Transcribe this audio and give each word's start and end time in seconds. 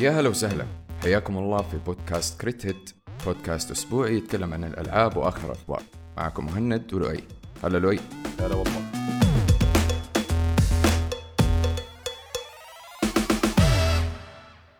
يا 0.00 0.10
هلا 0.10 0.28
وسهلا. 0.28 0.66
حياكم 1.02 1.38
الله 1.38 1.62
في 1.62 1.76
بودكاست 1.78 2.40
Crit 2.40 2.66
Hit 2.66 2.90
بودكاست 3.26 3.70
أسبوعي 3.70 4.16
يتكلم 4.16 4.52
عن 4.54 4.64
الألعاب 4.64 5.16
وآخر 5.16 5.46
الأخبار. 5.46 5.82
معكم 6.16 6.46
مهند 6.46 6.94
ولؤي. 6.94 7.24
هلا 7.64 7.78
لؤي. 7.78 8.00
هلا 8.40 8.54
والله. 8.54 8.80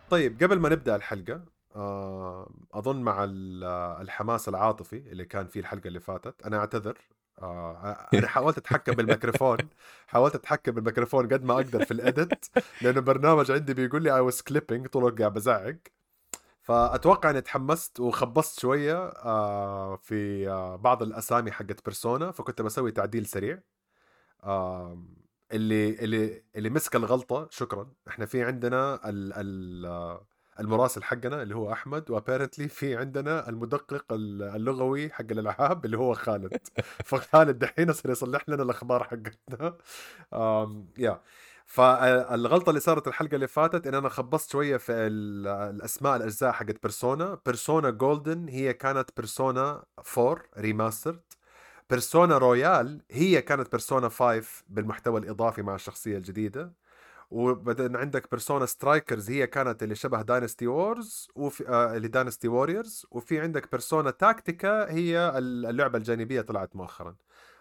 طيب 0.09 0.43
قبل 0.43 0.59
ما 0.59 0.69
نبدأ 0.69 0.95
الحلقة 0.95 1.41
آه، 1.75 2.49
أظن 2.73 3.01
مع 3.01 3.23
ال- 3.23 3.63
الحماس 4.01 4.49
العاطفي 4.49 4.97
اللي 4.97 5.25
كان 5.25 5.47
فيه 5.47 5.59
الحلقة 5.59 5.87
اللي 5.87 5.99
فاتت 5.99 6.35
أنا 6.45 6.57
أعتذر 6.57 6.97
آه، 7.43 8.07
أنا 8.13 8.27
حاولت 8.27 8.57
أتحكم 8.57 8.93
بالميكروفون 8.93 9.57
حاولت 10.07 10.35
أتحكم 10.35 10.71
بالميكروفون 10.71 11.27
قد 11.27 11.43
ما 11.43 11.53
أقدر 11.53 11.85
في 11.85 11.91
ال 11.91 12.05
edit 12.05 12.63
لأنه 12.81 12.97
البرنامج 12.99 13.51
عندي 13.51 13.73
بيقول 13.73 14.03
لي 14.03 14.15
I 14.15 14.19
was 14.19 14.41
clipping 14.41 14.87
طول 14.87 15.03
الوقت 15.03 15.19
قاعد 15.19 15.33
بزعق. 15.33 15.75
فأتوقع 16.61 17.29
إني 17.29 17.41
تحمست 17.41 17.99
وخبصت 17.99 18.59
شوية 18.59 19.07
آه، 19.07 19.95
في 19.95 20.49
آه، 20.49 20.75
بعض 20.75 21.03
الأسامي 21.03 21.51
حقت 21.51 21.85
بيرسونا 21.85 22.31
فكنت 22.31 22.61
بسوي 22.61 22.91
تعديل 22.91 23.25
سريع. 23.25 23.59
اللي 25.51 25.89
اللي 25.99 26.43
اللي 26.55 26.69
مسك 26.69 26.95
الغلطة 26.95 27.47
شكرا. 27.51 27.91
إحنا 28.07 28.25
في 28.25 28.43
عندنا 28.43 29.09
ال 29.09 29.33
ال 29.33 29.85
آه، 29.85 30.27
المراسل 30.59 31.03
حقنا 31.03 31.41
اللي 31.43 31.55
هو 31.55 31.71
أحمد 31.73 32.11
وابيرنتلي 32.11 32.67
في 32.67 32.95
عندنا 32.97 33.49
المدقق 33.49 34.05
ال- 34.13 34.41
اللغوي 34.43 35.09
حق 35.09 35.25
الألعاب 35.31 35.85
اللي 35.85 35.97
هو 35.97 36.13
خالد. 36.13 36.57
فخالد 37.05 37.59
دحين 37.59 37.89
يصير 37.89 38.11
يصلح 38.11 38.49
لنا 38.49 38.63
الأخبار 38.63 39.03
حقتنا. 39.03 39.77
يا 40.97 41.21
فالغلطة 41.65 42.69
اللي 42.69 42.79
صارت 42.79 43.07
الحلقة 43.07 43.35
اللي 43.35 43.47
فاتت 43.47 43.87
إن 43.87 43.93
أنا 43.95 44.09
خبصت 44.09 44.51
شوية 44.51 44.77
في 44.77 44.91
ال- 44.91 45.47
الأسماء 45.47 46.15
الأجزاء 46.15 46.51
حقت 46.51 46.81
Persona 46.83 47.39
Persona 47.45 47.89
Golden 47.89 48.47
هي 48.49 48.73
كانت 48.73 49.09
Persona 49.17 49.83
4 50.17 50.43
remastered 50.57 51.21
Persona 51.89 52.37
Royal 52.37 53.01
هي 53.11 53.41
كانت 53.41 53.71
Persona 53.71 54.09
5 54.09 54.63
بالمحتوى 54.69 55.19
الإضافي 55.19 55.61
مع 55.61 55.75
الشخصية 55.75 56.17
الجديدة. 56.17 56.73
وبعدين 57.31 57.95
عندك 57.95 58.31
Persona 58.31 58.65
Strikers 58.65 59.29
هي 59.31 59.47
كانت 59.47 59.83
اللي 59.83 59.95
شبه 59.95 60.21
Dynasty 60.21 60.67
Wars 60.67 61.27
وفي 61.35 61.69
آه 61.69 61.97
اللي 61.97 62.07
Dynasty 62.07 62.47
Warriors 62.47 63.05
وفي 63.11 63.39
عندك 63.39 63.71
Persona 63.71 64.11
Tactica 64.11 64.91
هي 64.91 65.37
اللعبة 65.37 65.97
الجانبية 65.97 66.41
طلعت 66.41 66.75
مؤخرا. 66.75 67.15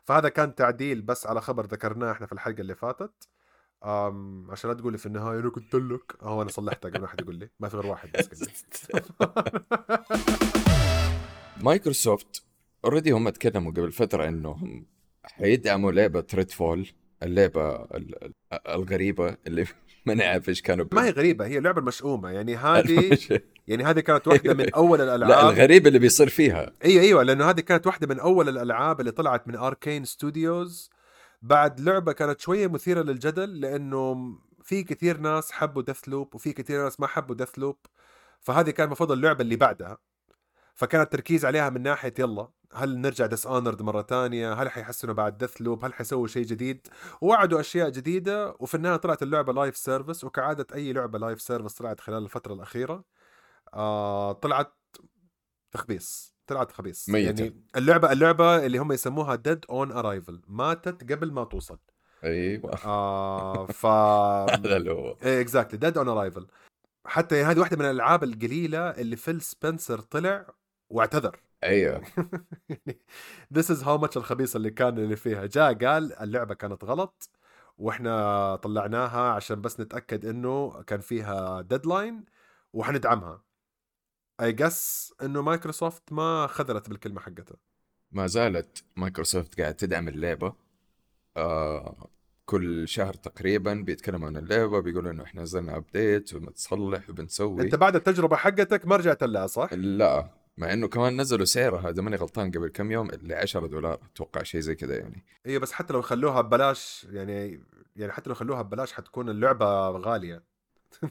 فهذا 0.05 0.29
كان 0.29 0.55
تعديل 0.55 1.03
بس 1.03 1.27
على 1.27 1.41
خبر 1.41 1.67
ذكرناه 1.67 2.13
إحنا 2.13 2.27
في 2.27 2.33
الحلقة 2.33 2.61
اللي 2.61 2.75
فاتت. 2.75 3.29
أم 3.85 4.51
عشان 4.51 4.71
لا 4.71 4.77
تقول 4.77 4.93
لي 4.93 4.99
في 4.99 5.07
النهاية 5.07 5.41
أنا 5.41 5.49
قلت 5.49 5.75
لك 5.75 6.17
هو 6.23 6.43
أنا 6.43 6.51
صلحتها 6.51 6.89
قبل 6.89 7.01
ما 7.01 7.07
حد 7.07 7.21
يقول 7.21 7.35
لي. 7.35 7.51
ما 7.61 7.69
في 7.69 7.77
غير 7.77 7.87
واحد 7.87 8.11
بس. 8.13 8.29
مايكروسوفت 11.63 12.43
already 12.85 13.11
هم 13.17 13.29
تكلموا 13.29 13.73
قبل 13.73 13.93
فترة 13.93 14.29
انهم 14.29 14.87
حيدعموا 15.25 15.93
لعبة 15.93 16.27
Redfall 16.35 16.89
اللعبة 17.23 17.75
ال- 17.75 18.25
ال- 18.25 18.35
الغريبة 18.69 19.37
اللي 19.47 19.65
ما 20.07 20.15
نعرف 20.15 20.49
إيش 20.49 20.63
كانوا 20.63 20.87
ما 20.93 21.05
هي 21.07 21.11
غريبة 21.11 21.47
هي 21.47 21.61
لعبة 21.61 21.81
مشؤومة. 21.81 22.31
يعني 22.31 22.57
هذه 22.67 23.19
يعني 23.67 23.85
هذه 23.85 24.01
كانت 24.01 24.29
واحدة 24.29 24.55
من 24.55 24.75
أول 24.75 24.99
لا 24.99 25.15
الألعاب. 25.15 25.53
الغريب 25.53 25.87
اللي 25.87 25.99
بيصير 25.99 26.29
فيها. 26.29 26.73
أيوه 26.85 27.03
أيوه 27.03 27.23
لأنه 27.23 27.51
هذه 27.51 27.61
كانت 27.61 27.87
واحدة 27.87 28.07
من 28.07 28.21
أول 28.21 28.49
الألعاب 28.49 29.01
اللي 29.01 29.11
طلعت 29.11 29.49
من 29.49 29.57
Arkane 29.57 30.05
Studios 30.05 30.91
بعد 31.43 31.81
لعبة 31.81 32.13
كانت 32.13 32.41
شوية 32.41 32.67
مثيرة 32.67 33.03
للجدل 33.03 33.61
لأنه 33.61 34.35
في 34.63 34.83
كثير 34.83 35.17
ناس 35.19 35.53
حبوا 35.53 35.83
Deathloop 35.83 36.35
وفي 36.35 36.53
كثير 36.53 36.85
ناس 36.85 37.01
ما 37.01 37.07
حبوا 37.07 37.35
Deathloop 37.35 37.77
فهذه 38.41 38.71
كان 38.71 38.87
المفروض 38.87 39.13
اللعبة 39.13 39.41
اللي 39.43 39.57
بعدها. 39.57 39.99
فكان 40.75 41.01
التركيز 41.01 41.45
عليها 41.45 41.71
من 41.71 41.83
ناحية 41.83 42.15
يلا. 42.19 42.49
هل 42.75 42.99
نرجع 42.99 43.27
Dishonored 43.27 43.83
مرة 43.83 44.03
تانية 44.03 44.53
هل 44.53 44.71
حيحسنوا 44.71 45.15
بعد 45.15 45.39
Deathloop 45.39 45.85
هل 45.85 45.95
حيسووا 45.95 46.27
شيء 46.27 46.45
جديد؟ 46.45 46.87
ووعدوا 47.21 47.61
أشياء 47.61 47.89
جديدة 47.89 48.57
وفي 48.61 48.75
النهاية 48.75 48.97
طلعت 48.97 49.23
اللعبة 49.23 49.53
live 49.53 49.77
service 49.77 50.25
وكعادة 50.25 50.67
أي 50.75 50.93
لعبة 50.93 51.19
live 51.19 51.41
service 51.41 51.75
طلعت 51.75 52.01
خلال 52.01 52.25
الفترة 52.25 52.55
الأخيرة. 52.55 53.05
آه 53.75 54.33
طلعت 54.33 54.73
تخبيص 55.73 56.35
طلعت 56.47 56.73
خبيص 56.73 57.09
ميتة. 57.09 57.43
يعني 57.43 57.65
اللعبة 57.77 58.13
اللعبة 58.13 58.67
اللي 58.67 58.79
هم 58.79 58.93
يسموها 58.93 59.35
dead 59.35 59.65
on 59.71 59.93
arrival 59.93 60.41
ماتت 60.49 61.13
قبل 61.13 61.33
ما 61.33 61.45
توصل. 61.45 61.79
أيوه. 62.25 62.75
آه 62.85 63.67
ف 63.67 63.87
هذا 64.55 64.77
اللي 64.77 64.93
هو. 64.93 65.17
إيه 65.23 65.41
exactly 65.41 65.79
dead 65.79 65.99
on 65.99 66.09
arrival 66.09 66.47
حتى 67.07 67.43
هذه 67.43 67.59
واحدة 67.59 67.77
من 67.77 67.85
الألعاب 67.85 68.25
القليلة 68.25 68.91
اللي 68.91 69.17
فيل 69.17 69.41
سبنسر 69.41 70.01
طلع 70.01 70.47
واعتذر. 70.91 71.41
أيوه. 71.65 72.03
يعني 72.69 73.01
this 73.55 73.67
is 73.67 73.83
how 73.83 73.99
much 74.03 74.17
الخبيص 74.17 74.57
اللي 74.57 74.71
كان 74.71 74.99
اللي 74.99 75.17
فيها 75.17 75.47
جاء 75.47 75.75
قال 75.75 76.13
اللعبة 76.13 76.55
كانت 76.55 76.85
غلط 76.85 77.31
وإحنا 77.79 78.57
طلعناها 78.57 79.31
عشان 79.33 79.61
بس 79.61 79.81
نتأكد 79.81 80.27
إنه 80.27 80.83
كان 80.83 81.01
فيها 81.01 81.61
deadline 81.61 82.25
وحندعمها. 82.73 83.43
I 84.41 84.53
guess 84.53 85.15
إنه 85.23 85.43
مايكروسوفت 85.43 86.13
ما 86.13 86.47
خذلت 86.47 86.89
بالكلمة 86.89 87.21
حقتها. 87.21 87.57
ما 88.13 88.27
زالت 88.27 88.85
مايكروسوفت 88.97 89.61
قاعد 89.61 89.75
تدعم 89.75 90.09
اللعبة. 90.09 90.53
آه 91.37 92.09
كل 92.47 92.89
شهر 92.89 93.15
تقريبا 93.15 93.75
بيتكلموا 93.75 94.27
عن 94.29 94.37
اللعبة 94.37 94.81
بيقولوا 94.81 95.11
إنه 95.11 95.23
إحنا 95.23 95.43
نزلنا 95.43 95.77
update 95.77 96.35
وبنصلح 96.35 97.11
وبنسوي. 97.11 97.63
أنت 97.63 97.75
بعد 97.75 97.97
التجربة 97.97 98.37
حقتك 98.37 98.87
ما 98.87 98.97
رجعت 98.97 99.23
لها 99.23 99.47
صح؟ 99.47 99.73
لا. 99.73 100.40
مع 100.57 100.73
إنه 100.73 100.89
كمان 100.89 101.21
نزلوا 101.21 101.45
سعرها 101.45 101.91
إذا 101.91 102.03
ماني 102.03 102.17
غلطان 102.17 102.51
قبل 102.51 102.69
كم 102.69 102.93
يوم 102.93 103.11
اللي 103.11 103.35
10 103.35 103.67
دولار 103.67 104.01
أتوقع 104.15 104.43
شيء 104.43 104.61
زي 104.61 104.75
كذا 104.75 104.97
يعني. 104.97 105.25
أيوه 105.47 105.61
بس 105.61 105.73
حتى 105.73 105.93
لو 105.93 106.03
خلوها 106.03 106.41
ببلاش 106.41 107.07
يعني 107.11 107.61
يعني 107.97 108.13
حتى 108.13 108.29
لو 108.31 108.35
خلوها 108.35 108.63
ببلاش 108.63 108.93
حتكون 108.93 109.29
اللعبة 109.29 109.91
غالية. 109.91 110.43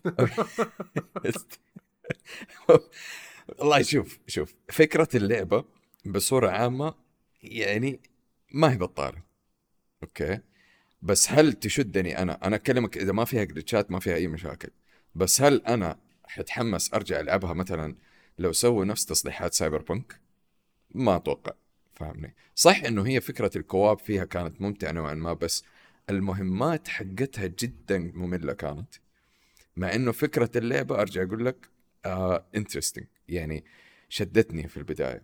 والله 3.59 3.81
شوف 3.81 4.19
شوف 4.27 4.55
فكرة 4.69 5.07
اللعبة 5.15 5.65
بصورة 6.05 6.49
عامة 6.49 6.93
يعني 7.43 7.99
ما 8.51 8.71
هي 8.71 8.77
بطالة 8.77 9.23
أوكي؟ 10.03 10.39
بس 11.01 11.31
هل 11.31 11.53
تشدني 11.53 12.21
أنا؟ 12.21 12.47
أنا 12.47 12.55
أكلمك 12.55 12.97
إذا 12.97 13.11
ما 13.11 13.25
فيها 13.25 13.43
glitchات 13.43 13.91
ما 13.91 13.99
فيها 13.99 14.15
أي 14.15 14.27
مشاكل. 14.27 14.69
بس 15.15 15.41
هل 15.41 15.61
أنا 15.67 15.99
حتحمس 16.23 16.93
أرجع 16.93 17.19
ألعبها 17.19 17.53
مثلا 17.53 17.95
لو 18.39 18.51
سووا 18.51 18.85
نفس 18.85 19.05
تصليحات 19.05 19.53
سايبر 19.53 19.81
بونك 19.81 20.19
ما 20.91 21.15
أتوقع. 21.15 21.53
فاهمني 21.93 22.35
صح 22.55 22.83
إنه 22.83 23.07
هي 23.07 23.21
فكرة 23.21 23.51
الكو 23.55 23.88
اب 23.88 23.99
فيها 23.99 24.25
كانت 24.25 24.61
ممتعة 24.61 24.91
نوعا 24.91 25.13
ما 25.13 25.33
بس 25.33 25.63
المهمات 26.09 26.87
حقتها 26.87 27.47
جدا 27.47 28.11
مملة 28.15 28.53
كانت. 28.53 28.95
مع 29.77 29.95
إنه 29.95 30.11
فكرة 30.11 30.49
اللعبة 30.55 31.01
أرجع 31.01 31.23
أقول 31.23 31.45
لك 31.45 31.69
آه 32.05 32.45
interesting 32.55 33.05
يعني 33.29 33.63
شدتني 34.09 34.67
في 34.67 34.77
البداية. 34.77 35.23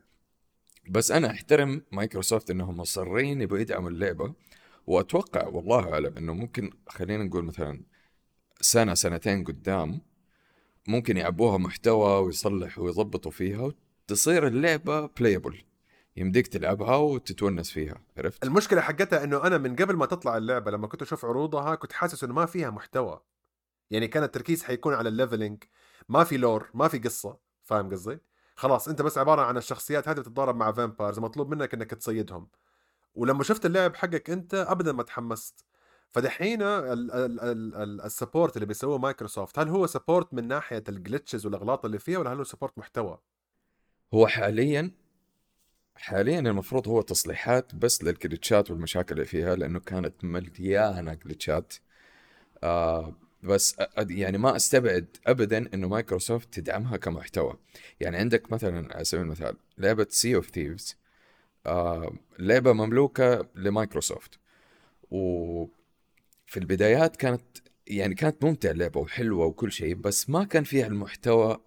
بس 0.90 1.12
أنا 1.12 1.32
أحترم 1.32 1.82
مايكروسوفت 1.92 2.52
إنهم 2.52 2.78
مصرين 2.78 3.42
يبغوا 3.42 3.60
يدعموا 3.60 3.90
اللعبة 3.90 4.34
وأتوقع 4.88 5.48
والله 5.48 5.94
أعلم 5.94 6.18
إنه 6.18 6.34
ممكن 6.34 6.72
خلينا 6.88 7.24
نقول 7.24 7.44
مثلا 7.46 7.82
سنة 8.62 8.94
سنتين 8.94 9.44
قدام 9.44 10.02
ممكن 10.88 11.18
يعبوها 11.18 11.58
محتوى 11.58 12.26
ويصلحوا 12.26 12.84
ويضبطوا 12.84 13.32
فيها 13.32 13.72
وتصير 14.08 14.48
اللعبة 14.48 15.06
playable 15.08 15.62
يمديك 16.18 16.48
تلعبها 16.48 16.96
وتتونس 16.96 17.72
فيها 17.72 18.02
عرفت؟ 18.18 18.44
المشكلة 18.44 18.82
حقتها 18.82 19.24
إنه 19.24 19.44
أنا 19.44 19.58
من 19.58 19.76
قبل 19.76 19.96
ما 19.96 20.06
تطلع 20.06 20.38
اللعبة 20.38 20.72
لما 20.72 20.88
كنت 20.88 21.02
أشوف 21.02 21.26
عروضها 21.26 21.76
كنت 21.76 21.94
حاسس 21.94 22.24
إنه 22.24 22.34
ما 22.34 22.46
فيها 22.46 22.70
محتوى. 22.70 23.22
يعني 23.92 24.08
كان 24.08 24.24
التركيز 24.24 24.64
حيكون 24.64 24.94
على 24.94 25.10
ال 25.10 25.16
leveling 25.16 25.64
ما 26.10 26.24
في 26.24 26.38
lore 26.38 26.70
ما 26.74 26.88
في 26.88 27.00
قصة 27.00 27.38
فاهم 27.64 27.90
قصدي؟ 27.92 28.20
خلاص 28.56 28.88
أنت 28.88 29.02
بس 29.02 29.18
عبارة 29.18 29.42
عن 29.42 29.58
الشخصيات 29.58 30.08
هذه 30.08 30.20
بتتضارب 30.20 30.56
مع 30.56 30.72
vampires 30.72 31.20
مطلوب 31.20 31.54
منك 31.54 31.74
إنك 31.74 31.92
تصيدهم 31.92 32.48
ولما 33.16 33.44
شفت 33.44 33.66
اللعب 33.66 33.96
حقك 33.96 34.30
أنت 34.30 34.54
ابدا 34.54 34.92
ما 34.92 35.04
تحمست. 35.04 35.66
فدحين 36.12 36.62
ال- 36.62 37.12
ال- 37.12 37.40
ال- 37.42 37.76
ال- 37.76 38.02
ال 38.02 38.08
support 38.09 38.56
اللي 38.56 38.66
بيسووه 38.66 38.98
مايكروسوفت 38.98 39.60
هل 39.60 39.70
هو 39.70 39.88
support 39.88 40.34
من 40.34 40.48
ناحية 40.48 40.84
ال 40.90 40.96
glitches 40.96 41.46
والأغلاط 41.46 41.86
اللي 41.86 42.00
فيها 42.00 42.20
ولا 42.20 42.34
هل 42.34 42.38
هو 42.38 42.44
support 42.44 42.78
محتوى؟ 42.78 43.20
هو 44.14 44.28
حاليا 44.28 44.92
حاليا 45.96 46.40
المفروض 46.40 46.88
هو 46.88 47.02
تصليحات 47.02 47.76
بس 47.76 48.04
لل 48.04 48.19
glitchات 48.19 48.72
والمشاكل 48.72 49.16
اللي 49.16 49.26
فيها 49.26 49.56
لأنه 49.56 49.80
كانت 49.80 50.24
مليانة 50.24 51.14
glitchات 51.14 51.74
آه 52.64 53.14
بس 53.44 53.76
يعني 53.98 54.38
ما 54.38 54.56
أستبعد 54.56 55.18
ابدا 55.28 55.74
إنه 55.74 55.88
مايكروسوفت 55.88 56.54
تدعمها 56.54 56.98
كمحتوى. 56.98 57.54
يعني 58.00 58.18
عندك 58.18 58.52
مثلا 58.52 58.96
على 58.96 59.04
سبيل 59.04 59.24
المثال 59.24 59.56
لعبة 59.78 60.08
سي 60.10 60.36
اوف 60.36 60.50
ثيفز 60.50 60.98
لعبة 62.40 62.74
مملوكة 62.74 63.48
لمايكروسوفت. 63.56 64.40
وفي 66.48 66.58
البدايات 66.58 67.16
كانت 67.16 67.42
يعني 67.88 68.16
كانت 68.16 68.44
ممتعه 68.44 68.72
اللعبة 68.72 69.00
وحلوة 69.00 69.46
وكل 69.46 69.72
شيء 69.72 69.96
بس 69.96 70.30
ما 70.30 70.44
كان 70.44 70.64
فيها 70.64 70.88
المحتوى 70.88 71.58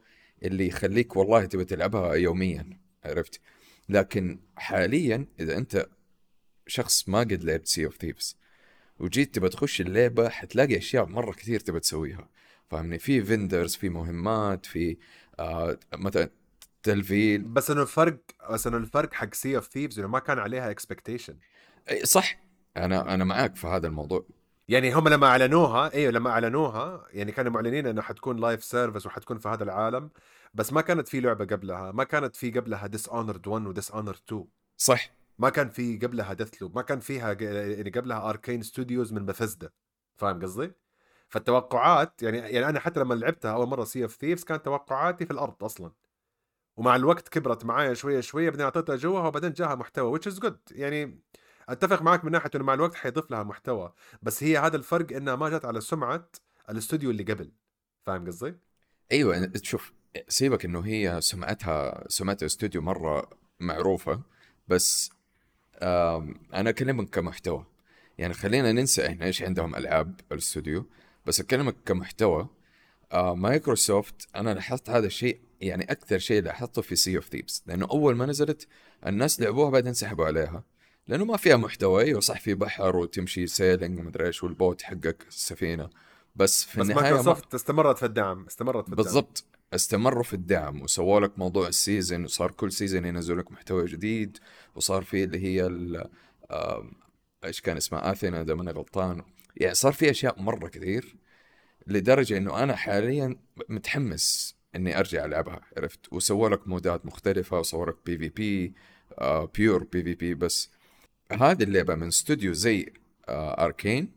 اللي 0.43 0.67
يخليك 0.67 1.17
والله 1.17 1.45
تبي 1.45 1.65
تلعبها 1.65 2.15
يوميا 2.15 2.81
عرفت؟ 3.05 3.41
لكن 3.89 4.41
حاليا 4.57 5.27
إذا 5.41 5.57
أنت 5.57 5.87
شخص 6.67 7.09
ما 7.09 7.19
قد 7.19 7.45
لعبت 7.45 7.67
سي 7.67 7.87
اوف 7.87 7.97
ثيفز 7.97 8.37
وجيت 8.99 9.35
تبى 9.35 9.49
تخش 9.49 9.81
اللعبة 9.81 10.29
حتلاقي 10.29 10.77
أشياء 10.77 11.07
مرة 11.07 11.33
كثير 11.33 11.61
تبى 11.61 11.81
تسويها 11.81 12.29
فاهمني؟ 12.71 12.99
في 12.99 13.23
vendors 13.23 13.75
في 13.75 13.89
مهمات 13.89 14.67
في 14.67 14.97
آه 15.39 15.79
مثلا 15.95 16.31
تلفيل. 16.83 17.43
بس 17.43 17.71
إنه 17.71 17.83
الفرق 17.83 18.19
بس 18.51 18.67
إنه 18.67 18.77
الفرق 18.77 19.15
حق 19.15 19.35
سي 19.35 19.57
اوف 19.57 19.69
ثيفز 19.69 19.99
إنه 19.99 20.09
ما 20.09 20.19
كان 20.19 20.39
عليها 20.39 20.71
expectation 20.71 21.37
صح. 22.03 22.41
أنا 22.77 23.15
أنا 23.15 23.25
معاك 23.25 23.57
في 23.57 23.67
هذا 23.67 23.87
الموضوع. 23.87 24.27
يعني 24.69 24.95
هم 24.95 25.09
لما 25.09 25.27
أعلنوها 25.27 25.95
إيوه 25.95 26.13
لما 26.13 26.31
أعلنوها 26.31 27.07
يعني 27.11 27.33
كانوا 27.33 27.53
معلنين 27.53 27.87
إنه 27.87 28.03
حتكون 28.03 28.37
live 28.37 28.65
service 28.65 29.07
وحتكون 29.07 29.39
في 29.39 29.49
هذا 29.49 29.65
العالم 29.65 30.11
بس 30.55 30.73
ما 30.73 30.81
كانت 30.81 31.09
في 31.09 31.21
لعبة 31.21 31.45
قبلها 31.45 31.93
ما 31.93 32.05
كانت 32.05 32.37
في 32.37 32.51
قبلها 32.51 32.87
ديس 32.87 33.09
اونرد 33.09 33.47
1 33.47 33.67
وديس 33.67 33.91
اونرد 33.91 34.19
2 34.29 34.45
صح. 34.77 35.11
ما 35.39 35.51
كان 35.51 35.69
في 35.69 35.97
قبلها 35.97 36.33
ديث 36.33 36.63
لوب 36.63 36.77
ما 36.77 36.83
كان 36.83 37.01
فيها 37.01 37.33
يعني 37.41 37.91
قبلها 37.91 38.31
اركين 38.31 38.63
ستوديوز 38.63 39.13
من 39.13 39.27
بثزدا 39.27 39.71
فاهم 40.17 40.43
قصدي؟ 40.43 40.73
فالتوقعات 41.29 42.23
يعني 42.23 42.39
يعني 42.39 42.69
أنا 42.69 42.81
حتى 42.81 43.01
لما 43.01 43.15
لعبتها 43.15 43.53
أول 43.53 43.69
مرة 43.69 43.85
سي 43.85 44.03
اوف 44.03 44.17
ثيفز 44.17 44.45
كانت 44.45 44.65
توقعاتي 44.65 45.27
في 45.27 45.33
الأرض 45.33 45.65
أصلا. 45.65 45.93
ومع 46.77 46.97
الوقت 46.97 47.29
كبرت 47.29 47.65
معايا 47.65 47.95
شوية 47.95 48.21
شوية 48.21 48.51
بعدين 48.51 48.65
أعطيتها 48.65 48.97
جوها 48.97 49.29
وبعدين 49.29 49.53
جاها 49.53 49.75
محتوى 49.75 50.19
which 50.19 50.33
is 50.33 50.39
good. 50.41 50.57
يعني 50.71 51.21
أتفق 51.69 52.03
معك 52.03 52.25
من 52.25 52.33
ناحية 52.33 52.51
إنه 52.55 52.65
مع 52.65 52.75
الوقت 52.75 52.95
حيضيف 52.95 53.31
لها 53.31 53.43
محتوى 53.43 53.93
بس 54.23 54.43
هي 54.45 54.59
هذا 54.59 54.77
الفرق 54.77 55.17
إنها 55.17 55.37
ما 55.37 55.49
جت 55.49 55.65
على 55.65 55.81
سمعة 55.81 56.29
الاستوديو 56.71 57.11
اللي 57.11 57.23
قبل. 57.23 57.53
فاهم 58.07 58.27
قصدي؟ 58.27 58.55
أيوه 59.13 59.53
شوف 59.63 59.93
سيبك 60.29 60.65
إنه 60.65 60.81
هي 60.81 61.21
سمعتها 61.21 62.05
سمعت 62.09 62.43
استوديو 62.43 62.83
مرة 62.83 63.31
معروفة 63.61 64.23
بس 64.69 65.11
أنا 66.55 66.71
اكلمك 66.71 67.11
كمحتوى. 67.11 67.67
يعني 68.19 68.35
خلينا 68.35 68.73
ننسى 68.73 69.07
إحنا 69.07 69.27
إيش 69.27 69.43
عندهم 69.43 69.77
ألعاب 69.77 70.21
الاستوديو 70.33 70.87
بس 71.27 71.41
اكلمك 71.41 71.77
كمحتوى. 71.87 72.49
آه 73.13 73.35
مايكروسوفت 73.35 74.29
أنا 74.37 74.55
لاحظت 74.55 74.91
هذا 74.91 75.07
الشيء 75.07 75.41
يعني 75.61 75.85
أكثر 75.85 76.19
شيء 76.19 76.43
لاحظته 76.43 76.83
في 76.83 76.97
سي 76.97 77.17
اوف 77.17 77.29
ثيفز 77.29 77.63
لأنه 77.67 77.89
أول 77.91 78.17
ما 78.17 78.27
نزلت 78.27 78.69
الناس 79.07 79.41
لعبوها 79.41 79.71
بعدين 79.71 79.95
سحبوا 79.95 80.27
عليها. 80.27 80.65
لأنه 81.09 81.25
ما 81.25 81.37
فيها 81.37 81.57
محتوى. 81.57 82.05
أيوه 82.05 82.21
صح 82.21 82.41
في 82.41 82.55
بحر 82.55 82.97
وتمشي 82.97 83.47
sailing 83.47 83.99
ومدري 83.99 84.27
إيش 84.27 84.43
والبوت 84.43 84.83
حقك 84.83 85.25
السفينه 85.29 85.91
بس 86.37 86.65
في 86.65 86.81
بس 86.81 86.91
النهاية 86.91 87.03
ما 87.03 87.17
مايكروسوفت 87.17 87.55
استمرت 87.55 87.99
في 87.99 88.07
الدعم 88.07 88.45
استمرت 88.47 88.85
في 88.85 88.91
الدعم. 88.91 89.05
بالضبط 89.05 89.45
استمروا 89.75 90.23
في 90.23 90.35
الدعم. 90.35 90.83
وسووا 90.83 91.21
لك 91.21 91.39
موضوع 91.39 91.69
ال 91.69 91.77
season 91.77 92.25
وصار 92.25 92.51
كل 92.51 92.73
season 92.73 93.05
ينزلوا 93.05 93.43
لك 93.43 93.53
محتوى 93.53 93.87
جديد. 93.87 94.39
وصار 94.75 95.03
في 95.03 95.25
اللي 95.25 95.45
هي 95.45 95.67
ال- 95.67 96.11
إيش 97.45 97.61
كان 97.61 97.77
اسمها 97.77 98.13
اثينا 98.13 98.41
إذا 98.41 98.55
ماني 98.55 98.71
غلطان. 98.71 99.23
يعني 99.57 99.75
صار 99.75 99.93
في 99.93 100.11
أشياء 100.11 100.43
مرة 100.43 100.69
كثير 100.69 101.17
لدرجة 101.87 102.37
إنه 102.37 102.63
أنا 102.63 102.77
حاليا 102.77 103.37
متحمس 103.69 104.57
إني 104.77 104.99
أرجع 104.99 105.25
ألعبها 105.25 105.61
عرفت؟ 105.77 106.13
وسووا 106.13 106.49
لك 106.49 106.69
modات 106.69 107.07
مختلفة 107.07 107.59
وسووا 107.59 107.87
لك 107.87 107.97
PvP 108.07 108.75
pure 109.55 109.85
PvP 109.85 110.35
بس. 110.35 110.71
هذه 111.33 111.63
اللعبة 111.63 111.95
من 111.95 112.07
استوديو 112.07 112.53
زي 112.53 112.93
آه، 113.29 113.65
اركين 113.65 114.13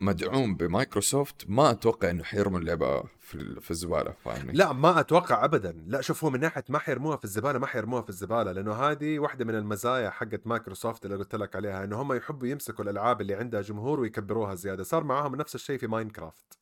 مدعوم 0.00 0.54
بمايكروسوفت. 0.54 1.44
ما 1.48 1.70
أتوقع 1.70 2.10
إنه 2.10 2.24
حيرموا 2.24 2.58
اللعبة 2.58 3.02
في 3.20 3.60
في 3.60 3.70
الزبالة 3.70 4.14
فاهمني. 4.24 4.52
لا 4.52 4.72
ما 4.72 5.00
أتوقع 5.00 5.44
ابدا. 5.44 5.84
لا 5.86 6.00
شوف 6.00 6.24
هو 6.24 6.30
من 6.30 6.40
ناحية 6.40 6.64
ما 6.68 6.78
حيرموها 6.78 7.16
في 7.16 7.24
الزبالة 7.24 7.58
ما 7.58 7.66
حيرموها 7.66 8.02
في 8.02 8.08
الزبالة 8.08 8.52
لأنه 8.52 8.72
هذه 8.72 9.18
واحدة 9.18 9.44
من 9.44 9.54
المزايا 9.54 10.10
حقت 10.10 10.46
مايكروسوفت 10.46 11.04
اللي 11.04 11.16
قلت 11.16 11.34
لك 11.34 11.56
عليها 11.56 11.84
إنه 11.84 12.02
هم 12.02 12.12
يحبوا 12.12 12.48
يمسكوا 12.48 12.84
الألعاب 12.84 13.20
اللي 13.20 13.34
عندها 13.34 13.60
جمهور 13.60 14.00
ويكبروها 14.00 14.54
زيادة. 14.54 14.82
صار 14.82 15.04
معاهم 15.04 15.36
نفس 15.36 15.54
الشيء 15.54 15.78
في 15.78 15.86
ماينكرافت. 15.86 16.58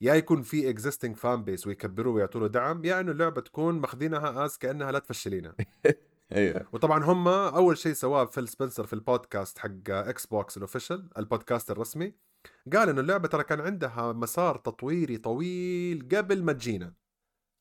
يا 0.00 0.14
يكون 0.14 0.42
في 0.42 0.70
existing 0.70 1.16
fan 1.16 1.44
base 1.44 1.66
ويكبروه 1.66 2.14
ويعطوا 2.14 2.40
له 2.40 2.46
دعم 2.46 2.84
يا 2.84 3.00
إنه 3.00 3.12
اللعبة 3.12 3.40
تكون 3.40 3.80
ماخذينها 3.80 4.44
as 4.44 4.56
كأنها 4.56 4.92
لا 4.92 4.98
تفشلينا. 4.98 5.54
أيوه. 6.32 6.66
وطبعا 6.72 7.04
هم 7.04 7.28
أول 7.28 7.78
شيء 7.78 7.92
سواه 7.92 8.24
فيل 8.24 8.48
سبنسر 8.48 8.86
في 8.86 8.92
البودكاست 8.92 9.58
حق 9.58 9.90
إكس 9.90 10.26
بوكس 10.26 10.56
ال 10.56 10.62
official 10.62 11.08
البودكاست 11.18 11.70
الرسمي. 11.70 12.14
قال 12.72 12.88
إنه 12.88 13.00
اللعبة 13.00 13.28
ترى 13.28 13.44
كان 13.44 13.60
عندها 13.60 14.12
مسار 14.12 14.56
تطويري 14.56 15.16
طويل 15.16 16.08
قبل 16.12 16.42
ما 16.42 16.52
تجينا. 16.52 16.94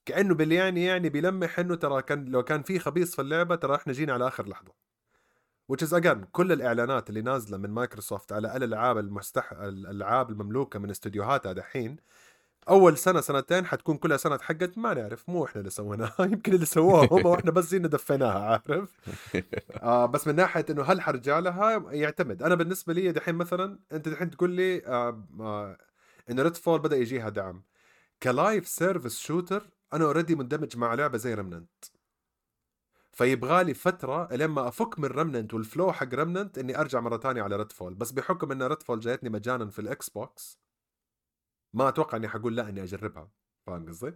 كأنه 0.06 0.36
باليعني 0.36 0.86
يعني 0.86 1.10
بيلمح 1.10 1.60
إنه 1.60 1.76
ترى 1.76 2.02
كان 2.02 2.26
لو 2.26 2.44
كان 2.44 2.64
في 2.64 2.80
خبيص 2.80 3.16
في 3.16 3.22
اللعبة 3.22 3.56
ترى 3.56 3.76
إحنا 3.76 3.94
جينا 3.94 4.14
على 4.14 4.28
آخر 4.28 4.48
لحظة. 4.48 4.74
Which 5.72 5.86
is 5.86 5.94
again 5.94 6.26
كل 6.32 6.52
الإعلانات 6.52 7.10
اللي 7.10 7.22
نازلة 7.22 7.58
من 7.58 7.70
مايكروسوفت 7.70 8.32
على 8.32 8.58
الألعاب 8.58 8.98
المستح 8.98 9.52
الألعاب 9.52 10.30
المملوكة 10.30 10.80
من 10.80 10.90
استديوهاتها 10.90 11.54
دحين 11.54 11.98
أول 12.70 12.98
سنة 12.98 13.22
سنتين 13.22 13.66
حتكون 13.66 13.98
كلها 13.98 14.18
سنة 14.18 14.38
حقت 14.38 14.78
ما 14.78 14.94
نعرف 14.94 15.30
مو 15.30 15.46
إحنا 15.46 15.60
اللي 15.60 15.70
سويناها. 15.72 16.16
يمكن 16.34 16.54
اللي 16.54 16.66
سووها 16.66 17.08
هم 17.12 17.26
وإحنا 17.26 17.52
بس 17.52 17.66
زينا 17.66 17.88
دفيناها 17.88 18.40
عارف؟ 18.40 18.90
آه 19.84 20.06
بس 20.06 20.28
من 20.28 20.36
ناحية 20.36 20.66
إنه 20.70 20.84
هل 20.84 21.02
حرجع 21.02 21.40
لها؟ 21.40 21.94
يعتمد. 21.94 22.44
أنا 22.44 22.56
بالنسبة 22.56 22.94
لي 22.94 23.12
دحين 23.12 23.36
مثلا 23.36 23.80
أنت 23.92 24.10
دحين 24.10 24.30
تقول 24.30 24.50
لي 24.52 24.86
آه 24.86 25.24
آه 25.40 25.78
انه 26.30 26.42
ريد 26.44 26.56
فول 26.56 26.80
بدأ 26.80 26.98
يجيها 26.98 27.30
دعم. 27.30 27.64
ك 28.24 28.33
live 28.33 28.68
service 28.68 29.20
shooter 29.20 29.70
أنا 29.94 30.06
already 30.06 30.36
مندمج 30.36 30.78
مع 30.78 30.94
لعبة 30.94 31.18
زي 31.18 31.34
رمننت 31.34 31.86
فيبغى 33.12 33.64
لي 33.64 33.74
فترة 33.74 34.28
لما 34.36 34.68
أفك 34.68 35.00
من 35.00 35.06
رمننت 35.06 35.54
وال 35.54 35.67
flow 35.67 35.92
حق 35.94 36.14
رمننت 36.14 36.58
إني 36.58 36.80
أرجع 36.80 37.00
مرة 37.00 37.18
تانية 37.18 37.42
على 37.42 37.56
ريد 37.56 37.72
فول 37.72 37.94
بس 37.94 38.12
بحكم 38.12 38.52
إن 38.52 38.64
ريد 38.64 38.84
فول 38.84 39.00
جايتني 39.00 39.30
مجانا 39.30 39.70
في 39.70 39.80
الاكس 39.80 40.10
بوكس 40.10 40.60
ما 41.74 41.90
أتوقع 41.90 42.18
إني 42.18 42.28
حقول 42.28 42.56
لا 42.56 42.70
إني 42.70 42.84
أجربها. 42.84 43.30
فاهم 43.68 43.88
قصدي؟ 43.90 44.14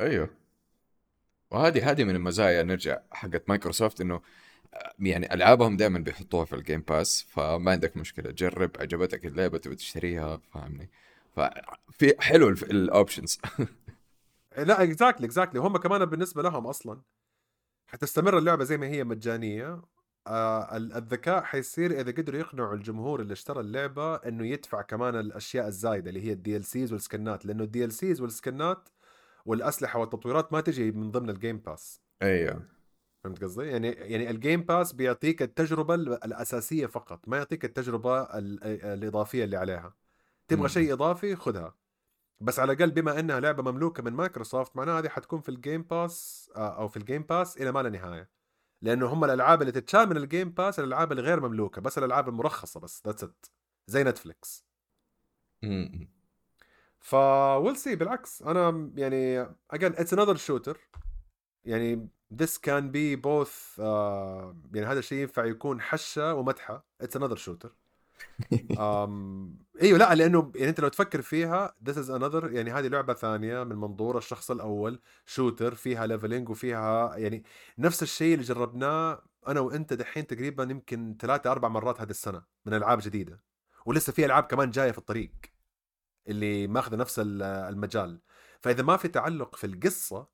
أيوه. 0.00 0.30
وهذه 1.50 1.90
هذه 1.90 2.04
من 2.04 2.16
المزايا. 2.16 2.62
نرجع 2.62 2.98
حقت 3.10 3.48
مايكروسوفت 3.48 4.00
إنه 4.00 4.20
آه، 4.74 4.94
يعني 4.98 5.34
ألعابهم 5.34 5.76
دائما 5.76 5.98
بيحطوها 5.98 6.44
في 6.44 6.54
الجيم 6.54 6.80
باس 6.80 7.22
فما 7.28 7.70
عندك 7.70 7.96
مشكلة. 7.96 8.30
جرب 8.30 8.70
عجبتك 8.80 9.26
اللعبة 9.26 9.58
تبي 9.58 9.74
تشتريها 9.74 10.36
فاهمني؟ 10.36 10.90
ففي 11.36 12.14
حلو 12.20 12.48
ال 12.48 12.59
options 12.59 13.38
لا 14.58 14.82
exactly 14.82 15.26
exactly 15.26 15.60
هم 15.60 15.76
كمان 15.76 16.04
بالنسبة 16.04 16.42
لهم 16.42 16.66
أصلا. 16.66 17.00
حتستمر 17.86 18.38
اللعبة 18.38 18.64
زي 18.64 18.76
ما 18.76 18.86
هي 18.86 19.04
مجانية. 19.04 19.82
آه 20.26 20.76
ال- 20.76 20.92
الذكاء 20.92 21.42
حيصير 21.42 22.00
إذا 22.00 22.10
قدروا 22.12 22.40
يقنعوا 22.40 22.74
الجمهور 22.74 23.20
اللي 23.20 23.32
اشترى 23.32 23.60
اللعبة 23.60 24.14
إنه 24.16 24.46
يدفع 24.46 24.82
كمان 24.82 25.16
الأشياء 25.16 25.66
الزايدة 25.68 26.08
اللي 26.08 26.22
هي 26.26 26.32
ال 26.32 26.64
DLCs 26.64 26.92
والسكنات 26.92 27.46
لأنه 27.46 27.84
ال 27.84 27.92
DLCs 27.92 28.20
والسكنات 28.20 28.88
والأسلحة 29.44 29.98
والتطويرات 29.98 30.52
ما 30.52 30.60
تجي 30.60 30.92
من 30.92 31.10
ضمن 31.10 31.30
الجيم 31.30 31.58
باس 31.58 32.00
أيوه. 32.22 32.62
فهمت 33.24 33.44
قصدي؟ 33.44 33.66
يعني 33.66 33.88
يعني 33.88 34.30
الجيم 34.30 34.62
باس 34.62 34.92
بيعطيك 34.92 35.42
التجربة 35.42 35.94
ال- 35.94 36.24
الأساسية 36.24 36.86
فقط 36.86 37.28
ما 37.28 37.36
يعطيك 37.36 37.64
التجربة 37.64 38.22
ال- 38.22 38.64
الإضافية 38.84 39.44
اللي 39.44 39.56
عليها. 39.56 39.94
تبغى. 40.48 40.68
شيء 40.68 40.92
إضافي 40.92 41.36
خذها. 41.36 41.74
بس 42.40 42.58
على 42.58 42.72
الأقل 42.72 42.90
بما 42.90 43.20
إنها 43.20 43.40
لعبة 43.40 43.70
مملوكة 43.70 44.02
من 44.02 44.12
مايكروسوفت 44.12 44.76
معناها 44.76 44.98
هذه 44.98 45.08
حتكون 45.08 45.40
في 45.40 45.48
الجيم 45.48 45.82
باس 45.82 46.50
آه، 46.56 46.76
أو 46.78 46.88
في 46.88 46.96
الجيم 46.96 47.22
باس 47.22 47.56
إلى 47.56 47.72
ما 47.72 47.82
لا 47.82 47.88
نهاية. 47.90 48.35
لأنه 48.82 49.06
هم 49.06 49.24
الألعاب 49.24 49.60
اللي 49.60 49.72
تتشال 49.72 50.08
من 50.08 50.16
الجيم 50.16 50.50
باس 50.50 50.78
الألعاب 50.78 51.12
الغير 51.12 51.40
مملوكة 51.40 51.80
بس 51.80 51.98
الألعاب 51.98 52.28
المرخصة 52.28 52.80
بس 52.80 53.02
that's 53.06 53.24
it 53.24 53.46
زي 53.86 54.04
نتفليكس 54.04 54.64
م- 55.62 56.08
ف 56.98 57.14
we'll 57.14 57.76
see 57.76 57.96
بالعكس. 57.96 58.42
أنا 58.42 58.90
يعني 58.94 59.46
again 59.46 59.92
it's 59.92 60.12
another 60.16 60.36
shooter. 60.36 60.76
يعني 61.64 62.08
this 62.34 62.58
can 62.66 62.92
be 62.92 63.16
both 63.22 63.80
آه 63.80 64.56
يعني 64.74 64.86
هذا 64.86 64.98
الشيء 64.98 65.18
ينفع 65.18 65.44
يكون 65.44 65.80
حشة 65.80 66.34
ومدحة. 66.34 66.86
It's 67.02 67.16
another 67.20 67.36
shooter. 67.36 67.70
um, 68.72 69.10
إيوه 69.82 69.98
لأ 69.98 70.14
لأنه 70.14 70.52
يعني 70.54 70.68
أنت 70.68 70.80
لو 70.80 70.88
تفكر 70.88 71.22
فيها 71.22 71.74
this 71.88 71.92
is 71.94 72.08
another 72.08 72.44
يعني 72.44 72.72
هذه 72.72 72.86
لعبة 72.88 73.14
ثانية 73.14 73.64
من 73.64 73.76
منظور 73.76 74.18
الشخص 74.18 74.50
الأول 74.50 75.00
shooter 75.26 75.74
فيها 75.74 76.06
leveling 76.06 76.48
وفيها 76.48 77.16
يعني 77.16 77.44
نفس 77.78 78.02
الشيء 78.02 78.34
اللي 78.34 78.44
جربناه 78.44 79.22
أنا 79.48 79.60
وأنت 79.60 79.92
دحين 79.92 80.26
تقريبا 80.26 80.64
يمكن 80.64 81.16
ثلاثة 81.20 81.50
أربع 81.52 81.68
مرات 81.68 82.00
هذه 82.00 82.10
السنة 82.10 82.42
من 82.66 82.74
ألعاب 82.74 82.98
جديدة. 83.02 83.42
ولسه 83.86 84.12
في 84.12 84.24
ألعاب 84.24 84.44
كمان 84.44 84.70
جاية 84.70 84.90
في 84.92 84.98
الطريق 84.98 85.32
اللي 86.28 86.66
ماخذة 86.66 86.96
نفس 86.96 87.18
ال- 87.18 87.42
المجال. 87.42 88.20
فإذا 88.60 88.82
ما 88.82 88.96
في 88.96 89.08
تعلق 89.08 89.56
في 89.56 89.66
القصة 89.66 90.28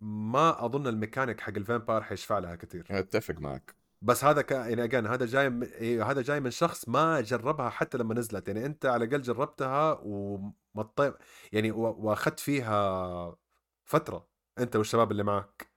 ما 0.00 0.64
أظن 0.64 0.86
الميكانيك 0.86 1.40
حق 1.40 1.52
ال 1.56 1.62
vampire 1.62 2.02
حيشفع 2.02 2.38
لها 2.38 2.56
كثير. 2.56 2.86
أتفق 2.90 3.34
معك. 3.38 3.75
بس 4.02 4.24
هذا 4.24 4.42
ك... 4.42 4.50
يعني 4.50 4.84
again 4.84 5.06
هذا 5.06 5.26
جاي 5.26 5.50
من... 5.50 5.62
إيه، 5.66 6.10
هذا 6.10 6.22
جاي 6.22 6.40
من 6.40 6.50
شخص 6.50 6.88
ما 6.88 7.20
جربها 7.20 7.70
حتى 7.70 7.98
لما 7.98 8.14
نزلت. 8.14 8.48
يعني 8.48 8.66
أنت 8.66 8.86
على 8.86 9.04
الأقل 9.04 9.22
جربتها 9.22 10.00
ومط 10.02 11.14
يعني. 11.52 11.70
وأخذت 11.70 12.40
فيها 12.40 13.36
فترة. 13.84 14.28
أنت 14.58 14.76
والشباب 14.76 15.12
اللي 15.12 15.22
معك. 15.22 15.70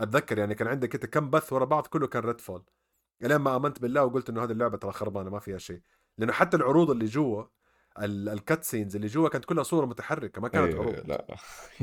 أتذكر 0.00 0.38
يعني 0.38 0.54
كان 0.54 0.68
عندك 0.68 0.94
أنت 0.94 1.06
كم 1.06 1.30
بث 1.30 1.52
ورا 1.52 1.64
بعض 1.64 1.86
كله 1.86 2.06
كان 2.06 2.22
ريد 2.22 2.40
فول 2.40 2.64
إلين 3.22 3.36
ما 3.36 3.56
آمنت 3.56 3.80
بالله 3.82 4.04
وقلت 4.04 4.30
إنه 4.30 4.44
هذه 4.44 4.52
اللعبة 4.52 4.76
ترى 4.76 4.92
خربانة 4.92 5.30
ما 5.30 5.38
فيها 5.40 5.58
شيء. 5.58 5.80
لأنه 6.18 6.32
حتى 6.32 6.56
العروض 6.56 6.90
اللي 6.90 7.04
جوا 7.04 7.44
ال 7.98 8.64
cutscenes 8.64 8.96
اللي 8.96 9.08
جوا 9.08 9.28
كانت 9.28 9.44
كلها 9.44 9.62
صورة 9.62 9.86
متحركة 9.86 10.40
ما 10.40 10.48
كانت 10.48 10.74
أيوة 10.74 10.82
عروض. 10.82 11.06
لا. 11.06 11.36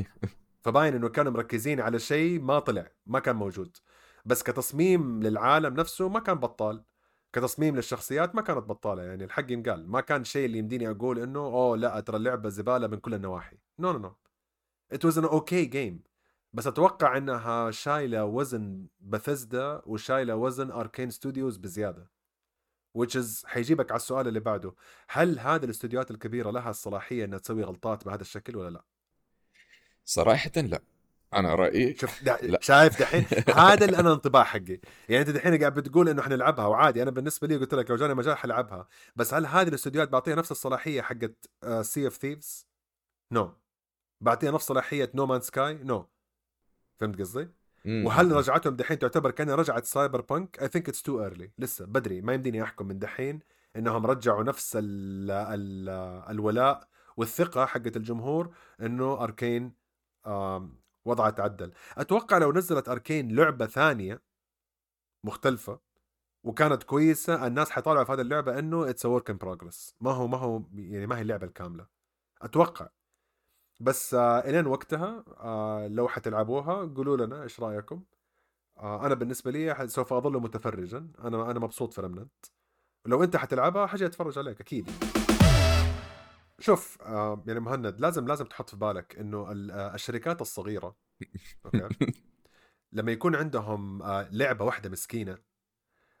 فباين 0.62 0.94
إنه 0.94 1.08
كانوا 1.08 1.32
مركزين 1.32 1.80
على 1.80 1.98
شيء 1.98 2.40
ما 2.40 2.58
طلع 2.58 2.90
ما 3.06 3.18
كان 3.18 3.36
موجود. 3.36 3.76
بس 4.24 4.42
كتصميم 4.42 5.22
للعالم 5.22 5.74
نفسه 5.74 6.08
ما 6.08 6.20
كان 6.20 6.34
بطال. 6.34 6.84
كتصميم 7.32 7.76
للشخصيات 7.76 8.34
ما 8.34 8.42
كانت 8.42 8.58
بطالة 8.58 9.02
يعني 9.02 9.24
الحق 9.24 9.52
ينقال. 9.52 9.88
ما 9.88 10.00
كان 10.00 10.24
شيء 10.24 10.46
اللي 10.46 10.58
يمديني 10.58 10.90
أقول 10.90 11.18
إنه 11.18 11.40
أوه 11.40 11.76
لا 11.76 12.00
ترى 12.00 12.16
اللعبة 12.16 12.48
زبالة 12.48 12.86
من 12.86 12.98
كل 12.98 13.14
النواحي. 13.14 13.58
no 13.78 13.92
no 13.92 13.98
no 13.98 14.16
it 14.92 15.04
was 15.04 15.18
an 15.18 15.24
okay 15.24 15.64
game 15.64 16.02
بس 16.52 16.66
أتوقع 16.66 17.16
إنها 17.16 17.70
شايلة 17.70 18.24
وزن 18.24 18.86
بثزدا 19.00 19.82
وشايلة 19.86 20.36
وزن 20.36 20.70
اركين 20.70 21.10
ستوديوز 21.10 21.56
بزيادة. 21.56 22.10
Which 22.98 23.14
is 23.14 23.46
حيجيبك 23.46 23.90
على 23.90 23.96
السؤال 23.96 24.28
اللي 24.28 24.40
بعده. 24.40 24.74
هل 25.08 25.38
هذه 25.38 25.64
الاستوديوهات 25.64 26.10
الكبيرة 26.10 26.50
لها 26.50 26.70
الصلاحية 26.70 27.24
إنها 27.24 27.38
تسوي 27.38 27.62
غلطات 27.62 28.04
بهذا 28.04 28.20
الشكل 28.20 28.56
ولا 28.56 28.70
لا؟ 28.70 28.84
صراحة 30.04 30.50
لا. 30.56 30.80
أنا 31.34 31.54
رأيي 31.54 31.96
شوف 31.96 32.22
دا 32.24 32.58
شايف 32.60 33.00
دحين؟ 33.00 33.24
هذا 33.56 33.84
اللي 33.84 33.98
أنا 33.98 34.08
الانطباع 34.08 34.44
حقي. 34.44 34.80
يعني 35.08 35.20
أنت 35.22 35.30
دحين 35.30 35.58
قاعد 35.58 35.74
بتقول 35.74 36.08
إنه 36.08 36.22
حنلعبها 36.22 36.66
وعادي 36.66 37.02
أنا 37.02 37.10
بالنسبة 37.10 37.48
لي 37.48 37.56
قلت 37.56 37.74
لك 37.74 37.90
لو 37.90 37.96
جاني 37.96 38.14
مجال 38.14 38.36
حلعبها. 38.36 38.88
بس 39.16 39.34
هل 39.34 39.46
هذه 39.46 39.68
الاستوديوهات 39.68 40.08
بعطيها 40.08 40.34
نفس 40.34 40.50
الصلاحية 40.50 41.02
حقت 41.02 41.50
سي 41.80 42.04
اوف 42.04 42.16
ثيفز 42.16 42.66
no 43.32 43.52
بعطيها 44.20 44.50
نفس 44.50 44.66
صلاحية 44.66 45.10
نو 45.14 45.26
مان 45.26 45.40
سكاي 45.40 45.74
no 45.74 46.08
فهمت 46.98 47.20
قصدي؟ 47.20 47.48
وهل 47.86 48.32
رجعتهم 48.32 48.76
دحين 48.76 48.98
تعتبر 48.98 49.30
كأنها 49.30 49.54
رجعت 49.54 49.84
سايبر 49.84 50.20
بانك 50.20 50.62
I 50.62 50.68
think 50.68 50.88
it's 50.88 51.02
too 51.02 51.22
early 51.22 51.50
لسه 51.58 51.86
بدري. 51.86 52.20
ما 52.20 52.34
يمديني 52.34 52.62
أحكم 52.62 52.86
من 52.86 52.98
دحين 52.98 53.40
إنهم 53.76 54.06
رجعوا 54.06 54.42
نفس 54.42 54.76
ال 54.76 55.30
ال 55.30 55.88
الولاء 56.30 56.88
والثقة 57.16 57.66
حقت 57.66 57.96
الجمهور 57.96 58.54
إنه 58.80 59.22
اركين 59.22 59.72
وضعها 61.04 61.30
تعدل. 61.30 61.72
أتوقع 61.98 62.38
لو 62.38 62.52
نزلت 62.52 62.88
أركين 62.88 63.36
لعبة 63.36 63.66
ثانية 63.66 64.22
مختلفة 65.24 65.80
وكانت 66.44 66.82
كويسة 66.82 67.46
الناس 67.46 67.70
حيطالعوا 67.70 68.04
في 68.04 68.12
هذه 68.12 68.20
اللعبة 68.20 68.58
إنه 68.58 68.90
it's 68.90 69.06
work 69.06 69.30
in 69.30 69.36
progress 69.36 69.96
ما 70.00 70.10
هو 70.10 70.26
ما 70.26 70.38
هو 70.38 70.62
يعني 70.74 71.06
ما 71.06 71.18
هي 71.18 71.22
اللعبة 71.22 71.46
الكاملة. 71.46 71.86
أتوقع. 72.42 72.88
بس 73.80 74.14
آه 74.14 74.38
إلين 74.38 74.66
وقتها 74.66 75.24
آه 75.28 75.86
لو 75.88 76.08
حتلعبوها 76.08 76.74
قولوا 76.74 77.16
لنا 77.26 77.42
إيش 77.42 77.60
رأيكم؟ 77.60 78.04
آه 78.78 79.06
أنا 79.06 79.14
بالنسبة 79.14 79.50
لي 79.50 79.88
سوف 79.88 80.12
أظل 80.12 80.32
متفرجا. 80.32 81.12
أنا 81.18 81.50
أنا 81.50 81.60
مبسوط 81.60 81.94
في 81.94 82.00
رمنت 82.00 82.46
ولو 83.06 83.24
أنت 83.24 83.36
حتلعبها 83.36 83.86
حاجي 83.86 84.06
أتفرج 84.06 84.38
عليك 84.38 84.60
أكيد 84.60 84.90
شوف 86.60 87.02
آه 87.02 87.44
يعني 87.46 87.60
مهند 87.60 88.00
لازم 88.00 88.26
لازم 88.26 88.44
تحط 88.44 88.70
في 88.70 88.76
بالك 88.76 89.18
إنه 89.18 89.38
آه، 89.72 89.94
الشركات 89.94 90.40
الصغيرة 90.40 90.96
okay 91.66 91.88
لما 92.92 93.12
يكون 93.12 93.36
عندهم 93.36 94.02
آه 94.02 94.28
لعبة 94.32 94.64
واحدة 94.64 94.90
مسكينة 94.90 95.38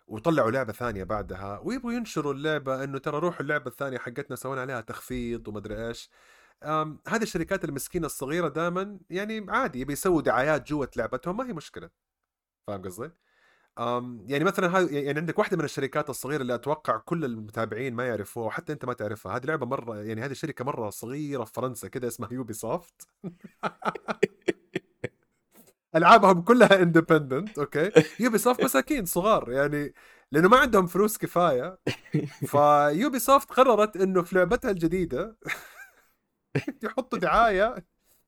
وطلعوا 0.06 0.50
لعبة 0.50 0.72
ثانية 0.72 1.04
بعدها 1.04 1.60
ويبغوا 1.64 1.92
ينشروا 1.92 2.32
اللعبة 2.32 2.84
إنه 2.84 2.98
ترى 2.98 3.18
روحوا 3.18 3.40
اللعبة 3.40 3.66
الثانية 3.66 3.98
حقتنا 3.98 4.36
سوينا 4.36 4.60
عليها 4.60 4.80
تخفيض 4.80 5.48
ومدري 5.48 5.88
إيش 5.88 6.10
هذه 7.08 7.22
الشركات 7.22 7.64
المسكينة 7.64 8.06
الصغيرة 8.06 8.48
دائما 8.48 8.98
يعني 9.10 9.46
عادي 9.48 9.84
بيسووا 9.84 10.22
دعايات 10.22 10.68
جوة 10.68 10.90
لعبتهم 10.96 11.36
ما 11.36 11.48
هي 11.48 11.52
مشكلة 11.52 11.90
فاهم 12.66 12.82
قصدي؟ 12.82 13.10
يعني 14.26 14.44
مثلا 14.44 14.76
هاي 14.76 14.86
يعني 15.04 15.18
عندك 15.18 15.38
واحدة 15.38 15.56
من 15.56 15.64
الشركات 15.64 16.10
الصغيرة 16.10 16.42
اللي 16.42 16.54
أتوقع 16.54 16.96
كل 16.98 17.24
المتابعين 17.24 17.94
ما 17.94 18.06
يعرفوها 18.06 18.46
وحتى 18.46 18.72
أنت 18.72 18.84
ما 18.84 18.92
تعرفها. 18.92 19.36
هذه 19.36 19.44
لعبة 19.46 19.66
مرة 19.66 19.96
يعني 20.02 20.20
هذه 20.24 20.32
شركة 20.32 20.64
مرة 20.64 20.90
صغيرة 20.90 21.44
في 21.44 21.52
فرنسا 21.52 21.88
كده 21.88 22.08
اسمها 22.08 22.32
يوبي 22.32 22.52
سوفت 22.52 23.08
ألعابهم 25.96 26.42
كلها 26.42 26.82
independent 26.82 27.58
okay. 27.58 27.90
يوبي 28.20 28.38
سوفت 28.38 28.64
مساكين 28.64 29.04
صغار 29.06 29.52
يعني 29.52 29.94
لأنه 30.32 30.48
ما 30.48 30.56
عندهم 30.58 30.86
فلوس 30.86 31.18
كفاية. 31.18 31.78
فيوبي 32.46 33.18
سوفت 33.18 33.50
قررت 33.52 33.96
إنه 33.96 34.22
في 34.22 34.36
لعبتها 34.36 34.70
الجديدة 34.70 35.36
يحطوا 36.84 37.18
دعاية 37.18 37.84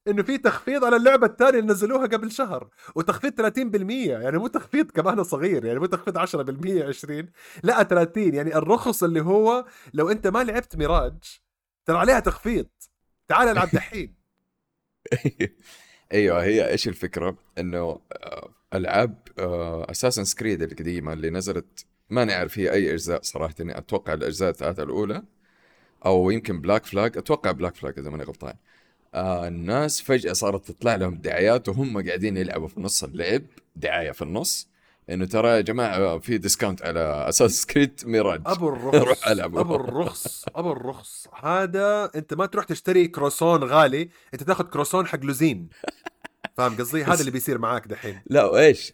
إنه 0.09 0.23
في 0.23 0.39
تخفيض 0.39 0.85
على 0.85 0.97
اللعبة 0.97 1.27
الثانية 1.27 1.59
اللي 1.59 1.73
نزلوها 1.73 2.07
قبل 2.07 2.31
شهر 2.31 2.69
وتخفيض 2.95 3.33
30% 3.33 3.91
يعني 3.91 4.39
مو 4.39 4.47
تخفيض 4.47 4.91
كمان 4.91 5.25
صغير 5.25 5.65
يعني 5.65 5.79
مو 5.79 5.87
تخفيض 5.87 6.19
10% 6.19 6.83
20 6.83 7.29
لا 7.63 7.83
30 7.83 8.35
يعني 8.35 8.57
الرخص 8.57 9.03
اللي 9.03 9.21
هو 9.21 9.67
لو 9.95 10.11
أنت 10.11 10.27
ما 10.27 10.45
لعبت 10.45 10.77
ميراج 10.77 11.41
ترى 11.87 11.99
عليها 11.99 12.21
تخفيض. 12.21 12.69
تعال 13.29 13.49
ألعب 13.49 13.69
دحين. 13.75 14.15
أيوه 16.13 16.43
هي 16.45 16.69
إيش 16.69 16.89
الفكرة؟ 16.89 17.37
إنه 17.59 18.01
آه، 18.13 18.51
ألعاب 18.75 19.19
اساسن 19.91 20.25
سكريد 20.25 20.63
القديمة 20.63 21.13
اللي 21.13 21.31
نزلت 21.31 21.87
ما 22.11 22.25
نعرف 22.25 22.59
هي 22.59 22.73
أي 22.73 22.93
أجزاء 22.93 23.23
صراحة 23.23 23.55
يعني 23.59 23.79
أتوقع 23.79 24.13
الأجزاء 24.13 24.51
الثلاثة 24.51 24.83
الأولى 24.83 25.23
أو 26.07 26.31
يمكن 26.31 26.61
بلاك 26.61 26.87
فلاج 26.87 27.19
أتوقع 27.19 27.51
بلاك 27.51 27.77
فلاج 27.77 27.99
إذا 27.99 28.11
ماني 28.11 28.23
غلطان. 28.25 28.55
آه 29.15 29.49
الناس 29.49 30.01
فجأة 30.01 30.33
صارت 30.33 30.71
تطلع 30.71 30.95
لهم 30.95 31.15
دعايات 31.15 31.69
وهم 31.69 32.07
قاعدين 32.07 32.37
يلعبوا 32.37 32.69
في 32.69 32.81
نص 32.81 33.05
اللعب 33.05 33.43
دعاية 33.77 34.11
في 34.11 34.23
النص. 34.23 34.69
إنه 35.11 35.25
ترى 35.25 35.49
يا 35.49 35.61
جماعة 35.61 36.19
في 36.19 36.39
discount 36.39 36.83
على 36.83 37.01
أساسن 37.29 37.67
كريد 37.67 38.07
ميراج 38.07 38.41
أبو 38.47 38.69
الرخص 38.75 39.29
أبو 39.29 39.75
الرخص 39.75 40.45
أبو 40.55 40.73
الرخص. 40.73 41.27
هذا 41.43 42.11
أنت 42.15 42.35
ما 42.35 42.47
تروح 42.47 42.65
تشتري 42.65 43.09
كروسون 43.09 43.65
غالي 43.65 44.09
أنت 44.35 44.43
تاخذ 44.43 44.65
كروسون 44.65 45.07
حق 45.07 45.21
لوزين. 45.21 45.69
فاهم 46.57 46.77
قصدي؟ 46.77 47.05
هذا 47.05 47.21
اللي 47.21 47.31
بيصير 47.31 47.59
معاك 47.59 47.89
دحين. 47.89 48.21
لا 48.27 48.45
وإيش؟ 48.45 48.93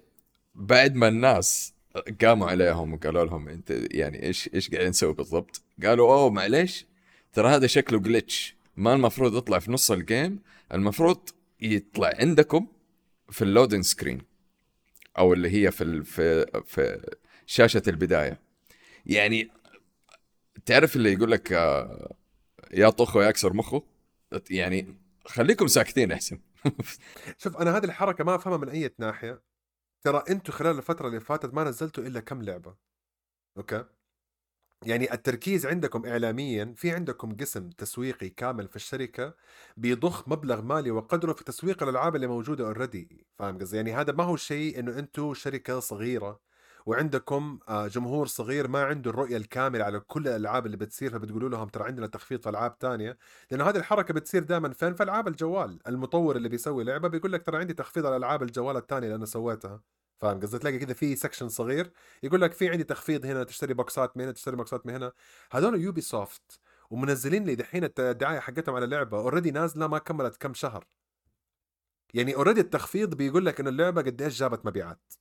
بعد 0.55 0.95
ما 0.95 1.09
الناس 1.09 1.75
قاموا 2.23 2.51
عليهم 2.51 2.95
وقالوا 2.95 3.25
لهم 3.25 3.49
أنت 3.49 3.71
يعني 3.91 4.23
إيش 4.23 4.51
إيش 4.55 4.71
قاعدين 4.71 4.89
نسوي 4.89 5.15
بالضبط؟ 5.15 5.63
قالوا 5.85 6.13
أوه 6.13 6.31
معليش 6.31 6.87
ترى 7.33 7.49
هذا 7.49 7.67
شكله 7.67 7.99
glitch 7.99 8.58
ما 8.79 8.95
المفروض 8.95 9.37
يطلع 9.37 9.59
في 9.59 9.73
نص 9.73 9.91
ال 9.91 10.01
game 10.01 10.43
المفروض 10.75 11.29
يطلع 11.61 12.13
عندكم 12.19 12.67
في 13.31 13.43
ال 13.43 13.48
loading 13.48 13.85
screen 13.85 14.23
أو 15.19 15.33
اللي 15.33 15.51
هي 15.51 15.71
في 15.71 16.05
في 16.05 16.47
في 16.67 17.17
شاشة 17.47 17.83
البداية. 17.89 18.41
يعني 19.07 19.51
تعرف 20.67 20.97
اللي 20.97 21.13
يقول 21.13 21.31
لك 21.31 21.53
آه، 21.53 22.17
يا 22.73 22.91
طخه 22.91 23.25
يكسر 23.25 23.53
مخه؟ 23.53 23.83
يعني 24.51 24.95
خليكم 25.27 25.67
ساكتين 25.67 26.13
أحسن. 26.13 26.41
شوف 27.43 27.57
أنا 27.57 27.77
هذه 27.77 27.85
الحركة 27.85 28.25
ما 28.25 28.35
أفهمها 28.35 28.59
من 28.59 28.69
أي 28.69 28.95
ناحية. 28.99 29.43
ترى 30.05 30.23
أنتم 30.31 30.53
خلال 30.53 30.79
الفترة 30.79 31.09
اللي 31.09 31.21
فاتت 31.21 31.55
ما 31.55 31.65
نزلتوا 31.65 32.05
إلا 32.05 32.21
كم 32.21 32.43
لعبة. 32.43 32.77
أوكي؟ 33.57 33.85
يعني 34.87 35.13
التركيز 35.13 35.67
عندكم 35.67 36.07
إعلاميًا 36.07 36.75
في 36.77 36.91
عندكم 36.91 37.37
قسم 37.37 37.71
تسويقي 37.71 38.29
كامل 38.29 38.69
في 38.69 38.77
الشركة 38.77 39.35
بيضخ 39.77 40.29
مبلغ 40.29 40.63
مالي 40.63 40.91
وقدره 40.91 41.33
في 41.33 41.45
تسويق 41.45 41.83
الألعاب 41.83 42.17
اللي 42.17 42.27
موجودة 42.27 42.75
already 42.75 43.07
فاهم 43.39 43.59
قصدي؟ 43.59 43.77
يعني 43.77 43.93
هذا 43.93 44.13
ما 44.13 44.25
هو 44.25 44.37
شيء 44.37 44.79
إنه 44.79 44.99
أنتم 44.99 45.35
شركة 45.35 45.81
صغيرة 45.81 46.41
وعندكم 46.87 47.59
آه، 47.69 47.87
جمهور 47.89 48.27
صغير 48.27 48.69
ما 48.69 48.83
عنده 48.85 49.11
الرؤية 49.11 49.37
الكاملة 49.37 49.85
على 49.85 50.01
كل 50.01 50.29
الألعاب 50.29 50.67
اللي 50.67 50.77
بتصير 50.77 51.11
فبتقولوا 51.13 51.49
لهم 51.49 51.69
ترى 51.69 51.85
عندنا 51.85 52.07
تخفيض 52.07 52.43
في 52.43 52.49
ألعاب 52.49 52.79
تانية 52.79 53.19
لأنه 53.51 53.65
هذه 53.69 53.77
الحركة 53.77 54.15
بتصير 54.15 54.43
دائما 54.43 54.73
فين؟ 54.73 54.95
في 54.95 55.03
ألعاب 55.03 55.29
الجوال، 55.29 55.79
المطور 55.89 56.37
اللي 56.37 56.49
بيسوي 56.49 56.85
لعبة 56.85 57.09
بيقول 57.09 57.33
لك 57.33 57.47
ترى 57.47 57.59
عندي 57.59 57.75
تخفيض 57.75 58.07
على 58.07 58.17
ألعاب 58.17 58.43
الجوال 58.43 58.77
الثانية 58.77 59.07
اللي 59.07 59.17
أنا 59.17 59.27
سويتها. 59.27 59.83
فاهم 60.19 60.41
قصدي؟ 60.41 60.59
تلاقي 60.59 60.79
كذا 60.79 60.95
في 60.95 61.17
section 61.17 61.49
صغير 61.49 61.93
يقول 62.23 62.41
لك 62.41 62.53
في 62.53 62.69
عندي 62.69 62.85
تخفيض 62.85 63.27
هنا 63.27 63.45
تشتري 63.45 63.75
بوكسات 63.75 64.17
من 64.17 64.23
هنا 64.25 64.33
تشتري 64.33 64.57
بوكسات 64.57 64.87
من 64.87 64.95
هنا. 64.95 65.13
هذول 65.53 65.81
يوبي 65.83 66.01
سوفت 66.01 66.61
ومنزلين 66.91 67.45
لي 67.45 67.55
دحين 67.55 67.85
الدعاية 67.99 68.39
حقتهم 68.41 68.75
على 68.75 68.85
اللعبه 68.85 69.19
already 69.19 69.51
نازلة 69.51 69.87
ما 69.87 69.99
كملت 69.99 70.37
كم 70.37 70.55
شهر. 70.55 70.87
يعني 72.15 72.35
already 72.35 72.61
التخفيض 72.61 73.15
بيقول 73.15 73.47
لك 73.47 73.61
إنه 73.61 73.71
اللعبة 73.71 74.03
قد 74.03 74.23
إيش 74.23 74.39
جابت 74.39 74.67
مبيعات. 74.67 75.15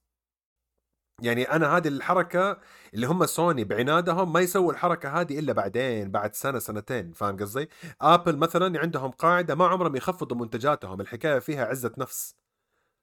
يعني 1.22 1.44
أنا 1.44 1.77
هذه 1.77 1.88
الحركة 1.88 2.60
اللي 2.94 3.08
هم 3.08 3.25
سوني 3.25 3.63
بعنادهم 3.63 4.34
ما 4.34 4.39
يسووا 4.39 4.72
الحركة 4.72 5.10
هذه 5.22 5.39
إلا 5.39 5.54
بعدين 5.54 6.12
بعد 6.12 6.36
سنة 6.36 6.60
سنتين 6.60 7.13
فاهم 7.13 7.38
قصدي؟ 7.38 7.70
Apple 8.01 8.38
مثلا 8.38 8.80
عندهم 8.80 9.12
قاعدة 9.12 9.56
ما 9.56 9.68
عمرهم 9.68 9.96
يخفضوا 9.96 10.38
منتجاتهم 10.38 11.01
الحكاية 11.01 11.39
فيها 11.39 11.66
عزة 11.66 11.92
نفس. 11.98 12.47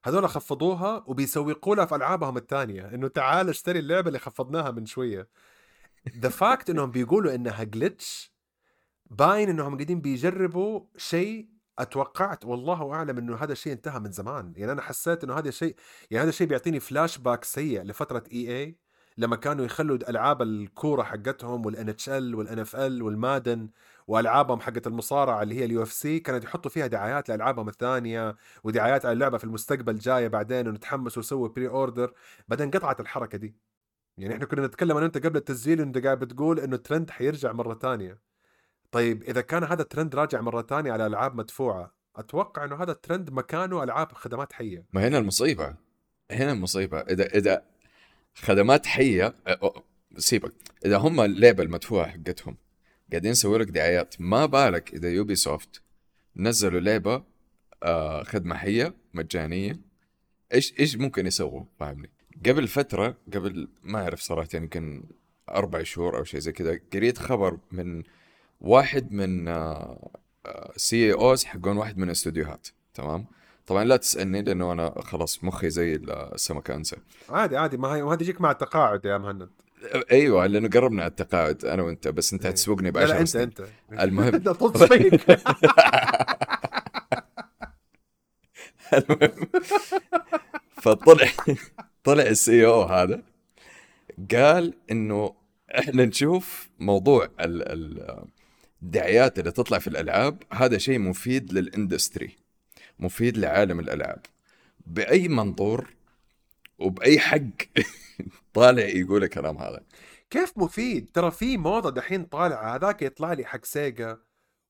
هذول 0.05 0.29
خفضوها 0.29 1.03
وبيسوقوا 1.07 1.75
لها 1.75 1.85
في 1.85 1.95
ألعابهم 1.95 2.37
الثانية 2.37 2.95
إنه 2.95 3.07
تعال 3.07 3.49
اشتري 3.49 3.79
اللعبة 3.79 4.07
اللي 4.07 4.19
خفضناها 4.19 4.71
من 4.71 4.85
شوية. 4.85 5.27
the 6.17 6.29
fact 6.29 6.69
إنهم 6.69 6.91
بيقولوا 6.91 7.35
إنها 7.35 7.63
glitch 7.63 8.33
باين 9.05 9.49
إنهم 9.49 9.75
قاعدين 9.75 10.01
بيجربوا 10.01 10.81
شيء 10.97 11.49
أتوقعت 11.79 12.45
والله 12.45 12.93
أعلم 12.93 13.17
إنه 13.17 13.35
هذا 13.35 13.51
الشيء 13.51 13.73
انتهى 13.73 13.99
من 13.99 14.11
زمان. 14.11 14.53
يعني 14.55 14.71
أنا 14.71 14.81
حسيت 14.81 15.23
إنه 15.23 15.33
هذا 15.33 15.49
الشيء 15.49 15.75
يعني 16.11 16.23
هذا 16.23 16.29
الشيء 16.29 16.47
بيعطيني 16.47 16.79
فلاش 16.79 17.17
باك 17.17 17.43
سيء 17.43 17.81
لفترة 17.81 18.23
EA 18.31 18.77
لما 19.17 19.35
كانوا 19.35 19.65
يخلوا 19.65 20.09
ألعاب 20.09 20.41
الكورة 20.41 21.03
حقتهم 21.03 21.65
وال 21.65 21.89
NHL 21.89 22.09
وال 22.09 22.35
NFL 22.35 23.03
وال 23.03 23.20
Madden 23.20 23.69
وألعابهم 24.07 24.59
حقت 24.59 24.87
المصارعة 24.87 25.43
اللي 25.43 25.55
هي 25.55 25.65
ال 25.65 25.83
UFC 25.83 26.19
كانت 26.19 26.43
يحطوا 26.43 26.71
فيها 26.71 26.87
دعايات 26.87 27.29
لألعابهم 27.29 27.69
الثانية 27.69 28.35
ودعايات 28.63 29.05
على 29.05 29.13
اللعبة 29.13 29.37
في 29.37 29.43
المستقبل 29.43 29.95
جاية 29.99 30.27
بعدين 30.27 30.67
ونتحمس 30.67 31.17
ونسوي 31.17 31.49
pre-order 31.49 32.13
بعدين 32.47 32.71
قطعت 32.71 32.99
الحركة 32.99 33.37
دي. 33.37 33.55
يعني 34.17 34.33
إحنا 34.33 34.45
كنا 34.45 34.67
نتكلم 34.67 34.97
أنا 34.97 35.05
انت 35.05 35.25
قبل 35.25 35.37
التسجيل 35.37 35.81
انت 35.81 35.97
قاعد 35.97 36.19
بتقول 36.19 36.59
إنه 36.59 36.75
الترند 36.75 37.09
حيرجع 37.09 37.51
مرة 37.51 37.73
ثانية. 37.73 38.19
طيب 38.91 39.23
إذا 39.23 39.41
كان 39.41 39.63
هذا 39.63 39.81
الترند 39.81 40.15
راجع 40.15 40.41
مرة 40.41 40.61
ثانية 40.61 40.91
على 40.91 41.07
ألعاب 41.07 41.35
مدفوعة 41.35 41.95
أتوقع 42.15 42.65
إنه 42.65 42.75
هذا 42.75 42.91
الترند 42.91 43.29
مكانه 43.29 43.83
ألعاب 43.83 44.11
خدمات 44.11 44.53
حية. 44.53 44.85
ما 44.93 45.07
هنا 45.07 45.17
المصيبة. 45.17 45.75
هنا 46.31 46.51
المصيبة. 46.51 46.99
إذا 46.99 47.25
إذا 47.25 47.63
خدمات 48.35 48.85
حية 48.85 49.35
سيبك. 50.17 50.53
إذا 50.85 50.97
هم 50.97 51.21
اللعبه 51.21 51.63
المدفوعه 51.63 52.07
حقتهم 52.07 52.57
قاعدين 53.11 53.31
يسوي 53.31 53.57
لك 53.57 53.69
دعايات. 53.69 54.15
ما 54.19 54.45
بالك 54.45 54.93
إذا 54.93 55.09
Ubisoft 55.09 55.81
نزلوا 56.35 56.79
لعبة 56.79 57.23
آه 57.83 58.23
خدمة 58.23 58.55
حية 58.55 58.93
مجانية 59.13 59.79
إيش 60.53 60.79
إيش 60.79 60.97
ممكن 60.97 61.27
يسووا؟ 61.27 61.63
فاهمني. 61.79 62.09
قبل 62.45 62.67
فترة 62.67 63.17
قبل 63.33 63.67
ما 63.83 64.01
أعرف 64.01 64.19
صراحة 64.19 64.49
يمكن 64.53 65.03
أربع 65.49 65.83
شهور 65.83 66.17
أو 66.17 66.23
شيء 66.23 66.39
زي 66.39 66.51
كذا 66.51 66.79
قريت 66.93 67.17
خبر 67.17 67.57
من 67.71 68.03
واحد 68.61 69.11
من 69.11 69.45
CEOs 70.75 71.45
حقون 71.45 71.77
واحد 71.77 71.97
من 71.97 72.03
الاستوديوهات 72.03 72.67
تمام؟ 72.93 73.25
طبعا 73.67 73.83
لا 73.83 73.97
تسألني 73.97 74.41
لأنه 74.41 74.71
أنا 74.71 75.01
خلاص 75.01 75.43
مخي 75.43 75.69
زي 75.69 75.95
السمكه 75.95 76.75
أنسى. 76.75 76.95
عادي 77.29 77.57
عادي. 77.57 77.77
ما 77.77 77.87
هي 77.87 78.01
وهذا 78.01 78.23
يجيك 78.23 78.41
مع 78.41 78.51
التقاعد 78.51 79.05
يا 79.05 79.17
مهند. 79.17 79.49
أيوه 80.11 80.45
لأنه 80.47 80.69
قربنا 80.69 81.01
على 81.03 81.09
التقاعد 81.09 81.65
أنا 81.65 81.83
وأنت 81.83 82.07
بس 82.07 82.33
أنت 82.33 82.45
هتسوقني 82.45 82.91
ب 82.91 82.97
لا, 82.97 83.05
لا 83.05 83.19
أنت 83.19 83.35
أنت. 83.35 83.65
المهم. 83.99 84.35
أنت 84.35 84.47
المهم. 88.93 89.47
فطلع 90.81 91.27
طلع 92.03 92.23
السي 92.23 92.65
أو 92.65 92.83
هذا 92.83 93.21
قال 94.31 94.73
إنه 94.91 95.35
إحنا 95.79 96.05
نشوف 96.05 96.69
موضوع 96.79 97.25
ال 97.25 97.31
ال 97.71 98.25
الدعايات 98.83 99.39
اللي 99.39 99.51
تطلع 99.51 99.79
في 99.79 99.87
الألعاب 99.87 100.43
هذا 100.53 100.77
شيء 100.77 100.99
مفيد 100.99 101.53
للإندستري 101.53 102.35
مفيد 102.99 103.37
لعالم 103.37 103.79
الألعاب. 103.79 104.19
بأي 104.87 105.27
منظور 105.27 105.87
وبأي 106.79 107.19
حق 107.19 107.41
طالع 108.53 108.83
يقول 108.83 109.23
الكلام 109.23 109.57
هذا. 109.57 109.83
كيف 110.29 110.57
مفيد؟ 110.57 111.09
ترى 111.13 111.31
في 111.31 111.57
موضة 111.57 111.89
دحين 111.89 112.25
طالعة 112.25 112.75
هذاك 112.75 113.01
يطلع 113.01 113.33
لي 113.33 113.45
حق 113.45 113.65
Sega 113.65 114.17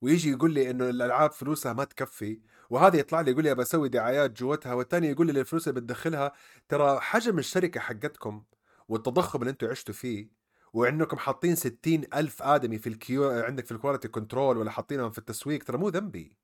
ويجي 0.01 0.31
يقول 0.31 0.53
لي 0.53 0.69
إنه 0.69 0.89
الألعاب 0.89 1.31
فلوسها 1.31 1.73
ما 1.73 1.83
تكفي 1.83 2.39
وهذا 2.69 2.97
يطلع 2.99 3.21
لي 3.21 3.31
يقول 3.31 3.43
لي 3.43 3.55
بسوي 3.55 3.89
دعايات 3.89 4.31
جوتها 4.39 4.73
والثاني 4.73 5.07
يقول 5.07 5.27
لي 5.27 5.39
الفلوس 5.39 5.67
اللي 5.67 5.81
بتدخلها. 5.81 6.31
ترى 6.69 6.99
حجم 6.99 7.39
الشركة 7.39 7.79
حقتكم 7.79 8.43
والتضخم 8.87 9.39
اللي 9.39 9.51
أنتم 9.51 9.67
عشتوا 9.67 9.93
فيه 9.93 10.29
وإنكم 10.73 11.17
حاطين 11.17 11.55
ستين 11.55 12.03
ألف 12.13 12.43
آدمي 12.43 12.77
في 12.77 12.87
ال 12.89 13.09
Q 13.09 13.29
عندك 13.29 13.65
في 13.65 13.71
ال 13.71 13.76
quality 13.76 14.07
control 14.07 14.57
ولا 14.57 14.71
حاطينهم 14.71 15.11
في 15.11 15.17
التسويق 15.17 15.63
ترى 15.63 15.77
مو 15.77 15.89
ذنبي. 15.89 16.37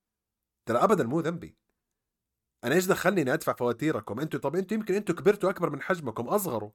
ترى 0.65 0.77
ابدا 0.77 1.03
مو 1.03 1.19
ذنبي. 1.19 1.60
أنا 2.63 2.75
إيش 2.75 2.85
دخلني 2.85 3.21
إني 3.21 3.33
أدفع 3.33 3.53
فواتيركم؟ 3.53 4.19
أنتوا 4.19 4.39
طب 4.39 4.55
أنتوا 4.55 4.77
يمكن 4.77 4.93
أنتوا 4.95 5.15
كبرتوا 5.15 5.49
أكبر 5.49 5.69
من 5.69 5.81
حجمكم 5.81 6.27
أصغروا. 6.27 6.71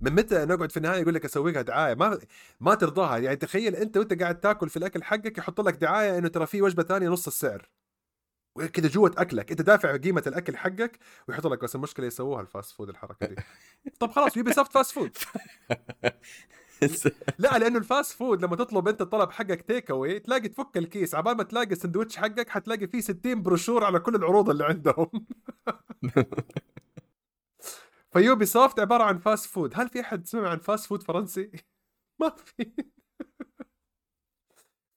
من 0.00 0.12
متى 0.12 0.44
نقعد 0.44 0.70
في 0.70 0.76
النهاية 0.76 1.00
يقول 1.00 1.14
لك 1.14 1.24
أسوي 1.24 1.52
لها 1.52 1.62
دعايه 1.62 1.94
ما 1.94 2.18
ما 2.60 2.74
ترضاها. 2.74 3.18
يعني 3.18 3.36
تخيل 3.36 3.76
أنت 3.76 3.96
وأنت 3.96 4.22
قاعد 4.22 4.40
تاكل 4.40 4.68
في 4.68 4.76
الأكل 4.76 5.02
حقك 5.02 5.38
يحط 5.38 5.60
لك 5.60 5.74
دعاية 5.74 6.18
إنه 6.18 6.28
ترى 6.28 6.46
في 6.46 6.62
وجبة 6.62 6.82
ثانية 6.82 7.08
نص 7.08 7.26
السعر. 7.26 7.70
كذا 8.72 8.88
جوة 8.88 9.14
أكلك. 9.18 9.50
أنت 9.50 9.62
دافع 9.62 9.96
قيمة 9.96 10.22
الأكل 10.26 10.56
حقك 10.56 10.98
ويحط 11.28 11.46
لك 11.46 11.62
بس 11.62 11.74
المشكلة 11.74 12.06
يسووها 12.06 12.40
ال 12.40 12.46
fast 12.46 12.72
food 12.72 12.88
الحركة 12.88 13.26
دي. 13.26 13.36
طب 14.00 14.10
خلاص 14.10 14.36
Ubisoft 14.36 14.72
fast 14.72 14.90
food. 14.90 15.16
لا 17.38 17.58
لأنه 17.58 17.78
ال 17.78 17.85
fast 17.85 18.12
food 18.12 18.44
لما 18.44 18.56
تطلب 18.56 18.88
أنت 18.88 19.00
الطلب 19.00 19.30
حقك 19.30 19.62
take 19.62 19.90
away 19.90 20.18
تلاقي 20.20 20.48
تفك 20.48 20.76
الكيس 20.76 21.14
عبال 21.14 21.36
ما 21.36 21.42
تلاقي 21.42 21.72
السندوتش 21.72 22.16
حقك 22.16 22.48
حتلاقي 22.48 22.86
فيه 22.86 23.00
60 23.00 23.42
بروشور 23.42 23.84
على 23.84 24.00
كل 24.00 24.14
العروض 24.14 24.50
اللي 24.50 24.64
عندهم. 24.64 25.10
ف 28.12 28.46
Ubisoft 28.46 28.80
عبارة 28.80 29.04
عن 29.04 29.18
fast 29.18 29.46
food. 29.46 29.72
هل 29.74 29.88
في 29.88 30.00
أحد 30.00 30.26
سمع 30.26 30.48
عن 30.48 30.58
fast 30.58 30.86
food 30.86 31.02
فرنسي؟ 31.02 31.50
ما 32.20 32.30
في. 32.30 32.72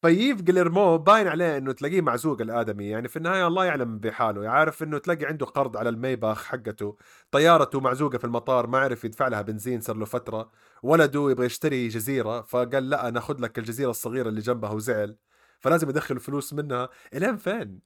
ف 0.08 0.42
Yves 0.42 0.59
Guillemot 0.59 0.98
باين 0.98 1.28
عليه 1.28 1.58
إنه 1.58 1.72
تلاقيه 1.72 2.02
معزوق 2.02 2.42
الآدمي. 2.42 2.88
يعني 2.90 3.08
في 3.08 3.18
النهاية 3.18 3.48
الله 3.48 3.66
يعلم 3.66 4.00
بحاله. 4.00 4.50
عارف 4.50 4.84
إنه 4.84 4.98
تلاقي 4.98 5.26
عنده 5.26 5.46
قرض 5.46 5.78
على 5.78 5.90
ال 5.90 5.96
Maybach 5.96 6.44
حقته. 6.46 6.98
طيارته 7.32 7.80
معزوقة 7.80 8.18
في 8.18 8.24
المطار 8.24 8.68
ما 8.68 8.78
عرف 8.78 9.06
يدفع 9.06 9.28
لها 9.28 9.42
بنزين 9.42 9.82
صار 9.82 9.96
له 9.98 10.06
فترة. 10.06 10.52
ولده 10.84 11.32
يبغى 11.32 11.46
يشتري 11.46 11.88
جزيرة 11.88 12.42
فقال 12.42 12.90
لا 12.90 13.08
أنا 13.08 13.20
آخذ 13.20 13.42
لك 13.42 13.60
الجزيرة 13.60 13.90
الصغيرة 13.90 14.30
اللي 14.30 14.42
جنبها 14.42 14.72
وزعل. 14.72 15.18
فلازم 15.60 15.90
يدخل 15.90 16.20
فلوس 16.20 16.54
منها. 16.54 16.90
إلين 17.14 17.38
فين؟ 17.38 17.80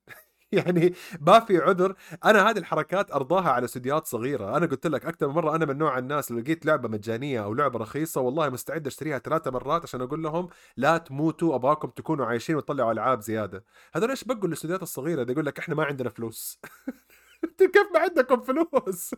يعني 0.57 0.93
ما 1.21 1.39
في 1.39 1.57
عذر. 1.57 1.95
أنا 2.25 2.49
هذه 2.49 2.57
الحركات 2.57 3.11
أرضاها 3.11 3.49
على 3.49 3.65
استديوهات 3.65 4.07
صغيرة. 4.07 4.57
أنا 4.57 4.65
قلت 4.65 4.87
لك 4.87 5.05
أكثر 5.05 5.27
من 5.27 5.33
مرة 5.33 5.55
أنا 5.55 5.65
من 5.65 5.77
نوع 5.77 5.97
الناس 5.97 6.31
اللي 6.31 6.41
لقيت 6.41 6.65
لعبة 6.65 6.89
مجانية 6.89 7.43
أو 7.43 7.53
لعبة 7.53 7.79
رخيصة 7.79 8.21
والله 8.21 8.49
مستعد 8.49 8.87
أشتريها 8.87 9.19
ثلاثة 9.19 9.51
مرات 9.51 9.83
عشان 9.83 10.01
أقول 10.01 10.23
لهم 10.23 10.49
لا 10.77 10.97
تموتوا 10.97 11.55
أبغاكم 11.55 11.89
تكونوا 11.89 12.25
عايشين 12.25 12.55
وتطلعوا 12.55 12.91
ألعاب 12.91 13.21
زيادة. 13.21 13.63
هذول 13.93 14.09
إيش 14.09 14.23
بقوا 14.23 14.47
للاستديوهات 14.47 14.83
الصغيرة 14.83 15.31
يقول 15.31 15.45
لك 15.45 15.59
إحنا 15.59 15.75
ما 15.75 15.83
عندنا 15.83 16.09
فلوس. 16.09 16.59
كيف 17.57 17.87
ما 17.93 17.99
عندكم 17.99 18.41
فلوس؟ 18.41 19.15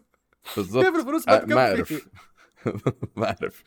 بالضبط. 0.55 0.85
كيف 0.85 0.95
الفلوس 0.95 1.27
ما 1.27 1.45
ما 1.45 1.67
أعرف. 1.67 2.09
ما 3.17 3.25
أعرف. 3.25 3.63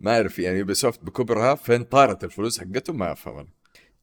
ما 0.00 0.16
أعرف. 0.16 0.38
يعني 0.38 0.58
يوبي 0.58 0.74
سوفت 0.74 1.04
بكبرها 1.04 1.54
فين 1.54 1.84
طارت 1.84 2.24
الفلوس 2.24 2.60
حقتهم؟ 2.60 2.98
ما 2.98 3.12
أفهم. 3.12 3.36
أنا 3.38 3.48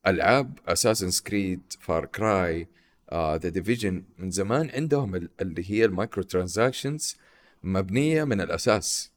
ألعاب 0.07 0.59
Assassin's 0.67 1.09
Creed 1.09 1.73
Far 1.79 2.05
Cry 2.05 2.67
The 3.13 3.49
Division 3.49 4.03
من 4.17 4.31
زمان 4.31 4.69
عندهم 4.69 5.15
اللي 5.15 5.71
هي 5.71 5.85
ال 5.85 6.23
microtransactions 6.23 7.17
مبنية 7.63 8.23
من 8.23 8.41
الأساس. 8.41 9.11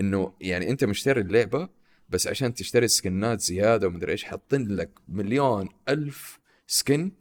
إنه 0.00 0.32
يعني 0.40 0.70
أنت 0.70 0.84
مشتري 0.84 1.20
اللعبة 1.20 1.68
بس 2.08 2.26
عشان 2.26 2.54
تشتري 2.54 2.88
سكنات 2.88 3.40
زيادة 3.40 3.86
ومدري 3.86 4.12
إيش 4.12 4.24
حاطين 4.24 4.76
لك 4.76 4.90
مليون 5.08 5.68
ألف 5.88 6.38
skin 6.66 7.12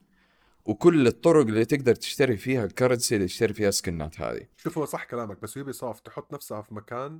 وكل 0.65 1.07
الطرق 1.07 1.45
اللي 1.45 1.65
تقدر 1.65 1.95
تشتري 1.95 2.37
فيها 2.37 2.65
ال 2.65 2.71
currency 2.71 3.15
اللي 3.15 3.27
تشتري 3.27 3.53
فيها 3.53 3.71
سكنات 3.71 4.21
هذه. 4.21 4.47
شوف 4.57 4.77
هو 4.77 4.85
صح 4.85 5.03
كلامك 5.03 5.41
بس 5.41 5.57
Ubisoft 5.57 6.05
تحط 6.05 6.33
نفسها 6.33 6.61
في 6.61 6.73
مكان 6.73 7.19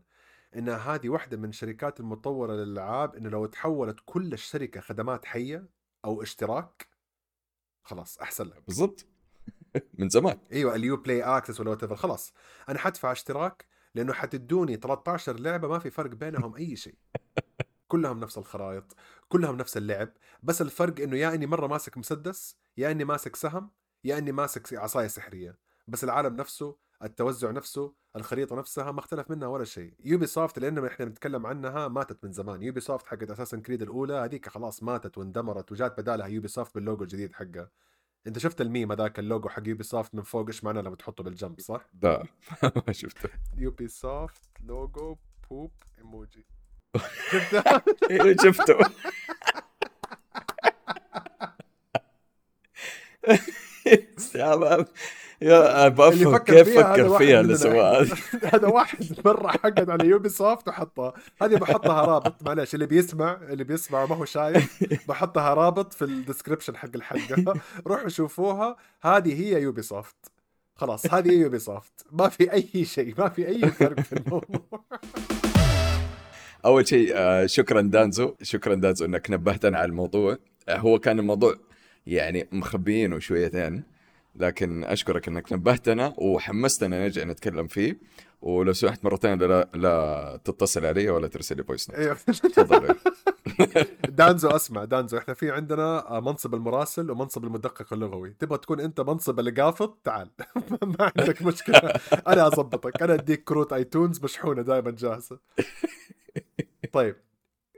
انها 0.56 0.96
هذه 0.96 1.10
واحدة 1.10 1.38
من 1.38 1.50
الشركات 1.50 2.00
المطورة 2.00 2.54
للألعاب 2.54 3.16
إنه 3.16 3.30
لو 3.30 3.46
تحولت 3.46 3.98
كل 4.06 4.34
الشركة 4.34 4.82
خدمات 4.82 5.26
حية 5.26 5.68
أو 6.06 6.22
اشتراك 6.22 6.93
خلاص 7.84 8.18
أحسن 8.18 8.46
لك 8.46 8.64
بالضبط. 8.68 9.06
من 10.00 10.10
زمان. 10.10 10.38
أيوه 10.52 10.76
ال 10.76 10.98
Uplay 10.98 11.24
Access 11.24 11.60
ولا 11.60 11.70
what 11.70 11.94
خلاص 11.94 12.34
أنا 12.70 12.80
حدفع 12.80 13.12
اشتراك 13.12 13.66
لأنه 13.96 14.14
حتدوني 14.14 14.76
13 14.78 15.40
لعبة 15.40 15.68
ما 15.68 15.80
في 15.80 15.90
فرق 15.90 16.10
بينهم 16.10 16.56
أي 16.56 16.76
شيء. 16.76 16.96
كلهم 17.88 18.20
نفس 18.20 18.38
الخرائط 18.38 18.96
كلهم 19.30 19.58
نفس 19.58 19.78
اللعب 19.78 20.10
بس 20.44 20.62
الفرق 20.62 21.00
إنه 21.00 21.18
يا 21.18 21.34
إني 21.34 21.46
مرة 21.48 21.68
ماسك 21.68 21.98
مسدس 21.98 22.58
يا 22.78 22.92
إني 22.92 23.06
ماسك 23.06 23.36
سهم 23.36 23.72
يا 24.04 24.18
إني 24.18 24.32
ماسك 24.32 24.74
عصاية 24.74 25.08
سحرية 25.08 25.58
بس 25.88 26.04
العالم 26.04 26.36
نفسه 26.36 26.78
التوزع 27.04 27.52
نفسه 27.52 27.94
الخريطة 28.16 28.56
نفسها 28.56 28.92
ما 28.92 29.00
اختلف 29.00 29.32
منها 29.32 29.48
ولا 29.48 29.64
شيء. 29.64 29.94
Ubisoft 30.04 30.60
لأن 30.60 30.86
إحنا 30.86 31.06
بنتكلم 31.06 31.46
عنها 31.46 31.88
ماتت 31.88 32.24
من 32.24 32.32
زمان. 32.32 32.62
Ubisoft 32.64 33.08
حقت 33.08 33.32
Assassin's 33.32 33.60
Creed 33.60 33.82
الأولى 33.82 34.14
هذيك 34.14 34.50
خلاص 34.50 34.84
ماتت 34.84 35.18
واندمرت 35.18 35.72
وجات 35.72 35.98
بدالها 36.00 36.28
Ubisoft 36.28 36.48
بال 36.48 36.76
logo 36.76 37.04
الجديد 37.04 37.34
حقها. 37.34 37.70
أنت 38.28 38.40
شفت 38.40 38.62
الميم 38.62 38.92
هذاك 38.92 39.20
اللوجو 39.20 39.50
حق 39.50 39.64
يوبي 39.68 39.84
سوفت 39.84 40.16
من 40.16 40.24
فوق؟ 40.24 40.48
إيش 40.48 40.64
معناه 40.64 40.82
لما 40.82 40.96
تحطه 40.96 41.24
بالجنب 41.24 41.60
صح؟ 41.60 41.88
لا 42.04 42.24
ما 42.88 42.94
شفته. 42.94 43.30
يوبي 43.58 43.88
سوفت 43.88 44.42
لوجو 44.64 45.18
بوب 45.50 45.72
ايموجي 45.98 46.46
أيوه 48.12 48.36
شفته 48.44 48.78
استعباب 54.18 54.88
يا 55.44 55.88
اللي 55.88 55.90
بفهم 55.90 56.34
فكر 56.34 56.64
كيف 56.64 56.80
فكر 56.80 57.18
فيها 57.18 57.42
السؤال 57.42 58.12
إحنا. 58.12 58.40
هذا 58.56 58.68
واحد 58.68 59.06
مرة 59.26 59.48
حقد 59.48 59.90
على 59.90 60.08
يوبي 60.08 60.30
سوفت 60.30 60.68
وحطها 60.68 61.14
هذه 61.42 61.56
بحطها 61.56 62.06
رابط. 62.06 62.44
معلش 62.44 62.74
اللي 62.74 62.86
بيسمع 62.86 63.40
اللي 63.50 63.64
بيسمع 63.64 64.04
وما 64.04 64.16
هو 64.16 64.26
شايف 64.26 64.80
بحطها 65.10 65.54
رابط 65.54 65.94
في 65.94 66.02
الديسكربشن 66.06 66.78
حق 66.78 66.90
الحلقة. 66.96 67.54
روحوا 67.88 68.10
شوفوها. 68.10 68.76
هذه 69.02 69.42
هي 69.42 69.62
Ubisoft 69.62 70.16
خلاص 70.76 71.14
هذه 71.14 71.30
هي 71.32 71.36
Ubisoft 71.38 72.06
ما 72.12 72.30
في 72.30 72.54
أي 72.54 72.86
شيء 72.86 73.14
ما 73.18 73.30
في 73.30 73.48
أي 73.48 73.60
فرق 73.72 74.00
في 74.00 74.14
الموضوع. 74.14 74.62
أول 76.66 76.88
شيء 76.88 77.12
آه، 77.16 77.46
شكرا 77.46 77.82
دانزو. 77.82 78.36
شكرا 78.42 78.76
دانزو 78.76 79.06
إنك 79.06 79.32
نبهتنا 79.32 79.78
على 79.78 79.86
الموضوع. 79.86 80.38
آه، 80.70 80.78
هو 80.78 81.00
كان 81.00 81.20
الموضوع 81.20 81.56
يعني 82.08 82.48
مخبيينه 82.52 83.20
شويتين 83.20 83.93
لكن 84.36 84.84
أشكرك 84.84 85.28
إنك 85.28 85.54
نبهتنا 85.54 86.14
وحمستنا 86.18 87.04
نرجع 87.04 87.24
نتكلم 87.24 87.68
فيه. 87.68 88.00
ولو 88.42 88.74
سمحت 88.74 89.06
مرة 89.06 89.16
ثانية 89.16 89.46
لا, 89.46 89.70
لا 89.74 90.40
تتصل 90.46 90.86
علي 90.86 91.10
ولا 91.10 91.28
ترسل 91.28 91.58
لي 91.58 91.64
voice 91.64 91.90
أيوه 91.90 92.14
تفضل. 92.16 92.96
دانزو 94.10 94.50
اسمع 94.50 94.86
دانزو 94.86 95.18
إحنا 95.18 95.34
في 95.34 95.52
عندنا 95.52 96.20
منصب 96.20 96.56
المراسل 96.56 97.12
ومنصب 97.12 97.44
المدقق 97.44 97.94
اللغوي. 97.94 98.36
تبغى 98.40 98.58
تكون 98.58 98.80
أنت 98.80 99.02
منصب 99.02 99.40
القافط 99.40 99.98
تعال. 100.04 100.30
ما 101.00 101.12
عندك 101.18 101.42
مشكلة. 101.42 101.80
أنا 102.28 102.48
اظبطك 102.48 103.02
أنا 103.02 103.14
أديك 103.14 103.44
كروت 103.44 103.74
iTunes 103.74 104.24
مشحونة 104.24 104.62
دائما 104.62 104.92
جاهزة. 104.92 105.40
طيب. 106.94 107.16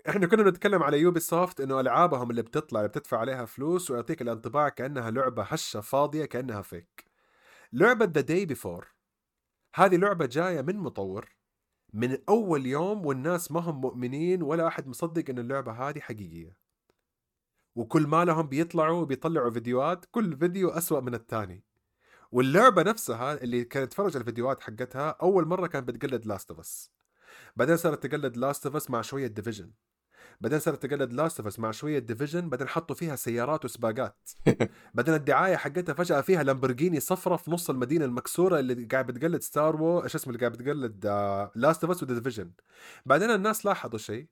إحنا 0.10 0.28
كنا 0.28 0.44
بنتكلم 0.44 0.84
على 0.84 1.00
Ubisoft 1.00 1.62
إنه 1.62 1.80
ألعابهم 1.80 2.32
اللي 2.32 2.42
بتطلع 2.42 2.80
اللي 2.80 2.90
بتدفع 2.90 3.18
عليها 3.18 3.46
فلوس 3.46 3.92
ويعطيك 3.92 4.22
الانطباع 4.22 4.70
كأنها 4.70 5.12
لعبة 5.12 5.44
هشة 5.44 5.82
فاضية 5.82 6.26
كأنها 6.26 6.62
fake 6.62 7.06
لعبة 7.74 8.06
The 8.06 8.22
Day 8.22 8.46
Before 8.46 8.88
هذه 9.76 9.96
لعبة 9.96 10.26
جاية 10.26 10.62
من 10.62 10.78
مطور 10.78 11.36
من 11.94 12.18
أول 12.30 12.66
يوم 12.66 13.06
والناس 13.06 13.52
ما 13.52 13.60
هم 13.60 13.82
مؤمنين 13.82 14.44
ولا 14.44 14.68
أحد 14.68 14.88
مصدق 14.88 15.30
إن 15.30 15.40
اللعبة 15.40 15.72
هذه 15.72 16.00
حقيقية. 16.00 16.58
وكل 17.76 18.08
ما 18.08 18.26
لهم 18.26 18.48
بيطلعوا 18.48 19.06
بيطلعوا 19.06 19.52
فيديوهات 19.52 20.06
كل 20.12 20.38
فيديو 20.38 20.70
أسوأ 20.70 21.00
من 21.00 21.16
الثاني. 21.16 21.64
واللعبة 22.32 22.84
نفسها 22.84 23.44
اللي 23.44 23.64
كانت 23.66 23.88
تتفرج 23.92 24.12
على 24.12 24.22
الفيديوهات 24.22 24.62
حقتها 24.62 25.10
أول 25.10 25.46
مرة 25.48 25.68
كانت 25.68 25.88
بتقلد 25.88 26.26
Last 26.26 26.52
of 26.52 26.60
Us 26.60 26.92
بعدين 27.56 27.78
صارت 27.78 28.08
تقلد 28.08 28.38
Last 28.38 28.66
of 28.66 28.76
Us 28.76 28.90
مع 28.92 29.02
شوية 29.02 29.28
Division 29.28 29.72
بعدين 30.42 30.60
صارت 30.60 30.86
تقلد 30.86 31.14
Last 31.14 31.40
of 31.40 31.60
مع 31.60 31.72
شوية 31.72 32.00
Division 32.00 32.50
بعدين 32.50 32.68
حطوا 32.68 32.96
فيها 32.96 33.16
سيارات 33.16 33.66
وسباقات. 33.66 34.30
بعدين 34.94 35.14
الدعاية 35.14 35.56
حقتها 35.56 35.94
فجأة 35.94 36.22
فيها 36.22 36.44
لامبورجيني 36.44 37.00
صفرة 37.00 37.36
في 37.36 37.52
نص 37.52 37.70
المدينة 37.70 38.06
المكسورة 38.06 38.60
اللي 38.60 38.86
قاعد 38.86 39.08
بتقلد 39.08 39.42
Star 39.42 39.82
وو 39.82 40.04
إيش 40.04 40.16
اسمه 40.16 40.34
اللي 40.34 40.40
قاعد 40.40 40.52
بتقلد 40.52 41.06
Last 41.56 41.84
of 41.84 41.92
Us 41.92 42.04
و 42.04 42.09
Division 42.09 42.52
بعدين 43.06 43.30
الناس 43.30 43.66
لاحظوا 43.66 44.00
شيء 44.00 44.28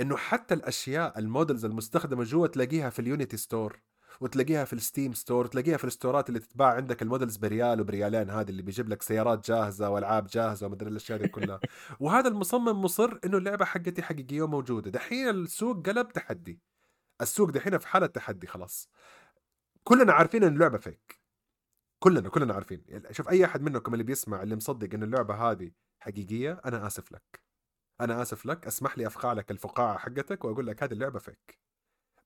إنه 0.00 0.16
حتى 0.16 0.54
الأشياء 0.54 1.18
ال 1.18 1.25
models 1.25 1.64
المستخدمة 1.64 2.24
جوا 2.24 2.46
تلاقيها 2.46 2.90
في 2.90 2.98
ال 2.98 3.04
Unity 3.04 3.36
Store. 3.36 3.80
وتلاقيها 4.20 4.64
في 4.64 4.72
ال 4.72 4.79
Steam 4.79 5.12
Store 5.12 5.46
تلاقيها 5.46 5.76
في 5.76 5.84
ال 5.84 5.90
store 5.90 6.22
ات 6.22 6.28
اللي 6.28 6.40
تتباع 6.40 6.74
عندك 6.74 7.02
ال 7.02 7.07
models 7.07 7.36
بريال 7.36 7.80
وبريالين 7.80 8.30
هذه 8.30 8.50
اللي 8.50 8.62
بيجيب 8.62 8.88
لك 8.88 9.02
سيارات 9.02 9.46
جاهزة 9.48 9.90
وألعاب 9.90 10.26
جاهزة 10.26 10.66
ومدري 10.66 10.90
الأشياء 10.90 11.18
دي 11.18 11.28
كلها. 11.28 11.60
وهذا 12.00 12.28
المصمم 12.28 12.82
مصر 12.82 13.18
إنه 13.24 13.38
اللعبة 13.38 13.64
حقتي 13.64 14.02
حقيقية 14.02 14.42
وموجودة. 14.42 14.90
دحين 14.90 15.28
السوق 15.28 15.86
قلب 15.86 16.08
تحدي. 16.08 16.60
السوق 17.20 17.50
دحين 17.50 17.78
في 17.78 17.88
حالة 17.88 18.06
تحدي 18.06 18.46
خلاص. 18.46 18.88
كلنا 19.84 20.12
عارفين 20.12 20.44
إن 20.44 20.52
اللعبة 20.54 20.78
fake 20.78 21.20
كلنا 21.98 22.28
كلنا 22.28 22.54
عارفين. 22.54 22.84
شوف 23.10 23.28
أي 23.28 23.44
أحد 23.44 23.62
منكم 23.62 23.92
اللي 23.92 24.04
بيسمع 24.04 24.42
اللي 24.42 24.56
مصدق 24.56 24.94
إن 24.94 25.02
اللعبة 25.02 25.34
هذه 25.34 25.70
حقيقية 26.00 26.60
أنا 26.64 26.86
آسف 26.86 27.12
لك. 27.12 27.40
أنا 28.00 28.22
آسف 28.22 28.46
لك. 28.46 28.66
اسمح 28.66 28.98
لي 28.98 29.06
أفقع 29.06 29.32
لك 29.32 29.50
الفقاعة 29.50 29.98
حقتك 29.98 30.44
وأقول 30.44 30.66
لك 30.66 30.82
هذه 30.82 30.92
اللعبة 30.92 31.18
fake 31.18 31.69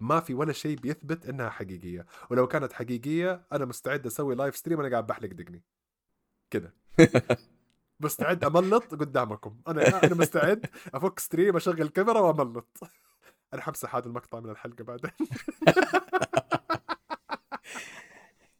ما 0.01 0.21
في 0.21 0.35
ولا 0.35 0.53
شيء 0.53 0.79
بيثبت 0.79 1.27
إنها 1.27 1.51
حقيقية. 1.51 2.07
ولو 2.31 2.47
كانت 2.47 2.73
حقيقية 2.73 3.47
أنا 3.53 3.65
مستعد 3.65 4.07
أسوي 4.07 4.35
live 4.35 4.57
stream 4.57 4.81
أنا 4.81 4.91
قاعد 4.91 5.07
بحلق 5.07 5.31
دقني. 5.31 5.63
كده. 6.51 6.75
مستعد 8.01 8.45
أملط 8.45 8.95
قدامكم. 8.95 9.61
أنا 9.69 10.05
أنا 10.05 10.15
مستعد 10.15 10.67
أفك 10.95 11.19
stream 11.19 11.57
أشغل 11.57 11.89
كاميرا 11.89 12.21
وأملط. 12.21 12.81
أنا 13.55 13.63
حمسح 13.63 13.97
هذا 13.97 14.07
المقطع 14.07 14.41
من 14.41 14.51
الحلقة 14.51 14.85
بعدين. 14.85 15.11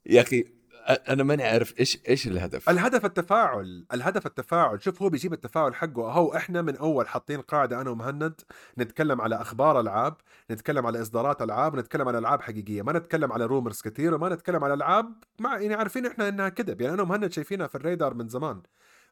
يا 0.07 0.21
أخي 0.21 0.45
أنا 0.89 1.23
ماني 1.23 1.43
عارف 1.45 1.81
إيش 1.81 1.99
إيش 2.09 2.27
الهدف. 2.27 2.71
الهدف 2.71 3.05
التفاعل 3.05 3.87
الهدف 3.93 4.27
التفاعل. 4.27 4.83
شوف 4.83 5.03
هو 5.03 5.09
بيجيب 5.09 5.33
التفاعل 5.33 5.75
حقه. 5.75 6.13
هو 6.13 6.37
إحنا 6.37 6.63
من 6.63 6.77
أول 6.77 7.09
حاطين 7.09 7.41
قاعدة 7.41 7.81
أنا 7.81 7.91
ومهند 7.91 8.41
نتكلم 8.79 9.21
على 9.21 9.35
أخبار 9.41 9.81
ألعاب 9.81 10.17
نتكلم 10.51 10.87
على 10.87 11.03
إصدارات 11.03 11.43
ألعاب 11.43 11.77
نتكلم 11.77 12.09
على 12.09 12.19
ألعاب 12.19 12.43
حقيقية. 12.43 12.83
ما 12.83 12.93
نتكلم 12.93 13.33
على 13.33 13.45
rumors 13.45 13.81
كثير 13.83 14.15
وما 14.15 14.29
نتكلم 14.29 14.65
على 14.65 14.75
ألعاب 14.75 15.15
مع 15.39 15.59
يعني 15.61 15.75
عارفين 15.75 16.07
إحنا 16.07 16.29
إنها 16.29 16.49
كذب 16.49 16.81
يعني 16.81 16.95
أنا 16.95 17.03
ومهند 17.03 17.33
شايفينها 17.33 17.67
في 17.67 17.75
الريدار 17.75 18.15
من 18.15 18.29
زمان. 18.29 18.63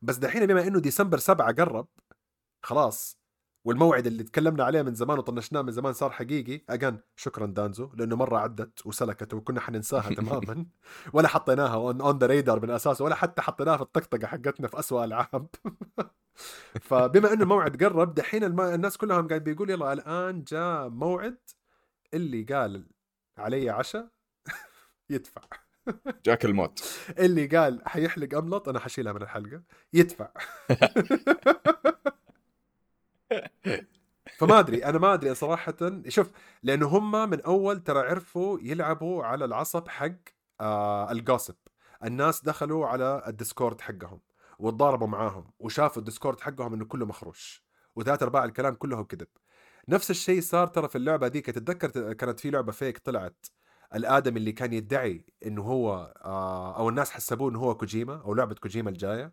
بس 0.02 0.16
دحين 0.16 0.46
بما 0.46 0.66
إنه 0.66 0.80
ديسمبر 0.80 1.18
سبعة 1.18 1.52
قرب 1.52 1.86
خلاص. 2.62 3.21
والموعد 3.64 4.06
اللي 4.06 4.22
تكلمنا 4.22 4.64
عليه 4.64 4.82
من 4.82 4.94
زمان 4.94 5.18
وطنشناه 5.18 5.62
من 5.62 5.72
زمان 5.72 5.92
صار 5.92 6.10
حقيقي. 6.10 6.60
Again 6.70 6.98
شكرا 7.16 7.46
دانزو 7.46 7.90
لأنه 7.94 8.16
مرة 8.16 8.38
عدت 8.38 8.86
وسلكت 8.86 9.34
وكنا 9.34 9.60
حننساها 9.60 10.14
تماما. 10.14 10.66
ولا 11.12 11.28
حطيناها 11.28 11.74
on 11.74 12.18
the 12.18 12.26
radar 12.26 12.60
من 12.62 12.70
أساسه 12.70 13.04
ولا 13.04 13.14
حتى 13.14 13.42
حطيناها 13.42 13.76
في 13.76 13.82
الطقطقة 13.82 14.26
حقتنا 14.26 14.68
في 14.68 14.78
أسوأ 14.78 15.04
العاب. 15.04 15.46
فبما 16.88 17.32
إنه 17.32 17.42
الموعد 17.42 17.84
قرب 17.84 18.14
دحين 18.14 18.44
الم... 18.44 18.60
الناس 18.60 18.96
كلهم 18.96 19.28
قاعد 19.28 19.44
بيقول 19.44 19.70
يلا 19.70 19.92
الآن 19.92 20.44
جاء 20.44 20.88
موعد 20.88 21.38
اللي 22.14 22.42
قال 22.42 22.86
علي 23.38 23.70
عشاء 23.70 24.08
يدفع. 25.10 25.42
جاك 26.26 26.44
الموت. 26.44 26.84
اللي 27.18 27.46
قال 27.46 27.82
حيحلق 27.88 28.38
املط 28.38 28.68
أنا 28.68 28.78
حشيلها 28.78 29.12
من 29.12 29.22
الحلقة. 29.22 29.62
يدفع. 29.92 30.28
فما 34.38 34.58
أدري 34.58 34.84
أنا 34.84 34.98
ما 34.98 35.14
أدري 35.14 35.34
صراحة. 35.34 35.74
شوف 36.08 36.30
لأنه 36.62 36.86
هم 36.86 37.30
من 37.30 37.40
أول 37.40 37.80
ترى 37.80 37.98
عرفوا 38.08 38.58
يلعبوا 38.62 39.24
على 39.24 39.44
العصب 39.44 39.88
حق 39.88 40.12
آه 40.60 41.12
ال 41.12 41.18
gossip 41.18 41.54
الناس 42.04 42.44
دخلوا 42.44 42.86
على 42.86 43.22
ال 43.28 43.35
Discord 43.35 43.80
حقهم 43.80 44.20
وتضاربوا 44.58 45.06
معاهم 45.06 45.52
وشافوا 45.58 45.98
ال 45.98 46.04
Discord 46.04 46.40
حقهم 46.40 46.74
إنه 46.74 46.84
كله 46.84 47.06
مخروش 47.06 47.64
وثلاث 47.96 48.22
أرباع 48.22 48.44
الكلام 48.44 48.74
كله 48.74 49.04
كذب. 49.04 49.28
نفس 49.88 50.10
الشيء 50.10 50.40
صار 50.40 50.66
ترى 50.66 50.88
في 50.88 50.96
اللعبة 50.96 51.26
ذيك. 51.26 51.46
تتذكر 51.46 52.12
كانت 52.12 52.40
في 52.40 52.50
لعبة 52.50 52.72
fake 52.72 52.98
طلعت. 52.98 53.46
الادمي 53.94 54.38
اللي 54.38 54.52
كان 54.52 54.72
يدعي 54.72 55.24
إنه 55.46 55.62
هو 55.62 56.14
آه 56.24 56.76
أو 56.78 56.88
الناس 56.88 57.10
حسبوه 57.10 57.50
إنه 57.50 57.58
هو 57.58 57.74
كوجيما 57.74 58.22
أو 58.22 58.34
لعبة 58.34 58.54
كوجيما 58.54 58.90
الجاية 58.90 59.32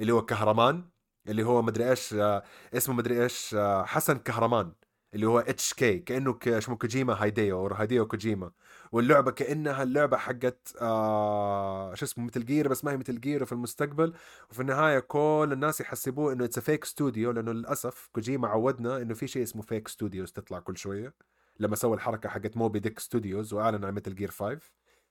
اللي 0.00 0.12
هو 0.12 0.24
كهرمان. 0.26 0.90
اللي 1.28 1.42
هو 1.42 1.62
مدري 1.62 1.90
إيش 1.90 2.14
آه، 2.14 2.42
اسمه 2.74 2.94
مدري 2.94 3.22
إيش 3.22 3.54
آه، 3.54 3.84
حسن 3.84 4.18
كهرمان 4.18 4.72
اللي 5.14 5.26
هو 5.26 5.38
HK 5.38 5.98
كأنه 5.98 6.38
اسمه 6.46 6.76
كوجيما 6.76 7.22
هايديو 7.22 7.58
أو 7.58 7.66
هايديو 7.66 8.06
كوجيما. 8.06 8.50
واللعبة 8.92 9.30
كأنها 9.30 9.82
اللعبة 9.82 10.16
حقت 10.16 10.76
آه 10.80 11.94
شو 11.94 12.04
اسمه 12.04 12.24
Metal 12.24 12.44
Gear 12.46 12.68
بس 12.68 12.84
ما 12.84 12.92
هي 12.92 12.96
Metal 12.96 13.20
Gear 13.20 13.44
في 13.44 13.52
المستقبل. 13.52 14.12
وفي 14.50 14.60
النهاية 14.60 14.98
كل 14.98 15.48
الناس 15.52 15.80
يحسبوه 15.80 16.32
إنه 16.32 16.44
it's 16.44 16.58
fake 16.58 16.84
studio 16.84 17.30
لأنه 17.30 17.52
للأسف 17.52 18.08
كوجيما 18.12 18.48
عودنا 18.48 18.96
إنه 19.02 19.14
في 19.14 19.26
شيء 19.26 19.42
اسمه 19.42 19.62
fake 19.62 19.88
studios 19.88 20.32
تطلع 20.32 20.58
كل 20.60 20.76
شوية. 20.76 21.14
لما 21.60 21.76
سوى 21.76 21.94
الحركة 21.96 22.28
حقت 22.28 22.56
Moby 22.56 22.78
Dick 22.80 22.98
Studios 22.98 23.52
واعلن 23.54 23.84
عن 23.84 23.94
Metal 23.94 24.14
Gear 24.14 24.30
5 24.30 24.58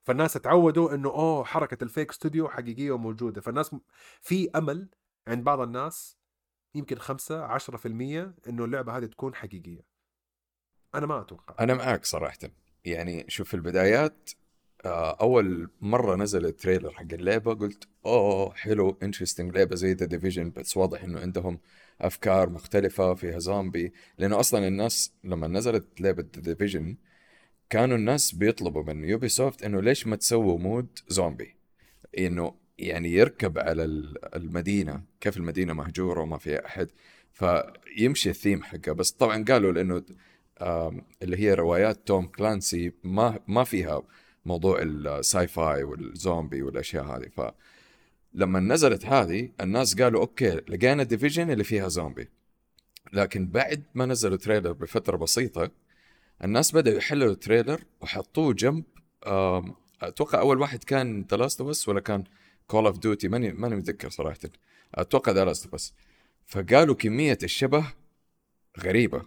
فالناس 0.03 0.35
اتعودوا 0.35 0.93
إنه 0.95 1.09
أوه 1.09 1.43
حركة 1.43 1.83
ال 1.83 1.89
fake 1.89 2.11
studio 2.11 2.49
حقيقية 2.49 2.91
وموجودة. 2.91 3.41
فالناس 3.41 3.75
في 4.21 4.49
أمل 4.55 4.89
عند 5.29 5.43
بعض 5.43 5.59
الناس 5.59 6.17
يمكن 6.75 6.99
5 6.99 7.57
10% 7.57 7.85
إنه 8.47 8.65
اللعبة 8.65 8.97
هذه 8.97 9.05
تكون 9.05 9.35
حقيقية. 9.35 9.85
أنا 10.95 11.05
ما 11.05 11.21
أتوقع. 11.21 11.55
أنا 11.63 11.73
معك 11.73 12.05
صراحة. 12.05 12.37
يعني 12.85 13.25
شوف 13.27 13.47
في 13.47 13.53
البدايات 13.53 14.29
آه، 14.85 15.17
أول 15.21 15.69
مرة 15.81 16.15
نزل 16.15 16.45
ال 16.45 16.51
trailer 16.51 16.91
حق 16.91 17.13
اللعبة 17.13 17.53
قلت 17.53 17.87
أوه 18.05 18.53
حلو 18.53 18.97
interesting 19.03 19.57
لعبة 19.57 19.75
زي 19.75 19.93
The 19.93 20.05
Division 20.05 20.51
بس 20.51 20.77
واضح 20.77 21.03
إنه 21.03 21.19
عندهم 21.19 21.59
أفكار 22.01 22.49
مختلفة 22.49 23.13
فيها 23.13 23.39
زومبي 23.39 23.93
لأنه 24.17 24.39
أصلا 24.39 24.67
الناس 24.67 25.13
لما 25.23 25.47
نزلت 25.47 26.01
لعبة 26.01 26.25
The 26.35 26.41
Division 26.41 26.97
كانوا 27.69 27.97
الناس 27.97 28.35
بيطلبوا 28.35 28.83
من 28.83 29.03
Ubisoft 29.03 29.63
إنه 29.63 29.81
ليش 29.81 30.07
ما 30.07 30.15
تسووا 30.15 30.59
mode 30.59 30.99
زومبي 31.07 31.55
إنه 32.17 32.55
يعني 32.79 33.13
يركب 33.13 33.59
على 33.59 33.83
المدينة 34.35 35.01
كيف 35.21 35.37
المدينة 35.37 35.73
مهجورة 35.73 36.21
وما 36.21 36.37
فيها 36.37 36.65
أحد 36.65 36.89
فيمشي 37.31 38.29
الثيم 38.29 38.63
حقه 38.63 38.91
بس 38.91 39.11
طبعا 39.11 39.43
قالوا 39.43 39.71
لأنه 39.71 40.03
اللي 41.21 41.37
هي 41.39 41.53
روايات 41.53 42.07
Tom 42.07 42.27
Clancy 42.27 42.91
ما 43.03 43.39
ما 43.47 43.63
فيها 43.63 44.01
موضوع 44.45 44.79
ال 44.81 45.47
sci-fi 45.47 45.83
والزومبي 45.83 46.61
والأشياء 46.61 47.05
هذه. 47.05 47.27
ف 47.27 47.41
لما 48.33 48.59
نزلت 48.59 49.05
هذه 49.05 49.49
الناس 49.61 50.01
قالوا 50.01 50.21
okay 50.21 50.49
لقينا 50.49 51.03
Division 51.03 51.51
اللي 51.51 51.63
فيها 51.63 51.87
زومبي 51.87 52.29
لكن 53.13 53.47
بعد 53.47 53.83
ما 53.95 54.05
نزلوا 54.05 54.37
trailer 54.37 54.71
بفترة 54.71 55.17
بسيطة 55.17 55.71
الناس 56.43 56.71
بدأوا 56.71 56.97
يحللوا 56.97 57.31
ال 57.31 57.38
trailer 57.38 57.83
وحطوه 58.01 58.53
جنب 58.53 58.83
أتوقع 60.01 60.39
أول 60.39 60.61
واحد 60.61 60.83
كان 60.83 61.25
The 61.31 61.37
Last 61.37 61.61
of 61.61 61.89
ولا 61.89 61.99
كان 61.99 62.23
Call 62.69 62.85
of 62.85 62.97
Duty 62.97 63.27
ماني 63.27 63.51
ماني 63.51 63.75
متذكر 63.75 64.09
صراحة. 64.09 64.39
أتوقع 64.95 65.31
The 65.31 65.45
Last 65.45 65.67
of 65.67 65.91
فقالوا 66.47 66.95
كمية 66.95 67.37
الشبه 67.43 67.93
غريبة. 68.79 69.21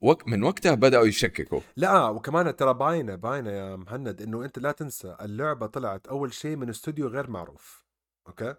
وق 0.00 0.28
من 0.28 0.42
وقتها 0.42 0.74
بدأوا 0.74 1.06
يشككوا. 1.06 1.60
لا 1.76 2.08
وكمان 2.08 2.56
ترى 2.56 2.74
باينه 2.74 3.14
باينة 3.14 3.50
يا 3.50 3.76
مهند 3.76 4.22
إنه 4.22 4.44
أنت 4.44 4.58
لا 4.58 4.72
تنسى 4.72 5.16
اللعبة 5.20 5.66
طلعت 5.66 6.06
أول 6.06 6.32
شيء 6.32 6.56
من 6.56 6.68
استوديو 6.68 7.08
غير 7.08 7.30
معروف. 7.30 7.84
okay؟ 8.28 8.54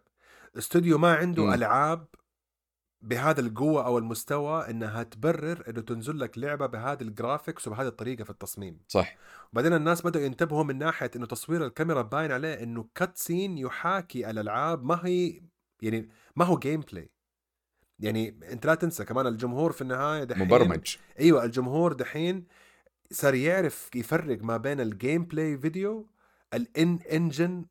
استوديو 0.58 0.98
ما 0.98 1.16
عنده 1.16 1.46
مم. 1.46 1.54
ألعاب 1.54 2.08
بهذا 3.02 3.42
القوة 3.42 3.86
أو 3.86 3.98
المستوى 3.98 4.70
إنها 4.70 5.04
تبرر 5.04 5.64
إنه 5.70 5.82
تنزل 5.82 6.20
لك 6.20 6.38
لعبة 6.38 6.66
بهذه 6.66 7.02
ال 7.02 7.09
graphics 7.09 7.68
وبهذه 7.68 7.88
الطريقة 7.88 8.24
في 8.24 8.30
التصميم. 8.30 8.80
صح. 8.88 9.18
بعدين 9.54 9.74
الناس 9.74 10.02
بدأوا 10.02 10.26
ينتبهوا 10.26 10.64
من 10.64 10.78
ناحية 10.78 11.12
إنه 11.16 11.26
تصوير 11.26 11.66
الكاميرا 11.66 12.02
باين 12.02 12.32
عليه 12.32 12.54
إنه 12.64 12.88
cutscene 12.96 13.58
يحاكي 13.58 14.30
الألعاب 14.30 14.84
ما 14.84 15.00
هي 15.04 15.42
يعني 15.82 16.10
ما 16.36 16.46
هو 16.46 16.58
gameplay 16.60 17.12
يعني 18.00 18.40
أنت 18.52 18.66
لا 18.66 18.76
تنسى 18.76 19.06
كمان 19.06 19.28
الجمهور 19.28 19.72
في 19.72 19.82
النهاية 19.82 20.24
دحين 20.24 20.46
مبرمج. 20.46 20.96
أيوه 21.20 21.44
الجمهور 21.46 21.94
دحين 21.94 22.46
صار 23.12 23.36
يعرف 23.36 23.90
يفرق 23.96 24.44
ما 24.44 24.58
بين 24.58 24.80
ال 24.80 25.26
gameplay 25.26 25.58
video 25.58 26.10
ال 26.54 27.00
in-engine 27.12 27.66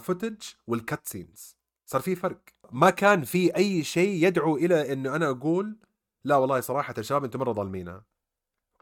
footage 0.00 0.42
وال 0.66 1.06
cutscenes 1.08 1.55
صار 1.86 2.00
في 2.00 2.14
فرق. 2.14 2.40
ما 2.72 2.90
كان 2.90 3.24
في 3.24 3.56
أي 3.56 3.84
شيء 3.84 4.26
يدعو 4.26 4.56
إلى 4.56 4.92
انه 4.92 5.16
أنا 5.16 5.30
أقول 5.30 5.76
لا 6.24 6.36
والله 6.36 6.60
صراحة 6.60 6.94
يا 6.98 7.02
شباب 7.02 7.24
أنتم 7.24 7.38
مرة 7.40 7.52
ظالمينها 7.52 8.04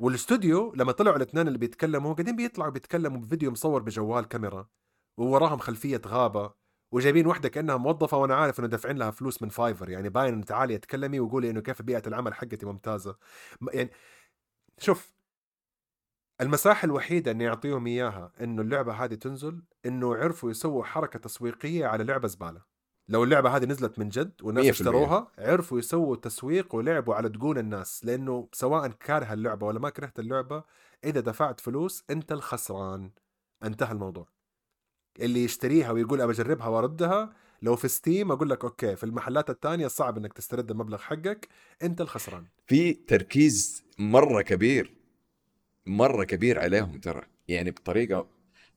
والاستوديو 0.01 0.73
لما 0.77 0.93
طلعوا 0.93 1.17
الاثنين 1.17 1.49
اللي 1.49 1.59
بيتكلموا 1.59 2.13
قاعدين 2.15 2.37
بيطلعوا 2.37 2.71
بيتكلموا 2.71 3.21
بفيديو 3.21 3.51
مصور 3.51 3.83
بجوال 3.83 4.29
كاميرا 4.29 4.69
ووراهم 5.19 5.59
خلفية 5.59 6.01
غابة 6.07 6.55
وجايبين 6.93 7.27
وحدة 7.27 7.49
كأنها 7.49 7.77
موظفة 7.77 8.17
وأنا 8.17 8.35
عارف 8.35 8.61
إنه 8.61 8.69
دافعين 8.69 8.97
لها 8.99 9.11
فلوس 9.11 9.43
من 9.43 9.49
فايفر 9.49 9.91
يعني 9.91 10.09
باين 10.09 10.35
إنه 10.35 10.45
تعالي 10.45 10.75
اتكلمي 10.75 11.21
وقولي 11.21 11.51
إنه 11.51 11.61
كيف 11.61 11.83
بيئة 11.83 12.03
العمل 12.09 12.35
حقتي 12.35 12.67
ممتازة. 12.67 13.17
يعني 13.73 13.91
شوف 14.79 15.15
المساحة 16.41 16.87
الوحيدة 16.87 17.31
إني 17.31 17.49
أعطيهم 17.49 17.87
إياها 17.87 18.33
إنه 18.41 18.63
اللعبة 18.63 18.93
هذه 18.93 19.15
تنزل 19.15 19.63
إنه 19.87 20.15
عرفوا 20.17 20.51
يسووا 20.51 20.85
حركة 20.85 21.19
تسويقية 21.19 21.87
على 21.87 22.05
لعبة 22.05 22.29
زبالة. 22.29 22.74
لو 23.09 23.25
اللعبة 23.25 23.57
هذه 23.57 23.65
نزلت 23.65 23.99
من 23.99 24.09
جد 24.09 24.33
والناس 24.43 24.67
اشتروها 24.67 25.29
عرفوا 25.39 25.79
يسووا 25.79 26.17
تسويق 26.17 26.75
ولعبوا 26.75 27.15
على 27.15 27.29
دقون 27.29 27.59
الناس 27.59 28.05
لأنه 28.05 28.49
سواء 28.53 28.89
كاره 28.89 29.33
اللعبة 29.33 29.67
ولا 29.67 29.79
ما 29.79 29.91
كرهت 29.91 30.19
اللعبة 30.19 30.65
إذا 31.05 31.21
دفعت 31.21 31.61
فلوس 31.61 32.05
أنت 32.11 32.33
الخسران. 32.33 33.11
انتهى 33.65 33.93
الموضوع. 33.93 34.29
اللي 35.21 35.45
يشتريها 35.45 35.91
ويقول 35.91 36.21
أبى 36.21 36.33
أجربها 36.33 36.67
وأردها 36.69 37.33
لو 37.63 37.77
في 37.77 37.89
Steam 37.89 38.33
أقول 38.33 38.51
لك 38.51 38.65
okay 38.65 38.97
في 38.97 39.05
المحلات 39.05 39.51
الثانية 39.51 39.87
صعب 39.87 40.19
إنك 40.19 40.33
تسترد 40.33 40.71
المبلغ 40.71 40.99
حقك 40.99 41.49
أنت 41.83 42.01
الخسران. 42.01 42.47
في 42.67 42.93
تركيز 42.93 43.85
مرة 43.99 44.43
كبير 44.43 44.95
مرة 45.87 46.25
كبير 46.25 46.61
عليهم 46.61 47.01
ترى. 47.01 47.23
يعني 47.49 47.71
بطريقة 47.71 48.27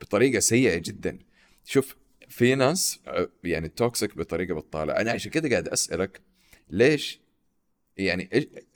بطريقة 0.02 0.40
سيئة 0.40 0.78
جدا. 0.78 1.20
شوف 1.66 1.96
في 2.28 2.56
ناس 2.56 3.00
آه، 3.08 3.30
يعني 3.44 3.70
toxic 3.70 4.18
بطريقة 4.18 4.56
بطاله 4.56 4.94
أنا 4.94 5.12
عشان 5.12 5.32
كده 5.32 5.50
قاعد 5.50 5.68
أسألك 5.68 6.22
ليش 6.70 7.22
يعني 7.98 8.30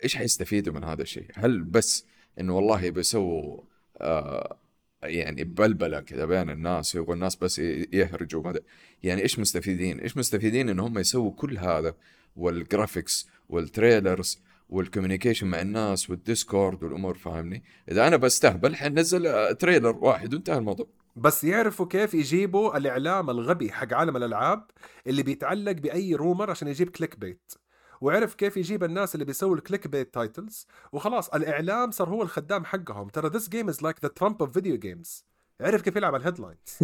إيش 0.04 0.16
حيستفيدوا 0.16 0.74
من 0.74 0.84
هذا 0.84 1.02
الشيء؟ 1.02 1.26
هل 1.34 1.64
بس 1.64 2.06
إنه 2.40 2.56
والله 2.56 2.90
بيسووا 2.90 3.62
آه 3.98 4.58
يعني 5.04 5.44
بلبلة 5.44 6.00
كذا 6.00 6.26
بين 6.26 6.50
الناس 6.50 6.96
يبغوا 6.96 7.14
الناس 7.14 7.36
بس 7.36 7.60
يهرجوا 7.94 8.44
وهذا 8.44 8.60
يعني 9.04 9.22
إيش 9.22 9.40
مستفيدين؟ 9.40 10.00
إيش 10.00 10.18
مستفيدين 10.18 10.70
إن 10.70 10.80
هم 10.80 11.00
يسووا 11.00 11.32
كل 11.32 11.58
هذا 11.58 11.96
وال 12.36 12.54
graphics 12.54 13.28
وال 13.50 13.68
trailers 13.68 14.40
وال 14.70 14.80
communication 14.80 15.48
مع 15.48 15.62
الناس 15.62 16.10
وال 16.10 16.26
Discord 16.26 16.84
والأمور 16.84 17.18
فاهمني؟ 17.18 17.64
إذا 17.92 18.08
أنا 18.08 18.18
بستهبل 18.18 18.76
حنزل 18.76 19.28
آه، 19.28 19.52
trailer 19.52 19.98
واحد 19.98 20.34
وانتهى 20.34 20.58
الموضوع 20.58 20.88
بس 21.16 21.44
يعرفوا 21.44 21.86
كيف 21.86 22.14
يجيبوا 22.14 22.78
الإعلام 22.78 23.30
الغبي 23.30 23.72
حق 23.72 23.94
عالم 23.94 24.18
الألعاب 24.18 24.72
اللي 25.08 25.24
بيتعلق 25.24 25.72
بأي 25.72 26.16
rumor 26.16 26.50
عشان 26.50 26.68
يجيب 26.68 26.90
clickbait 26.90 27.54
وعرف 28.02 28.36
كيف 28.36 28.58
يجيب 28.58 28.84
الناس 28.84 29.16
اللي 29.16 29.26
بيسووا 29.26 29.56
ال 29.56 29.88
clickbait 29.88 30.14
titles 30.14 30.68
وخلاص 30.92 31.30
الإعلام 31.30 31.92
صار 31.92 32.10
هو 32.10 32.22
الخدام 32.22 32.66
حقهم. 32.66 33.08
ترى 33.08 33.30
this 33.30 33.44
game 33.44 33.74
is 33.74 33.78
like 33.78 34.00
the 34.06 34.10
Trump 34.20 34.36
of 34.46 34.50
video 34.50 34.78
games. 34.78 35.24
عرف 35.62 35.82
كيف 35.82 35.96
يلعب 35.96 36.14
على 36.14 36.22
ال 36.22 36.28
headlines 36.28 36.80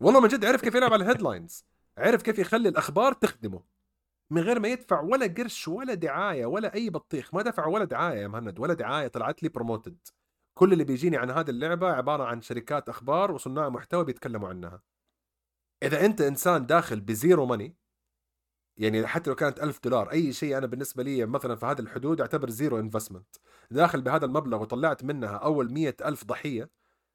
والله 0.00 0.20
من 0.20 0.28
جد 0.28 0.44
عرف 0.44 0.60
كيف 0.60 0.74
يلعب 0.74 0.92
على 0.92 1.04
ال 1.04 1.10
headlines 1.10 1.64
عرف 1.98 2.22
كيف 2.22 2.38
يخلي 2.38 2.68
الأخبار 2.68 3.12
تخدمه. 3.12 3.62
من 4.30 4.42
غير 4.42 4.60
ما 4.60 4.68
يدفع 4.68 5.00
ولا 5.00 5.26
قرش 5.26 5.68
ولا 5.68 5.94
دعاية 5.94 6.46
ولا 6.46 6.74
أي 6.74 6.90
بطيخ. 6.90 7.34
ما 7.34 7.42
دفع 7.42 7.66
ولا 7.66 7.84
دعاية 7.84 8.20
يا 8.20 8.28
مهند 8.28 8.58
ولا 8.58 8.74
دعاية 8.74 9.08
طلعت 9.08 9.42
لي 9.42 9.48
promoted 9.48 9.98
كل 10.60 10.72
اللي 10.72 10.84
بيجيني 10.84 11.16
عن 11.16 11.30
هذه 11.30 11.50
اللعبة 11.50 11.92
عبارة 11.92 12.24
عن 12.24 12.40
شركات 12.40 12.88
أخبار 12.88 13.32
وصناع 13.32 13.68
محتوى 13.68 14.04
بيتكلموا 14.04 14.48
عنها. 14.48 14.82
إذا 15.82 16.04
أنت 16.06 16.20
إنسان 16.20 16.66
داخل 16.66 17.00
ب 17.00 17.09
zero 17.09 17.46
money 17.46 17.76
يعني 18.76 19.06
حتى 19.06 19.30
لو 19.30 19.36
كانت 19.36 19.60
ألف 19.60 19.80
دولار 19.84 20.12
أي 20.12 20.32
شيء 20.32 20.58
أنا 20.58 20.66
بالنسبة 20.66 21.02
لي 21.02 21.26
مثلا 21.26 21.56
في 21.56 21.66
هذه 21.66 21.80
الحدود 21.80 22.20
أعتبر 22.20 22.50
zero 22.50 22.78
investment 22.78 23.36
داخل 23.70 24.02
بهذا 24.02 24.24
المبلغ 24.26 24.62
وطلعت 24.62 25.04
منها 25.04 25.36
أول 25.36 25.72
مية 25.72 25.96
ألف 26.04 26.24
ضحية 26.24 26.70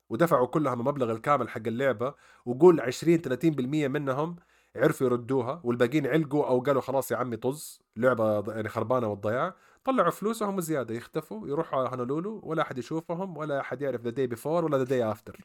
ودفعوا 0.09 0.47
كلهم 0.47 0.79
المبلغ 0.79 1.11
الكامل 1.11 1.49
حق 1.49 1.67
اللعبة 1.67 2.13
وقول 2.45 2.81
20 2.81 3.21
30% 3.21 3.87
منهم 3.87 4.35
عرفوا 4.75 5.07
يردوها 5.07 5.61
والباقيين 5.63 6.07
علقوا 6.07 6.47
أو 6.47 6.59
قالوا 6.59 6.81
خلاص 6.81 7.11
يا 7.11 7.17
عمي 7.17 7.37
طز 7.37 7.79
لعبة 7.97 8.53
يعني 8.53 8.69
خربانة 8.69 9.07
والضياع. 9.07 9.55
طلعوا 9.85 10.11
فلوسهم 10.11 10.57
وزياده 10.57 10.95
يختفوا 10.95 11.47
يروحوا 11.47 11.79
على 11.79 11.89
هونولولو 11.89 12.41
ولا 12.43 12.61
أحد 12.61 12.77
يشوفهم 12.77 13.37
ولا 13.37 13.59
أحد 13.59 13.81
يعرف 13.81 14.01
The 14.01 14.09
Day 14.09 14.27
Before 14.27 14.65
ولا 14.65 14.77
The 14.77 14.83
Day 14.83 15.11
After 15.11 15.39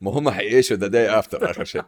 ما 0.00 0.10
هم 0.10 0.30
حيعيشوا 0.30 0.76
the 0.76 0.86
day 0.86 1.18
after 1.18 1.50
آخر 1.50 1.64
شيء. 1.64 1.82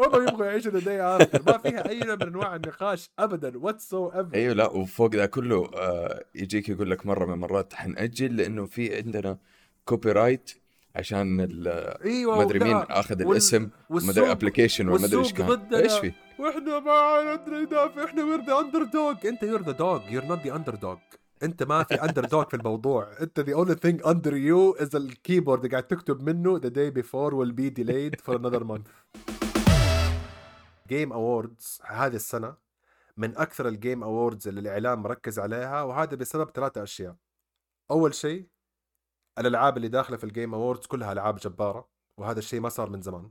هم 0.00 0.22
يبغوا 0.22 0.46
يعيشوا 0.46 0.72
the 0.72 0.78
day 0.78 1.02
after 1.02 1.42
ما 1.46 1.58
فيها 1.58 1.88
أي 1.88 2.00
نوع 2.00 2.14
من 2.14 2.22
أنواع 2.22 2.56
النقاش 2.56 3.10
ابدا 3.18 3.48
ever 3.48 4.30
أيوه 4.34 4.54
لا 4.54 4.70
وفوق 4.70 5.14
ذا 5.14 5.26
كله 5.26 5.70
آه 5.74 6.24
يجيك 6.34 6.68
يقول 6.68 6.90
لك 6.90 7.06
مرة 7.06 7.26
من 7.26 7.32
المرات 7.32 7.74
حنأجل 7.74 8.36
لأنه 8.36 8.66
في 8.66 8.96
عندنا 8.96 9.38
copyright 9.84 10.50
عشان 10.96 11.40
ال- 11.40 11.68
أيوه 12.04 12.36
ما 12.36 12.42
أدري 12.42 12.58
مين 12.58 12.76
آخذ 12.76 13.22
وال- 13.24 13.32
الاسم 13.32 13.68
ما 13.90 14.10
أدري 14.10 14.30
application 14.30 14.88
ولا 14.88 15.00
ما 15.00 15.06
أدري 15.06 15.18
إيش 15.18 15.32
كان. 15.32 15.46
ضدنا. 15.46 15.78
إيش 15.78 15.98
في؟ 15.98 16.12
وإحنا 16.38 16.80
ما 16.80 17.34
ندري 17.36 17.62
ندافع 17.62 18.04
إحنا 18.04 18.24
we're 18.24 18.40
the 18.46 18.60
underdog 18.60 19.26
أنت 19.26 19.42
you're 19.42 19.62
the 19.62 19.72
dog 19.72 20.00
you're 20.10 20.24
not 20.24 20.38
the 20.46 20.56
underdog 20.56 20.98
أنت 21.42 21.62
ما 21.62 21.82
في 21.82 21.94
underdog 21.94 22.46
في 22.48 22.56
الموضوع. 22.56 23.08
أنت 23.20 23.40
the 23.40 23.54
only 23.54 23.74
thing 23.74 24.06
under 24.06 24.32
you 24.32 24.82
is 24.86 24.94
ال 24.94 25.01
keyboard 25.01 25.58
اللي 25.64 25.70
قاعد 25.70 25.82
تكتب 25.86 26.22
منه 26.22 26.58
the 26.60 26.70
day 26.70 26.90
before 27.02 27.32
will 27.32 27.52
be 27.52 27.70
delayed 27.82 28.20
for 28.26 28.38
another 28.38 28.64
month. 28.64 29.16
Game 30.88 31.12
Awards 31.12 31.80
هذه 31.86 32.14
السنة 32.16 32.54
من 33.16 33.36
أكثر 33.36 33.68
ال 33.68 33.75
Game 33.75 34.02
Awards 34.02 34.48
اللي 34.48 34.60
الإعلام 34.60 35.02
مركز 35.02 35.38
عليها 35.38 35.82
وهذا 35.82 36.16
بسبب 36.16 36.50
ثلاثة 36.50 36.82
أشياء. 36.82 37.16
أول 37.90 38.14
شيء 38.14 38.46
الألعاب 39.38 39.76
اللي 39.76 39.88
داخلة 39.88 40.16
في 40.16 40.24
ال 40.24 40.30
Game 40.30 40.54
Awards 40.54 40.86
كلها 40.86 41.12
ألعاب 41.12 41.36
جبارة 41.36 41.88
وهذا 42.20 42.38
الشيء 42.38 42.60
ما 42.60 42.68
صار 42.68 42.90
من 42.90 43.02
زمان. 43.02 43.30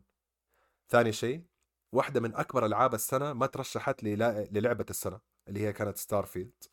ثاني 0.89 1.11
شيء 1.11 1.43
واحدة 1.95 2.19
من 2.19 2.35
أكبر 2.35 2.65
ألعاب 2.65 2.93
السنة 2.93 3.33
ما 3.33 3.45
ترشحت 3.45 4.03
للعبة 4.03 4.85
السنة 4.89 5.19
اللي 5.47 5.59
هي 5.59 5.73
كانت 5.73 5.97
Starfield 5.97 6.63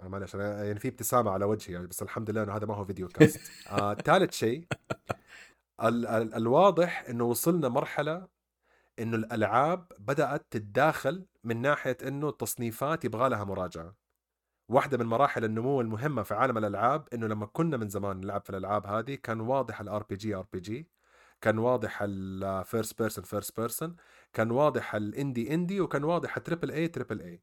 معلش 0.00 0.34
أنا 0.34 0.64
يعني 0.64 0.80
في 0.80 0.88
ابتسامة 0.88 1.30
على 1.30 1.44
وجهي 1.44 1.74
يعني 1.74 1.86
بس 1.86 2.02
الحمد 2.02 2.30
لله 2.30 2.42
إنه 2.42 2.56
هذا 2.56 2.66
ما 2.66 2.74
هو 2.74 2.84
videocast. 2.84 3.40
آه، 3.70 3.94
ثالث 4.06 4.32
شيء 4.34 4.66
ال- 5.82 6.06
ال- 6.06 6.34
الواضح 6.34 7.04
إنه 7.08 7.24
وصلنا 7.24 7.68
مرحلة 7.68 8.28
إنه 8.98 9.16
الألعاب 9.16 9.92
بدأت 9.98 10.46
تتداخل 10.50 11.26
من 11.44 11.60
ناحية 11.62 11.96
إنه 12.02 12.28
التصنيفات 12.28 13.04
يبغى 13.04 13.28
لها 13.28 13.44
مراجعة. 13.44 13.96
واحدة 14.68 14.98
من 14.98 15.06
مراحل 15.06 15.44
النمو 15.44 15.80
المهمة 15.80 16.22
في 16.22 16.34
عالم 16.34 16.58
الألعاب 16.58 17.08
إنه 17.14 17.26
لما 17.26 17.46
كنا 17.46 17.76
من 17.76 17.88
زمان 17.88 18.20
نلعب 18.20 18.42
في 18.44 18.50
الألعاب 18.50 18.86
هذه 18.86 19.14
كان 19.14 19.40
واضح 19.40 19.80
ال 19.80 20.02
RPG 20.02 20.34
RPG 20.34 20.88
كان 21.40 21.58
واضح 21.58 21.98
ال 22.02 22.18
first 22.18 22.98
person 22.98 23.24
first 23.24 23.60
person 23.60 23.96
كان 24.32 24.50
واضح 24.50 24.94
ال 24.94 25.04
indie 25.04 25.54
indie 25.54 25.80
وكان 25.80 26.04
واضح 26.04 26.36
ال 26.36 26.41
triple 26.41 26.70
A 26.70 26.88
triple 26.88 27.20
A 27.20 27.42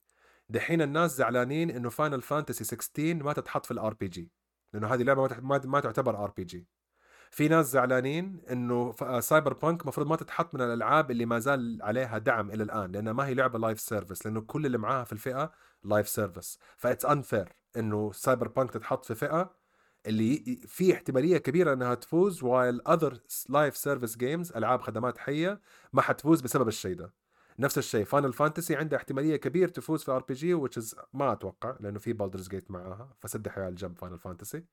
دحين 0.49 0.81
الناس 0.81 1.17
زعلانين 1.17 1.69
إنه 1.71 1.89
Final 1.89 2.21
Fantasy 2.21 2.63
16 2.63 3.23
ما 3.23 3.34
تتحط 3.34 3.65
في 3.65 3.71
ال 3.71 3.93
RPG 3.93 4.31
لأنه 4.73 4.88
هذه 4.93 5.03
لعبة 5.03 5.29
ما 5.41 5.79
تعتبر 5.79 6.23
RPG 6.23 6.67
في 7.31 7.47
ناس 7.47 7.71
زعلانين 7.71 8.41
إنه 8.51 8.91
ف- 8.91 9.23
Cyberpunk 9.23 9.81
المفروض 9.81 10.07
ما 10.07 10.15
تتحط 10.15 10.55
من 10.55 10.61
الألعاب 10.61 11.11
اللي 11.11 11.25
ما 11.25 11.39
زال 11.39 11.79
عليها 11.81 12.17
دعم 12.17 12.51
إلى 12.51 12.63
الآن 12.63 12.91
لأنها 12.91 13.13
ما 13.13 13.27
هي 13.27 13.33
لعبة 13.33 13.59
live 13.60 13.79
service 13.79 14.25
لأنه 14.25 14.41
كل 14.41 14.65
اللي 14.65 14.77
معاها 14.77 15.03
في 15.03 15.13
الفئة 15.13 15.51
live 15.84 16.07
service 16.10 16.60
that's 16.77 17.05
unfair 17.05 17.49
إنه 17.77 18.11
Cyberpunk 18.12 18.71
تتحط 18.71 19.05
في 19.05 19.15
فئة 19.15 19.55
اللي 20.05 20.61
في 20.67 20.93
احتمالية 20.93 21.37
كبيرة 21.37 21.73
إنها 21.73 21.93
تفوز 21.95 22.43
while 22.43 22.81
other 22.88 23.17
live 23.49 23.77
service 23.77 24.17
games 24.17 24.51
ألعاب 24.51 24.81
خدمات 24.81 25.17
حية 25.17 25.61
ما 25.93 26.01
حتفوز 26.01 26.41
بسبب 26.41 26.67
الشيء 26.67 26.95
ده. 26.95 27.13
نفس 27.59 27.77
الشيء 27.77 28.05
Final 28.05 28.34
Fantasy 28.34 28.75
عندها 28.75 28.99
احتمالية 28.99 29.35
كبير 29.35 29.67
تفوز 29.67 30.03
في 30.03 30.11
RPG 30.12 30.53
ما 31.13 31.31
أتوقع 31.31 31.75
لأنه 31.79 31.99
في 31.99 32.13
Baldur's 32.13 32.47
Gate 32.49 32.71
معاها 32.71 33.13
فسد 33.19 33.47
حياه 33.47 33.67
الجنب 33.69 33.97
Final 33.97 34.19
Fantasy 34.19 34.63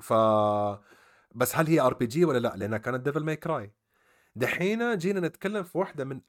ف 0.00 0.12
بس 1.34 1.56
هل 1.56 1.66
هي 1.66 1.80
RPG 1.80 2.24
ولا 2.24 2.38
لا؟ 2.38 2.56
لأنها 2.56 2.78
كانت 2.78 3.00
Devil 3.00 3.24
May 3.24 3.36
Cry 3.36 3.72
دحين 4.36 4.98
جينا 4.98 5.20
نتكلم 5.20 5.62
في 5.62 5.78
واحدة 5.78 6.04
من 6.04 6.20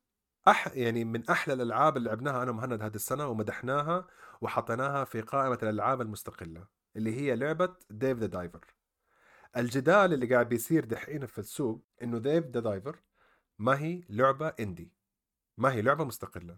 أح 0.48 0.68
يعني 0.68 1.06
من 1.06 1.30
أحلى 1.30 1.54
الألعاب 1.54 1.98
اللي 1.98 2.10
لعبناها 2.10 2.44
أنا 2.44 2.52
ومهند 2.52 2.82
هذه 2.82 2.96
السنة 2.96 3.28
ومدحناها 3.28 4.08
وحطيناها 4.42 5.04
في 5.04 5.22
قائمة 5.22 5.60
الألعاب 5.64 6.02
المستقلة 6.02 6.68
اللي 6.96 7.16
هي 7.16 7.36
لعبة 7.36 7.76
Dave 7.90 8.18
the 8.18 8.26
Diver 8.26 8.76
الجدال 9.58 10.14
اللي 10.14 10.26
قاعد 10.26 10.50
بيصير 10.50 10.86
دحين 10.86 11.26
في 11.26 11.40
السوق 11.40 11.86
إنه 12.04 12.18
Dave 12.20 12.46
the 12.46 12.60
Diver 12.60 13.00
ما 13.60 13.80
هي 13.80 14.04
لعبة 14.10 14.48
indie 14.48 14.92
ما 15.58 15.74
هي 15.74 15.82
لعبة 15.82 16.04
مستقلة. 16.04 16.58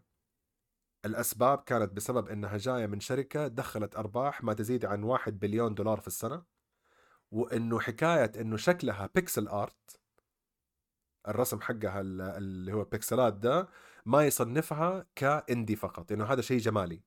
الأسباب 1.06 1.64
كانت 1.64 1.94
بسبب 1.94 2.28
إنها 2.28 2.58
جاية 2.58 2.86
من 2.86 3.00
شركة 3.00 3.48
دخلت 3.48 3.96
أرباح 3.96 4.44
ما 4.44 4.54
تزيد 4.54 4.86
عن 4.86 5.04
واحد 5.04 5.40
بليون 5.40 5.76
دولار 5.76 6.00
في 6.00 6.08
السنة. 6.08 6.44
وإنه 7.32 7.80
حكاية 7.80 8.32
إنه 8.42 8.58
شكلها 8.58 9.10
pixel 9.15 9.48
art 9.48 10.00
الرسم 11.28 11.62
حقها 11.62 12.02
ال- 12.02 12.22
اللي 12.22 12.74
هو 12.74 12.84
بيكسلات 12.84 13.34
ده 13.34 13.70
ما 14.06 14.26
يصنفها 14.26 15.06
ك 15.15 15.26
indie 15.26 15.76
فقط 15.76 16.12
انه 16.12 16.26
هذا 16.26 16.42
شيء 16.42 16.58
جمالي. 16.58 17.02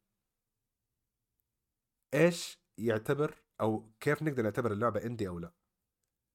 إيش 2.14 2.60
يعتبر 2.78 3.42
أو 3.60 3.92
كيف 4.00 4.22
نقدر 4.22 4.42
نعتبر 4.42 4.72
اللعبة 4.72 5.04
indie 5.06 5.28
أو 5.28 5.38
لا؟ 5.38 5.52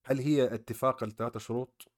هل 0.05 0.19
هي 0.19 0.53
اتفاق 0.53 1.03
الثلاثة 1.03 1.39
شروط؟ 1.39 1.91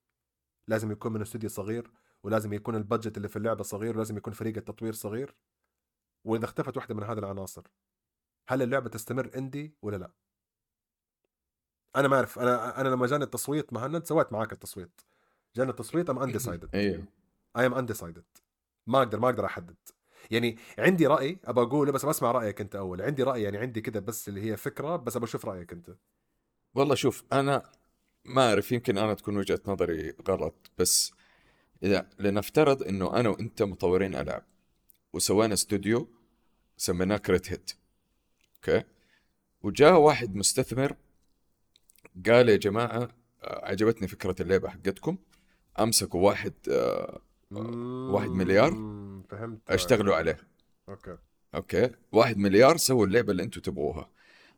لازم 0.68 0.92
يكون 0.92 1.14
من 1.14 1.22
استوديو 1.22 1.50
صغير 1.50 1.92
ولازم 2.24 2.54
يكون 2.54 2.76
ال 2.76 2.82
budget 2.82 3.18
اللي 3.18 3.28
في 3.28 3.36
اللعبة 3.36 3.64
صغير 3.64 3.96
ولازم 3.96 4.18
يكون 4.18 4.34
فريق 4.34 4.58
التطوير 4.58 4.94
صغير؟ 4.94 5.36
وإذا 6.26 6.46
اختفت 6.46 6.78
واحدة 6.78 6.96
من 6.96 7.04
هذه 7.04 7.20
العناصر 7.20 7.68
هل 8.50 8.62
اللعبة 8.62 8.90
تستمر 8.90 9.32
indie 9.38 9.76
ولا 9.82 9.98
لا؟ 9.98 10.12
أنا 11.96 12.08
ما 12.08 12.16
أعرف 12.16 12.40
أنا 12.40 12.82
أنا 12.82 12.90
لما 12.90 13.08
جاني 13.08 13.24
التصويت 13.24 13.74
مهند 13.74 14.06
سويت 14.06 14.34
معاك 14.34 14.54
التصويت. 14.54 15.02
جاني 15.56 15.70
التصويت 15.70 16.10
I'm 16.10 16.20
undecided 16.20 16.76
أيوه 16.76 17.06
I 17.58 17.66
am 17.66 17.74
undecided 17.74 18.24
ما 18.88 18.98
أقدر 19.00 19.20
ما 19.20 19.30
أقدر 19.30 19.46
أحدد. 19.46 19.76
يعني 20.32 20.58
عندي 20.80 21.08
رأي 21.08 21.38
أبى 21.46 21.62
أقوله 21.62 21.92
بس 21.92 22.06
بسمع 22.06 22.32
رأيك 22.32 22.62
أنت 22.62 22.76
أول. 22.76 23.02
عندي 23.02 23.24
رأي 23.24 23.44
يعني 23.44 23.58
عندي 23.58 23.82
كده 23.82 24.00
بس 24.00 24.30
اللي 24.30 24.52
هي 24.52 24.58
فكرة 24.58 24.96
بس 24.96 25.16
أبى 25.16 25.26
أشوف 25.26 25.46
رأيك 25.46 25.74
أنت. 25.74 25.96
والله 26.76 26.96
شوف 26.96 27.24
أنا 27.34 27.72
ما 28.26 28.50
أعرف 28.50 28.72
يمكن 28.72 28.98
أنا 28.98 29.14
تكون 29.14 29.38
وجهة 29.38 29.60
نظري 29.66 30.14
غلط 30.28 30.72
بس 30.78 31.14
إذا 31.84 32.10
لنفترض 32.20 32.84
إنه 32.84 33.20
أنا 33.20 33.30
وأنت 33.30 33.62
مطورين 33.64 34.16
ألعاب 34.16 34.46
وسوينا 35.14 35.54
استوديو 35.54 36.10
سميناه 36.78 37.18
Crate 37.18 37.52
Hit 37.52 37.72
okay؟ 38.56 38.84
وجاء 39.62 40.00
واحد 40.00 40.36
مستثمر 40.36 40.96
قال 42.26 42.50
يا 42.50 42.56
جماعة 42.56 43.10
آه، 43.44 43.66
عجبتني 43.70 44.08
فكرة 44.08 44.36
اللعبة 44.42 44.70
حقتكم. 44.70 45.18
أمسكوا 45.80 46.22
واحد 46.26 46.54
آه، 46.70 47.22
واحد 48.12 48.30
مليار؟ 48.30 48.72
فهمت. 49.30 49.60
أشتغلوا 49.70 50.16
عليه. 50.16 50.38
okay. 50.90 51.18
okay. 51.56 51.90
واحد 52.12 52.38
مليار 52.38 52.78
سووا 52.78 53.06
اللعبة 53.06 53.32
اللي 53.32 53.44
أنتم 53.44 53.62
تبغوها. 53.62 54.10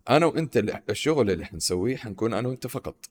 أنا 0.10 0.26
وأنت 0.26 0.58
اللي 0.58 0.82
الشغل 0.90 1.32
اللي 1.32 1.46
حنسويه 1.46 1.96
حنكون 1.98 2.34
أنا 2.34 2.48
وأنت 2.48 2.68
فقط. 2.68 3.06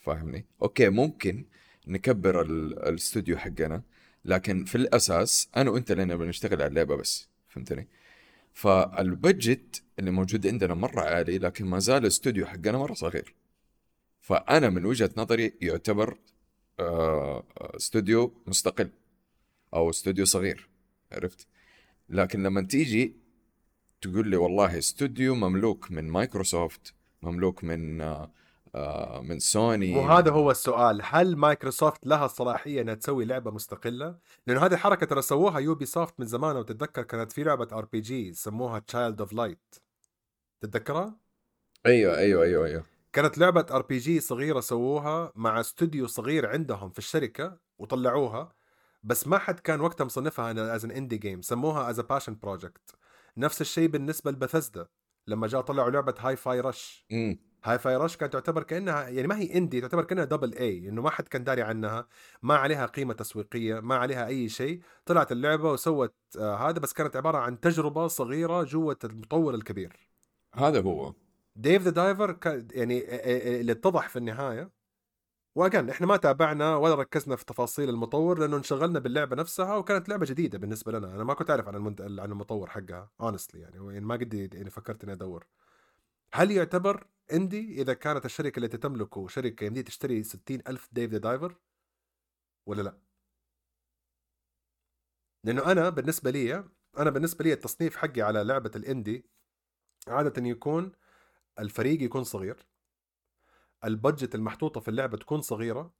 فاهمني؟ 0.00 0.46
okay 0.62 0.88
ممكن 0.88 1.44
نكبر 1.86 2.42
ال- 2.42 2.78
الاستوديو 2.88 3.36
حقنا 3.38 3.82
لكن 4.24 4.64
في 4.64 4.74
الأساس 4.74 5.48
أنا 5.56 5.70
وأنت 5.70 5.90
اللي 5.90 6.04
نبغى 6.04 6.28
نشتغل 6.28 6.62
على 6.62 6.66
اللعبة 6.66 6.96
بس. 6.96 7.28
فهمتني؟ 7.48 7.88
فال 8.52 8.85
budget 8.85 9.82
اللي 9.98 10.10
موجود 10.10 10.46
عندنا 10.46 10.74
مرة 10.74 11.00
عالي 11.00 11.38
لكن 11.38 11.64
ما 11.66 11.78
زال 11.78 12.02
الاستوديو 12.02 12.46
حقنا 12.46 12.78
مرة 12.78 12.94
صغير. 12.94 13.34
فأنا 14.24 14.70
من 14.70 14.84
وجهة 14.84 15.10
نظري 15.16 15.54
يعتبر 15.60 16.18
آه، 16.80 17.44
استوديو 17.58 18.42
مستقل 18.46 18.90
أو 19.74 19.90
استوديو 19.90 20.24
صغير 20.24 20.68
عرفت؟ 21.12 21.46
لكن 22.08 22.42
لما 22.42 22.62
تيجي 22.62 23.16
تقول 24.00 24.28
لي 24.28 24.36
والله 24.36 24.78
استوديو 24.78 25.34
مملوك 25.34 25.90
من 25.90 26.10
مايكروسوفت 26.10 26.94
مملوك 27.22 27.64
من 27.64 28.00
آه، 28.00 28.30
آه، 28.74 29.20
من 29.20 29.38
سوني. 29.38 29.96
وهذا 29.96 30.30
هو 30.30 30.50
السؤال. 30.50 31.00
هل 31.04 31.36
مايكروسوفت 31.36 32.06
لها 32.06 32.24
الصلاحيه 32.24 32.80
إنها 32.80 32.94
تسوي 32.94 33.24
لعبة 33.24 33.50
مستقلة؟ 33.50 34.18
لأنه 34.46 34.66
هذه 34.66 34.72
الحركة 34.72 35.06
ترى 35.06 35.22
سووها 35.22 35.58
Ubisoft 35.58 36.20
من 36.20 36.26
زمان 36.26 36.56
وتتذكر 36.56 37.02
كانت 37.02 37.32
في 37.32 37.44
لعبة 37.44 37.68
RPG 37.72 38.32
سموها 38.32 38.78
Child 38.78 39.20
of 39.20 39.32
Light 39.32 39.74
تتذكرها؟ 40.60 41.16
أيوه 41.86 42.18
أيوه 42.18 42.44
أيوه 42.44 42.66
أيوه. 42.66 42.93
كانت 43.14 43.38
لعبة 43.38 43.66
RPG 43.70 44.20
صغيرة 44.20 44.60
سووها 44.60 45.32
مع 45.36 45.60
استوديو 45.60 46.06
صغير 46.06 46.48
عندهم 46.48 46.90
في 46.90 46.98
الشركة 46.98 47.58
وطلعوها 47.78 48.52
بس 49.02 49.26
ما 49.26 49.38
حد 49.38 49.60
كان 49.60 49.80
وقتها 49.80 50.04
مصنفها 50.04 50.74
as 50.74 50.84
an 50.84 50.90
indie 50.90 51.16
game 51.18 51.42
سموها 51.42 51.90
از 51.90 52.00
passion 52.00 52.38
project 52.42 52.94
نفس 53.36 53.60
الشيء 53.60 53.88
بالنسبة 53.88 54.30
لبثزدا 54.30 54.86
لما 55.26 55.46
جاء 55.46 55.60
طلعوا 55.60 55.90
لعبة 55.90 56.14
Hi-Fi 56.18 56.60
Rush 56.60 57.06
Hi-Fi 57.64 57.96
Rush 57.96 58.16
كانت 58.16 58.32
تعتبر 58.32 58.62
كأنها 58.62 59.08
يعني 59.08 59.28
ما 59.28 59.38
هي 59.38 59.54
indie 59.58 59.80
تعتبر 59.80 60.04
كأنها 60.04 60.24
double 60.24 60.54
A 60.54 60.88
إنه 60.88 61.02
ما 61.02 61.10
حد 61.10 61.28
كان 61.28 61.44
داري 61.44 61.62
عنها 61.62 62.06
ما 62.42 62.56
عليها 62.56 62.86
قيمة 62.86 63.14
تسويقية 63.14 63.80
ما 63.80 63.96
عليها 63.96 64.26
أي 64.26 64.48
شيء. 64.48 64.80
طلعت 65.06 65.32
اللعبة 65.32 65.72
وسوت 65.72 66.14
آه 66.38 66.56
هذا 66.56 66.78
بس 66.78 66.92
كانت 66.92 67.16
عبارة 67.16 67.38
عن 67.38 67.60
تجربة 67.60 68.06
صغيرة 68.06 68.62
جوة 68.62 68.98
المطور 69.04 69.54
الكبير. 69.54 70.10
هذا 70.54 70.80
هو. 70.82 71.14
Dave 71.56 71.82
the 71.82 71.90
Diver 71.90 72.38
يعني 72.72 73.04
اللي 73.60 73.72
اتضح 73.72 74.08
في 74.08 74.16
النهاية. 74.16 74.70
وأجان 75.56 75.90
إحنا 75.90 76.06
ما 76.06 76.16
تابعنا 76.16 76.76
ولا 76.76 76.94
ركزنا 76.94 77.36
في 77.36 77.44
تفاصيل 77.44 77.88
المطور 77.88 78.38
لأنه 78.38 78.56
انشغلنا 78.56 78.98
باللعبة 78.98 79.36
نفسها 79.36 79.76
وكانت 79.76 80.08
لعبة 80.08 80.26
جديدة 80.26 80.58
بالنسبة 80.58 80.92
لنا. 80.92 81.14
أنا 81.14 81.24
ما 81.24 81.34
كنت 81.34 81.50
أعرف 81.50 81.68
عن 81.68 81.74
المنت... 81.74 82.00
عن 82.00 82.32
المطور 82.32 82.70
حقها 82.70 83.10
honestly 83.20 83.60
يعني. 83.60 83.76
يعني 83.76 84.00
ما 84.00 84.14
قد 84.14 84.34
يعني 84.54 84.70
فكرت 84.70 85.04
اني 85.04 85.12
أدور. 85.12 85.46
هل 86.32 86.50
يعتبر 86.50 87.06
indie 87.32 87.82
إذا 87.82 87.94
كانت 87.94 88.24
الشركة 88.24 88.58
التي 88.58 88.76
تملكه 88.76 89.28
شركة 89.28 89.64
يمدي 89.64 89.82
تشتري 89.82 90.22
60 90.22 90.58
ألف 90.68 90.88
Dave 90.92 91.10
the 91.10 91.18
Diver 91.18 91.56
ولا 92.66 92.82
لا؟ 92.82 92.98
لأنه 95.44 95.72
أنا 95.72 95.90
بالنسبة 95.90 96.30
لي 96.30 96.64
أنا 96.98 97.10
بالنسبة 97.10 97.44
لي 97.44 97.52
التصنيف 97.52 97.96
حقي 97.96 98.22
على 98.22 98.44
لعبة 98.44 98.70
ال 98.76 98.84
indie 98.84 99.26
عادة 100.08 100.46
يكون 100.48 100.92
الفريق 101.58 102.02
يكون 102.02 102.24
صغير 102.24 102.66
ال 103.84 103.91
budget 103.91 104.34
المحطوطة 104.34 104.80
في 104.80 104.88
اللعبة 104.88 105.16
تكون 105.16 105.40
صغيرة 105.40 105.94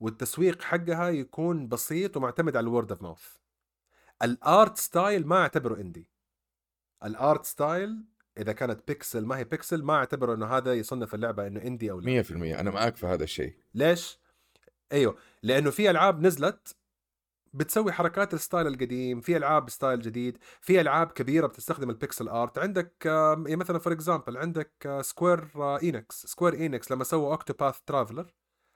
والتسويق 0.00 0.62
حقها 0.62 1.08
يكون 1.08 1.68
بسيط 1.68 2.16
ومعتمد 2.16 2.56
على 2.56 2.64
ال 2.64 2.69
word 2.69 2.90
of 2.90 3.02
mouth 3.02 3.36
ال 4.22 4.36
art 4.36 4.76
style 4.78 5.26
ما 5.26 5.36
اعتبره 5.36 5.80
indie 5.80 6.10
ال 7.04 7.14
art 7.14 7.44
style 7.44 8.04
إذا 8.38 8.52
كانت 8.52 8.88
بيكسل 8.88 9.26
ما 9.26 9.38
هي 9.38 9.44
بيكسل 9.44 9.82
ما 9.82 9.94
اعتبره 9.94 10.34
إنه 10.34 10.46
هذا 10.46 10.74
يصنف 10.74 11.14
اللعبة 11.14 11.46
إنه 11.46 11.62
indie 11.62 11.90
أو 11.90 12.00
لا. 12.00 12.22
100% 12.22 12.32
أنا 12.32 12.70
معاك 12.70 12.96
في 12.96 13.06
هذا 13.06 13.24
الشيء. 13.24 13.54
ليش؟ 13.74 14.18
أيوه 14.92 15.16
لأنه 15.42 15.70
في 15.70 15.90
ألعاب 15.90 16.20
نزلت 16.20 16.76
بتسوي 17.54 17.92
حركات 17.92 18.34
ال 18.34 18.39
style 18.39 18.66
القديم 18.66 19.20
في 19.20 19.36
ألعاب 19.36 19.70
style 19.70 20.00
جديد 20.00 20.38
في 20.60 20.80
ألعاب 20.80 21.12
كبيرة 21.12 21.46
بتستخدم 21.46 21.90
ال 21.90 21.96
pixel 21.96 22.28
art. 22.28 22.58
عندك 22.58 23.06
يعني 23.06 23.56
مثلا 23.56 23.78
for 23.78 23.92
example 23.92 24.36
عندك 24.36 24.98
Square 25.00 25.48
Enix 25.82 26.26
Square 26.26 26.54
Enix 26.54 26.92
لما 26.92 27.04
سووا 27.04 27.30
Octopath 27.30 27.80
Traveler 27.86 28.34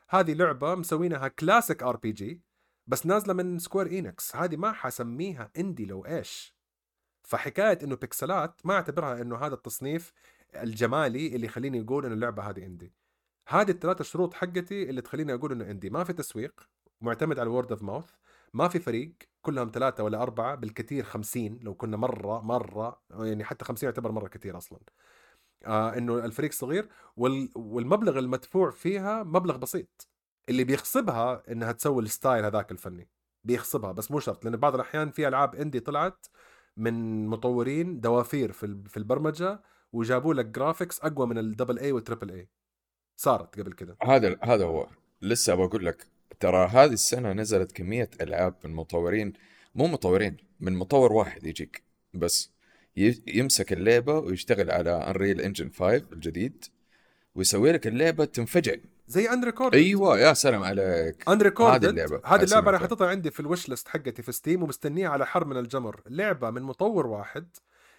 هذه 0.08 0.34
لعبة 0.34 0.74
مسوينها 0.74 1.28
classic 1.28 1.82
RPG 1.82 2.42
بس 2.86 3.06
نازلة 3.06 3.34
من 3.34 3.58
Square 3.58 3.86
Enix 3.86 4.36
هذه 4.36 4.56
ما 4.56 4.72
حسميها 4.72 5.50
indie 5.58 5.86
لو 5.86 6.06
إيش. 6.06 6.58
فحكاية 7.22 7.78
إنه 7.82 7.96
بيكسلات 7.96 8.60
ما 8.64 8.74
أعتبرها 8.74 9.22
إنه 9.22 9.36
هذا 9.36 9.54
التصنيف 9.54 10.12
الجمالي 10.54 11.26
اللي 11.26 11.46
يخليني 11.46 11.80
أقول 11.80 12.04
إنه 12.04 12.14
اللعبة 12.14 12.42
هذه 12.42 12.66
اندي 12.66 12.92
هذه 13.48 13.70
الثلاث 13.70 14.02
شروط 14.02 14.34
حقتي 14.34 14.90
اللي 14.90 15.00
تخليني 15.00 15.34
أقول 15.34 15.52
إنه 15.52 15.70
indie 15.70 15.90
ما 15.90 16.04
في 16.04 16.12
تسويق 16.12 16.68
معتمد 17.00 17.38
على 17.38 17.46
ال 17.46 17.52
word 17.52 17.72
of 17.72 17.82
mouth 17.82 18.10
ما 18.54 18.68
في 18.68 18.78
فريق 18.78 19.12
كلهم 19.42 19.70
ثلاثة 19.74 20.04
ولا 20.04 20.22
أربعة 20.22 20.54
بالكثير 20.54 21.04
خمسين 21.04 21.58
لو 21.62 21.74
كنا 21.74 21.96
مرة 21.96 22.40
مرة 22.40 23.02
يعني 23.10 23.44
حتى 23.44 23.64
خمسين 23.64 23.88
يعتبر 23.88 24.12
مرة 24.12 24.28
كثير 24.28 24.56
أصلا. 24.58 24.78
آه 25.66 25.96
إنه 25.98 26.24
الفريق 26.24 26.52
صغير 26.52 26.88
وال... 27.16 27.50
والمبلغ 27.54 28.18
المدفوع 28.18 28.70
فيها 28.70 29.22
مبلغ 29.22 29.56
بسيط. 29.56 30.08
اللي 30.48 30.64
بيخصبها 30.64 31.42
إنها 31.52 31.72
تسوي 31.72 32.02
ال 32.02 32.09
style 32.09 32.44
هذاك 32.44 32.72
الفني. 32.72 33.08
بيخصبها 33.44 33.92
بس 33.92 34.10
مو 34.10 34.20
شرط 34.20 34.44
لأن 34.44 34.56
بعض 34.56 34.74
الأحيان 34.74 35.10
في 35.10 35.28
ألعاب 35.28 35.54
indie 35.54 35.80
طلعت 35.80 36.26
من 36.76 37.26
مطورين 37.26 38.00
دوافير 38.00 38.52
في 38.52 38.82
في 38.88 38.96
البرمجة 38.96 39.62
وجابوا 39.92 40.34
لك 40.34 40.46
graphics 40.46 41.00
أقوى 41.00 41.26
من 41.26 41.38
ال 41.38 41.44
double 41.44 41.78
A 41.78 41.92
وال 41.92 42.02
triple 42.02 42.30
A 42.30 42.48
صارت 43.16 43.60
قبل 43.60 43.72
كده. 43.72 43.96
هذا 44.02 44.36
هذا 44.42 44.64
هو. 44.64 44.86
لسه 45.22 45.54
بقول 45.54 45.86
لك 45.86 46.06
ترى 46.40 46.66
هذه 46.66 46.92
السنة 46.92 47.32
نزلت 47.32 47.72
كمية 47.72 48.10
ألعاب 48.20 48.54
من 48.64 48.70
مطورين 48.70 49.32
مو 49.74 49.86
مطورين 49.86 50.36
من 50.60 50.76
مطور 50.76 51.12
واحد 51.12 51.46
يجيك 51.46 51.82
بس 52.14 52.50
يمسك 53.26 53.72
اللعبة 53.72 54.18
ويشتغل 54.18 54.70
على 54.70 54.90
Unreal 54.90 55.40
Engine 55.40 55.70
5 55.70 55.96
الجديد 56.12 56.64
ويسوي 57.34 57.72
لك 57.72 57.86
اللعبة 57.86 58.24
تنفجع. 58.24 58.74
زي 59.08 59.30
Unrecord 59.30 59.74
أيوه 59.74 60.18
يا 60.18 60.32
سلام 60.32 60.62
عليك. 60.62 61.28
Unrecord 61.28 61.84
هذه 61.84 61.90
اللعبة 61.90 62.20
هذه 62.24 62.42
اللعبة 62.42 62.70
أنا 62.70 62.78
حاططها 62.78 63.08
عندي 63.08 63.30
في 63.30 63.40
ال 63.40 63.46
wish 63.46 63.68
list 63.68 63.88
حقتي 63.88 64.22
في 64.22 64.32
Steam 64.32 64.62
ومستنيها 64.62 65.08
على 65.08 65.26
حر 65.26 65.44
من 65.44 65.56
الجمر. 65.56 66.00
لعبة 66.06 66.50
من 66.50 66.62
مطور 66.62 67.06
واحد. 67.06 67.46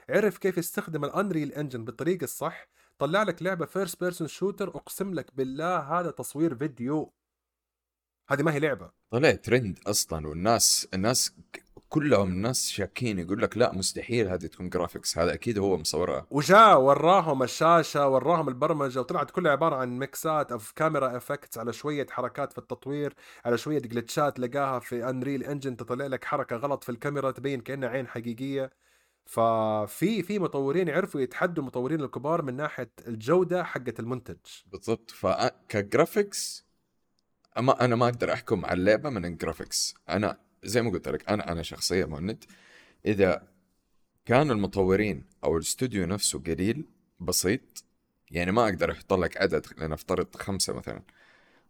عرف 0.10 0.38
كيف 0.38 0.58
يستخدم 0.58 1.06
ال 1.06 1.12
Unreal 1.12 1.52
Engine 1.52 1.86
بالطريقة 1.86 2.24
الصح. 2.24 2.68
طلع 3.00 3.24
لك 3.24 3.44
لعبة 3.44 3.66
first 3.66 4.00
person 4.00 4.28
shooter 4.28 4.70
أقسم 4.70 5.14
لك 5.14 5.36
بالله 5.36 5.78
هذا 5.78 6.12
تصوير 6.12 6.56
فيديو 6.56 7.14
هذه 8.30 8.44
ما 8.44 8.54
هي 8.54 8.60
لعبة. 8.60 8.90
طلع 9.12 9.32
ترند 9.32 9.80
أصلا 9.88 10.28
والناس 10.28 10.88
الناس 10.94 11.34
كلهم 11.90 12.30
الناس 12.30 12.70
شاكين 12.70 13.20
يقول 13.20 13.42
لك 13.42 13.58
لا 13.58 13.76
مستحيل 13.76 14.28
هذه 14.28 14.46
تكون 14.46 14.70
graphics 14.70 15.18
هذا 15.18 15.34
أكيد 15.34 15.58
هو 15.58 15.78
مصورها. 15.78 16.26
وجاء 16.32 16.82
وراهم 16.82 17.44
الشاشة 17.44 18.08
وراهم 18.08 18.50
البرمجة 18.50 19.00
وطلعت 19.00 19.32
كلها 19.32 19.52
عبارة 19.52 19.76
عن 19.76 20.00
ميكسات 20.00 20.52
of 20.52 20.72
camera 20.72 21.18
effects 21.18 21.58
على 21.58 21.74
شوية 21.74 22.08
حركات 22.10 22.52
في 22.52 22.58
التطوير 22.58 23.14
على 23.46 23.58
شوية 23.58 23.80
glitchات 23.80 24.40
لقاها 24.40 24.80
في 24.80 25.10
Unreal 25.10 25.44
Engine 25.44 25.78
تطلع 25.78 26.06
لك 26.06 26.26
حركة 26.26 26.56
غلط 26.56 26.84
في 26.84 26.90
الكاميرا 26.90 27.32
تبين 27.32 27.62
كأنها 27.62 27.90
عين 27.90 28.08
حقيقية. 28.08 28.72
ففي 29.26 30.24
في 30.24 30.40
مطورين 30.40 30.90
عرفوا 30.90 31.22
يتحدوا 31.22 31.64
المطورين 31.64 32.02
الكبار 32.02 32.42
من 32.42 32.56
ناحية 32.56 32.92
الجودة 33.08 33.64
حقة 33.64 33.94
المنتج. 34.00 34.38
بالضبط. 34.66 35.12
فك 35.12 35.43
graphics 35.43 36.69
أما 37.58 37.86
أنا 37.86 37.96
ما 37.96 38.06
أقدر 38.06 38.34
أحكم 38.34 38.66
على 38.66 38.80
اللعبة 38.80 39.10
من 39.10 39.26
ال 39.26 39.33
graphics 39.33 39.96
أنا 40.10 40.38
زي 40.64 40.82
ما 40.82 40.90
قلت 40.92 41.08
لك 41.08 41.30
أنا 41.30 41.52
أنا 41.52 41.64
شخصيا 41.64 42.06
مهند. 42.06 42.44
إذا 43.06 43.48
كان 44.26 44.52
المطورين 44.52 45.26
أو 45.44 45.58
الاستوديو 45.58 46.06
نفسه 46.06 46.40
قليل 46.40 46.86
بسيط 47.20 47.84
يعني 48.32 48.52
ما 48.52 48.64
أقدر 48.66 48.92
أحط 48.92 49.14
لك 49.14 49.38
عدد 49.42 49.66
لنفترض 49.78 50.36
خمسة 50.36 50.74
مثلا. 50.74 51.02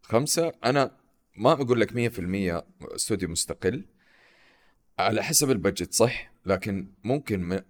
خمسة 0.01 0.51
أنا 0.65 0.97
ما 1.37 1.51
أقول 1.51 1.79
لك 1.79 1.91
100% 1.93 2.63
استوديو 2.95 3.29
مستقل. 3.29 3.85
على 4.99 5.23
حسب 5.23 5.51
ال 5.51 5.57
budget 5.57 5.93
صح 5.93 6.31
لكن 6.45 6.91
ممكن 7.03 7.61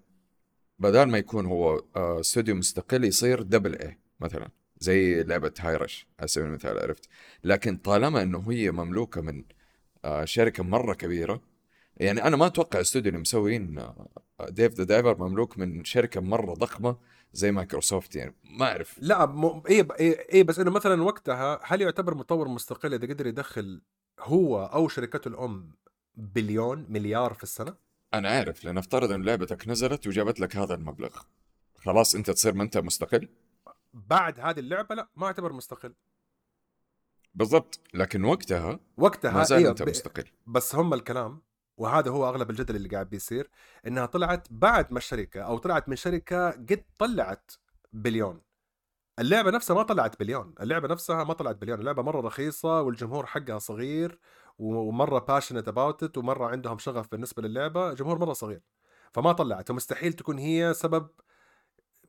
بدل 0.79 1.03
ما 1.03 1.17
يكون 1.17 1.45
هو 1.45 1.83
آه، 1.95 2.19
استوديو 2.19 2.55
مستقل 2.55 3.03
يصير 3.03 3.41
double 3.41 3.75
A 3.75 3.99
مثلا. 4.19 4.49
زي 4.79 5.23
لعبة 5.23 5.53
Hi-Fi 5.59 5.86
Rush 5.86 6.07
على 6.19 6.27
سبيل 6.27 6.47
المثال 6.47 6.79
عرفت 6.79 7.09
لكن 7.43 7.77
طالما 7.77 8.21
إنه 8.21 8.51
هي 8.51 8.71
مملوكة 8.71 9.21
من 9.21 9.43
آه، 10.05 10.25
شركة 10.25 10.63
مرة 10.63 10.93
كبيرة 10.93 11.41
يعني 11.97 12.23
أنا 12.23 12.37
ما 12.37 12.45
أتوقع 12.45 12.79
الاستوديو 12.79 13.09
اللي 13.09 13.21
مسوين 13.21 13.79
Dave 14.49 14.73
the 14.73 14.83
Diver 14.83 15.17
مملوك 15.27 15.57
من 15.57 15.83
شركة 15.83 16.21
مرة 16.21 16.53
ضخمة 16.53 16.97
زي 17.33 17.51
مايكروسوفت 17.51 18.15
يعني 18.15 18.35
ما 18.43 18.65
أعرف 18.65 18.95
لا 19.01 19.25
م... 19.25 19.63
إيه 19.69 19.87
إيه, 19.99 20.19
إيه 20.29 20.43
بس 20.43 20.59
إنه 20.59 20.71
مثلا 20.71 21.03
وقتها 21.03 21.59
هل 21.63 21.81
يعتبر 21.81 22.15
مطور 22.15 22.47
مستقل 22.47 22.93
إذا 22.93 23.07
قدر 23.07 23.27
يدخل 23.27 23.81
هو 24.19 24.65
أو 24.65 24.87
شركته 24.87 25.27
الأم 25.27 25.71
بليون 26.15 26.85
مليار 26.89 27.33
في 27.33 27.43
السنة؟ 27.43 27.75
أنا 28.13 28.29
عارف 28.29 28.65
لنفترض 28.65 29.11
إن 29.11 29.23
لعبتك 29.23 29.67
نزلت 29.67 30.07
وجابت 30.07 30.39
لك 30.39 30.55
هذا 30.55 30.73
المبلغ 30.73 31.21
خلاص 31.75 32.15
أنت 32.15 32.31
تصير 32.31 32.53
ما 32.53 32.63
أنت 32.63 32.77
مستقل؟ 32.77 33.27
بعد 33.93 34.39
هذه 34.39 34.59
اللعبة 34.59 34.95
لا 34.95 35.09
ما 35.15 35.27
اعتبر 35.27 35.53
مستقل. 35.53 35.93
بالضبط. 37.33 37.79
لكن 37.93 38.23
وقتها 38.23 38.79
وقتها 38.97 39.31
ما 39.31 39.43
زال 39.43 39.59
إيه 39.59 39.69
أنت 39.69 39.81
مستقل. 39.81 40.23
بس 40.47 40.75
هم 40.75 40.93
الكلام 40.93 41.41
وهذا 41.77 42.11
هو 42.11 42.29
أغلب 42.29 42.49
الجدل 42.49 42.75
اللي 42.75 42.89
قاعد 42.89 43.09
بيصير 43.09 43.49
إنها 43.87 44.05
طلعت 44.05 44.47
بعد 44.51 44.91
ما 44.91 44.97
الشركة 44.97 45.41
أو 45.41 45.57
طلعت 45.57 45.89
من 45.89 45.95
شركة 45.95 46.51
قد 46.51 46.85
طلعت 46.97 47.51
بليون. 47.93 48.41
اللعبة 49.19 49.51
نفسها 49.51 49.75
ما 49.75 49.83
طلعت 49.83 50.19
بليون. 50.19 50.53
اللعبة 50.61 50.87
نفسها 50.87 51.23
ما 51.23 51.33
طلعت 51.33 51.55
بليون. 51.55 51.79
اللعبة 51.79 52.01
مرة 52.01 52.21
رخيصة 52.21 52.81
والجمهور 52.81 53.25
حقها 53.25 53.59
صغير 53.59 54.19
ومرة 54.57 55.19
passionate 55.19 55.67
about 55.67 56.03
it 56.03 56.17
ومرة 56.17 56.45
عندهم 56.45 56.77
شغف 56.77 57.11
بالنسبة 57.11 57.41
للعبة 57.41 57.93
جمهور 57.93 58.19
مرة 58.19 58.33
صغير. 58.33 58.61
فما 59.13 59.31
طلعت. 59.31 59.71
ومستحيل 59.71 60.13
تكون 60.13 60.37
هي 60.37 60.73
سبب 60.73 61.09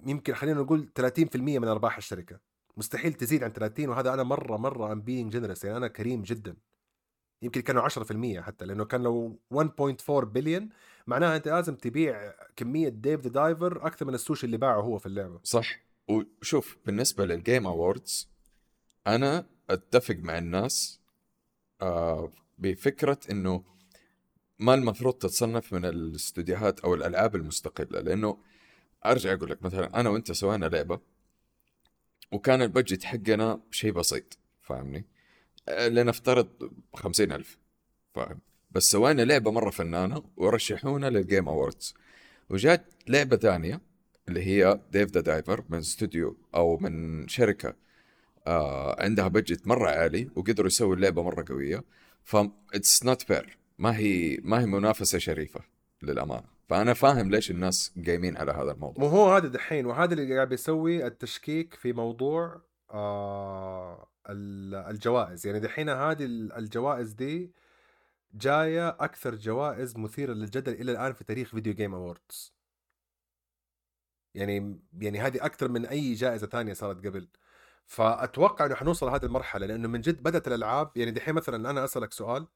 يمكن 0.07 0.35
خلينا 0.35 0.61
نقول 0.61 0.89
30% 1.01 1.37
من 1.37 1.69
أرباح 1.69 1.97
الشركة. 1.97 2.41
مستحيل 2.77 3.13
تزيد 3.13 3.45
عن 3.45 3.53
30 3.53 3.89
وهذا 3.89 4.15
أنا 4.15 4.23
مرة 4.23 4.57
مرة 4.57 4.93
I'm 4.93 5.03
being 5.03 5.33
generous 5.33 5.65
يعني 5.65 5.77
أنا 5.77 5.89
كريم 5.89 6.23
جدا. 6.23 6.57
يمكن 7.43 7.61
كانوا 7.61 7.89
10% 7.89 8.41
حتى 8.41 8.65
لأنه 8.65 8.85
كان 8.85 9.03
لو 9.03 9.39
1.4 9.55 10.11
بليون 10.11 10.69
معناها 11.07 11.37
أنت 11.37 11.49
لازم 11.49 11.75
تبيع 11.75 12.33
كمية 12.57 12.89
Dave 12.89 13.21
the 13.21 13.29
Diver 13.31 13.87
أكثر 13.87 14.07
من 14.07 14.15
السوشي 14.15 14.47
اللي 14.47 14.57
باعه 14.57 14.81
هو 14.81 14.99
في 14.99 15.07
اللعبة. 15.07 15.41
صح. 15.43 15.81
وشوف 16.09 16.79
بالنسبة 16.87 17.27
لل 17.27 17.40
Game 17.40 17.67
Awards 17.67 18.29
أنا 19.07 19.47
أتفق 19.71 20.17
مع 20.17 20.39
الناس 20.39 21.01
آه 21.83 22.31
بفكرة 22.59 23.19
إنه 23.31 23.65
ما 24.59 24.75
المفروض 24.75 25.15
تتصنف 25.15 25.73
من 25.73 25.85
الاستوديوهات 25.85 26.81
أو 26.81 26.95
الألعاب 26.95 27.37
المستقلة 27.37 28.01
لأنه 28.01 28.39
أرجع 29.07 29.33
أقول 29.33 29.51
لك 29.51 29.63
مثلا 29.63 30.01
أنا 30.01 30.11
وأنت 30.11 30.33
سوينا 30.33 30.67
لعبة 30.67 31.01
وكان 32.33 32.63
البجت 32.63 33.05
حقنا 33.05 33.61
شيء 33.71 33.93
بسيط 33.93 34.39
فاهمني؟ 34.63 35.05
آه، 35.69 35.89
لنفترض 35.89 36.73
خمسين 36.95 37.33
ألف 37.33 37.59
فاهم؟ 38.15 38.41
بس 38.71 38.91
سوينا 38.91 39.23
لعبة 39.23 39.51
مرة 39.51 39.71
فنانة 39.71 40.23
ورشحونا 40.37 41.11
للجيم 41.11 41.49
أووردز 41.49 41.95
وجات 42.51 42.85
لعبة 43.09 43.37
ثانية 43.37 43.81
اللي 44.29 44.47
هي 44.47 44.81
Dave 44.93 45.11
the 45.11 45.21
Diver 45.21 45.65
من 45.69 45.79
استوديو 45.79 46.37
أو 46.55 46.77
من 46.77 47.29
شركة 47.29 47.75
آه 48.47 49.03
عندها 49.03 49.29
budget 49.29 49.67
مرة 49.67 49.91
عالي 49.91 50.29
وقدروا 50.37 50.67
يسووا 50.67 50.95
اللعبة 50.95 51.23
مرة 51.23 51.45
قوية. 51.49 51.85
ف 52.25 52.37
it's 52.75 53.05
not 53.05 53.23
fair 53.23 53.59
ما 53.79 53.97
هي 53.97 54.39
ما 54.43 54.61
هي 54.61 54.67
منافسة 54.67 55.19
شريفة 55.19 55.61
للأمانة. 56.03 56.60
فأنا 56.71 56.95
فاهم 56.95 57.31
ليش 57.31 57.51
الناس 57.51 57.95
قايمين 58.07 58.37
على 58.37 58.53
هذا 58.53 58.73
الموضوع. 58.73 59.05
مو 59.05 59.11
هو 59.11 59.35
هذا 59.35 59.49
دحين 59.49 59.87
وهذا 59.87 60.15
اللي 60.15 60.35
قاعد 60.35 60.49
بيسوي 60.49 61.07
التشكيك 61.07 61.75
في 61.75 61.93
موضوع 61.93 62.61
آه 62.91 64.09
الجوائز. 64.29 65.47
يعني 65.47 65.61
دحين 65.61 65.89
هذه 65.89 66.25
الجوائز 66.25 67.13
دي 67.13 67.53
جاية 68.35 68.89
أكثر 68.89 69.35
جوائز 69.35 69.97
مثيرة 69.97 70.33
للجدل 70.33 70.73
إلى 70.73 70.93
الآن 70.93 71.13
في 71.13 71.25
تاريخ 71.25 71.49
Video 71.51 71.75
Game 71.75 71.95
Awards 71.95 72.55
يعني 74.35 74.81
يعني 74.99 75.21
هذه 75.21 75.45
أكثر 75.45 75.69
من 75.69 75.87
أي 75.87 76.15
جائزة 76.15 76.47
ثانية 76.47 76.73
صارت 76.73 77.07
قبل. 77.07 77.29
فأتوقع 77.87 78.67
إنه 78.67 78.75
حنوصل 78.75 79.07
لهذه 79.07 79.25
المرحلة 79.25 79.67
لأنه 79.67 79.89
من 79.89 80.01
جد 80.01 80.23
بدأت 80.23 80.49
الألعاب. 80.49 80.91
يعني 80.97 81.11
دحين 81.11 81.35
مثلا 81.35 81.71
أنا 81.71 81.85
أسألك 81.85 82.13
سؤال. 82.13 82.47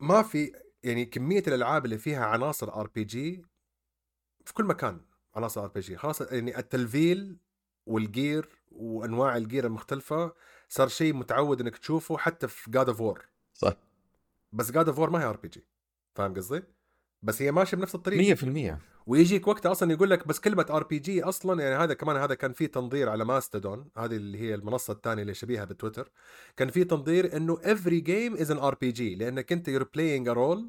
ما 0.00 0.22
في 0.22 0.63
يعني 0.84 1.04
كمية 1.04 1.42
الألعاب 1.46 1.84
اللي 1.84 1.98
فيها 1.98 2.26
عناصر 2.26 2.74
ار 2.74 2.86
بي 2.86 3.04
جي 3.04 3.44
في 4.44 4.54
كل 4.54 4.64
مكان 4.64 5.00
عناصر 5.34 5.62
ار 5.64 5.68
بي 5.68 5.80
جي 5.80 5.96
خلاص 5.96 6.20
يعني 6.20 6.58
التلفيل 6.58 7.36
وال 7.86 8.07
gear 8.07 8.48
وأنواع 8.72 9.36
ال 9.36 9.42
gear 9.42 9.66
المختلفة 9.66 10.34
صار 10.68 10.88
شيء 10.88 11.14
متعود 11.14 11.60
إنك 11.60 11.78
تشوفه 11.78 12.18
حتى 12.18 12.48
في 12.48 12.70
God 12.70 12.88
of 12.88 13.00
War 13.00 13.28
صح. 13.54 13.76
بس 14.52 14.70
God 14.70 14.88
of 14.88 14.98
War 14.98 15.10
ما 15.10 15.20
هي 15.20 15.24
RPG 15.24 15.64
فاهم 16.14 16.34
قصدي؟ 16.34 16.62
بس 17.22 17.42
هي 17.42 17.52
ماشية 17.52 17.76
بنفس 17.76 17.94
الطريقة. 17.94 18.34
100% 18.76 18.93
ويجيك 19.06 19.48
وقت 19.48 19.66
أصلا 19.66 19.92
يقول 19.92 20.10
لك 20.10 20.26
بس 20.28 20.40
كلمة 20.40 20.66
RPG 20.70 21.22
أصلا 21.22 21.62
يعني 21.62 21.74
هذا 21.84 21.94
كمان 21.94 22.16
هذا 22.16 22.34
كان 22.34 22.52
في 22.52 22.66
تنظير 22.66 23.08
على 23.08 23.24
Mastodon 23.24 23.90
هذه 23.96 24.16
اللي 24.16 24.38
هي 24.38 24.54
المنصة 24.54 24.92
الثانية 24.92 25.22
اللي 25.22 25.34
شبيهة 25.34 25.64
بتويتر 25.64 26.10
كان 26.56 26.70
في 26.70 26.84
تنظير 26.84 27.36
إنه 27.36 27.56
every 27.56 28.00
game 28.06 28.40
is 28.40 28.48
an 28.50 28.58
RPG 28.58 29.00
لأنك 29.00 29.52
أنت 29.52 29.70
you're 29.70 29.84
playing 29.84 30.28
a 30.28 30.34
role 30.36 30.62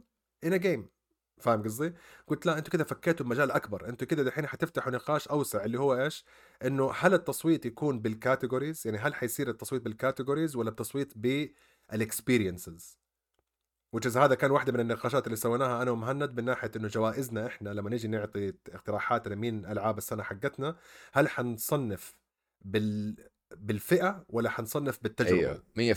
in 0.49 0.53
a 0.53 0.63
game 0.65 0.95
فاهم 1.38 1.63
قصدي؟ 1.63 1.93
قلت 2.27 2.45
لا 2.45 2.57
أنتوا 2.57 2.73
كده 2.73 2.83
فكيتوا 2.83 3.25
بمجال 3.25 3.51
أكبر، 3.51 3.89
أنتوا 3.89 4.07
كده 4.07 4.23
دحين 4.23 4.47
حتفتحوا 4.47 4.91
نقاش 4.91 5.27
أوسع 5.27 5.65
اللي 5.65 5.79
هو 5.79 5.95
إيش؟ 6.03 6.25
إنه 6.65 6.91
هل 6.99 7.13
التصويت 7.13 7.65
يكون 7.65 7.99
بال 7.99 8.12
categories؟ 8.12 8.81
يعني 8.86 8.97
هل 8.97 9.15
حيصير 9.15 9.49
التصويت 9.49 9.81
بال 9.81 9.94
categories 9.94 10.55
ولا 10.55 10.69
التصويت 10.69 11.13
بال 11.17 11.44
experiences؟ 11.44 13.04
وجز 13.93 14.17
هذا 14.17 14.36
كان 14.36 14.51
واحدة 14.51 14.73
من 14.73 14.79
النقاشات 14.79 15.25
اللي 15.25 15.36
سويناها 15.36 15.81
أنا 15.81 15.91
ومهند 15.91 16.39
من 16.39 16.45
ناحية 16.45 16.71
إنه 16.75 16.88
جوائزنا 16.88 17.47
إحنا 17.47 17.69
لما 17.69 17.89
نيجي 17.89 18.07
نعطي 18.07 18.53
اقتراحاتنا 18.69 19.36
مين 19.36 19.65
ألعاب 19.65 19.97
السنة 19.97 20.23
حقتنا 20.23 20.75
هل 21.13 21.29
حنصنف 21.29 22.17
بال 22.61 23.15
بالفئة 23.55 24.25
ولا 24.29 24.49
حنصنف 24.49 24.99
بالتجربة؟ 25.03 25.61
أيوه 25.77 25.95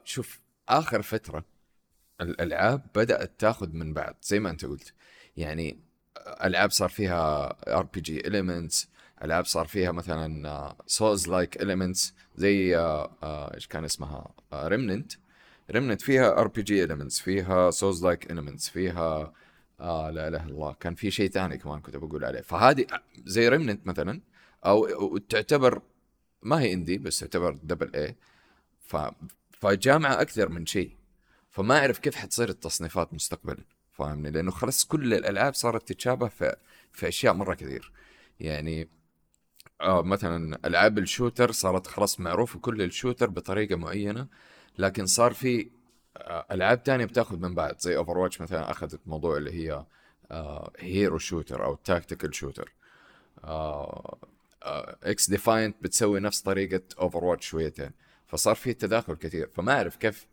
100% 0.00 0.04
شوف 0.04 0.40
آخر 0.68 1.02
فترة 1.02 1.44
الألعاب 2.20 2.86
بدأت 2.94 3.40
تاخذ 3.40 3.72
من 3.72 3.94
بعض 3.94 4.16
زي 4.22 4.40
ما 4.40 4.50
أنت 4.50 4.64
قلت. 4.64 4.94
يعني 5.36 5.80
ألعاب 6.44 6.70
صار 6.70 6.88
فيها 6.88 7.56
RPG 7.78 8.20
elements 8.20 8.88
ألعاب 9.22 9.44
صار 9.44 9.66
فيها 9.66 9.92
مثلا 9.92 10.76
souls-like 10.86 11.62
elements 11.62 12.14
زي 12.36 12.76
آه، 12.76 13.16
آه، 13.22 13.54
إيش 13.54 13.66
كان 13.66 13.84
اسمها؟ 13.84 14.34
Remnant 14.54 15.12
Remnant 15.72 16.02
فيها 16.02 16.40
RPG 16.40 16.84
elements 16.84 17.20
فيها 17.20 17.70
souls-like 17.70 18.30
elements 18.30 18.68
فيها 18.68 19.32
آه 19.80 20.10
لا 20.10 20.28
إله 20.28 20.44
إلا 20.44 20.52
الله 20.52 20.72
كان 20.80 20.94
في 20.94 21.10
شيء 21.10 21.30
ثاني 21.30 21.58
كمان 21.58 21.80
كنت 21.80 21.96
بقول 21.96 22.24
عليه. 22.24 22.40
فهذه 22.40 22.86
زي 23.24 23.48
Remnant 23.48 23.86
مثلا 23.86 24.20
أو 24.66 25.18
تعتبر 25.18 25.82
ما 26.42 26.60
هي 26.60 26.72
indie 26.72 26.98
بس 26.98 27.18
تعتبر 27.18 27.52
double 27.62 27.96
A 27.96 28.16
ف 28.80 28.96
فجامعة 29.52 30.20
أكثر 30.20 30.48
من 30.48 30.66
شيء. 30.66 30.96
فما 31.50 31.78
أعرف 31.78 31.98
كيف 31.98 32.14
حتصير 32.16 32.48
التصنيفات 32.48 33.14
مستقبلا 33.14 33.64
فاهمني؟ 33.92 34.30
لأنه 34.30 34.50
خلاص 34.50 34.84
كل 34.84 35.14
الألعاب 35.14 35.54
صارت 35.54 35.88
تتشابه 35.88 36.28
في 36.28 36.56
في 36.92 37.08
أشياء 37.08 37.34
مرة 37.34 37.54
كثير. 37.54 37.92
يعني 38.40 38.88
آه 39.80 40.02
مثلا 40.02 40.58
ألعاب 40.64 40.98
ال 40.98 41.05
shooter 41.05 41.52
صارت 41.52 41.86
خلاص 41.86 42.20
معروفة 42.20 42.58
كل 42.58 42.82
ال 42.82 42.88
shooter 42.88 43.30
بطريقة 43.30 43.76
معينة. 43.76 44.28
لكن 44.78 45.06
صار 45.06 45.32
في 45.32 45.70
آه 46.16 46.46
ألعاب 46.52 46.82
تانية 46.82 47.04
بتاخذ 47.04 47.38
من 47.38 47.54
بعض 47.54 47.80
زي 47.80 47.96
Overwatch 47.96 48.40
مثلا 48.40 48.70
أخذت 48.70 49.00
موضوع 49.06 49.36
اللي 49.36 49.52
هي 49.52 49.86
آه 50.30 50.72
hero 50.78 51.18
shooter 51.18 51.64
أو 51.64 51.74
tactical 51.74 52.34
shooter 52.34 52.72
XDefiant 55.02 55.76
بتسوي 55.82 56.20
نفس 56.20 56.40
طريقة 56.40 56.82
Overwatch 56.98 57.46
شويتين. 57.48 57.90
فصار 58.26 58.54
في 58.54 58.74
تداخل 58.74 59.14
كثير 59.14 59.48
فما 59.54 59.72
أعرف 59.72 59.96
كيف 59.96 60.26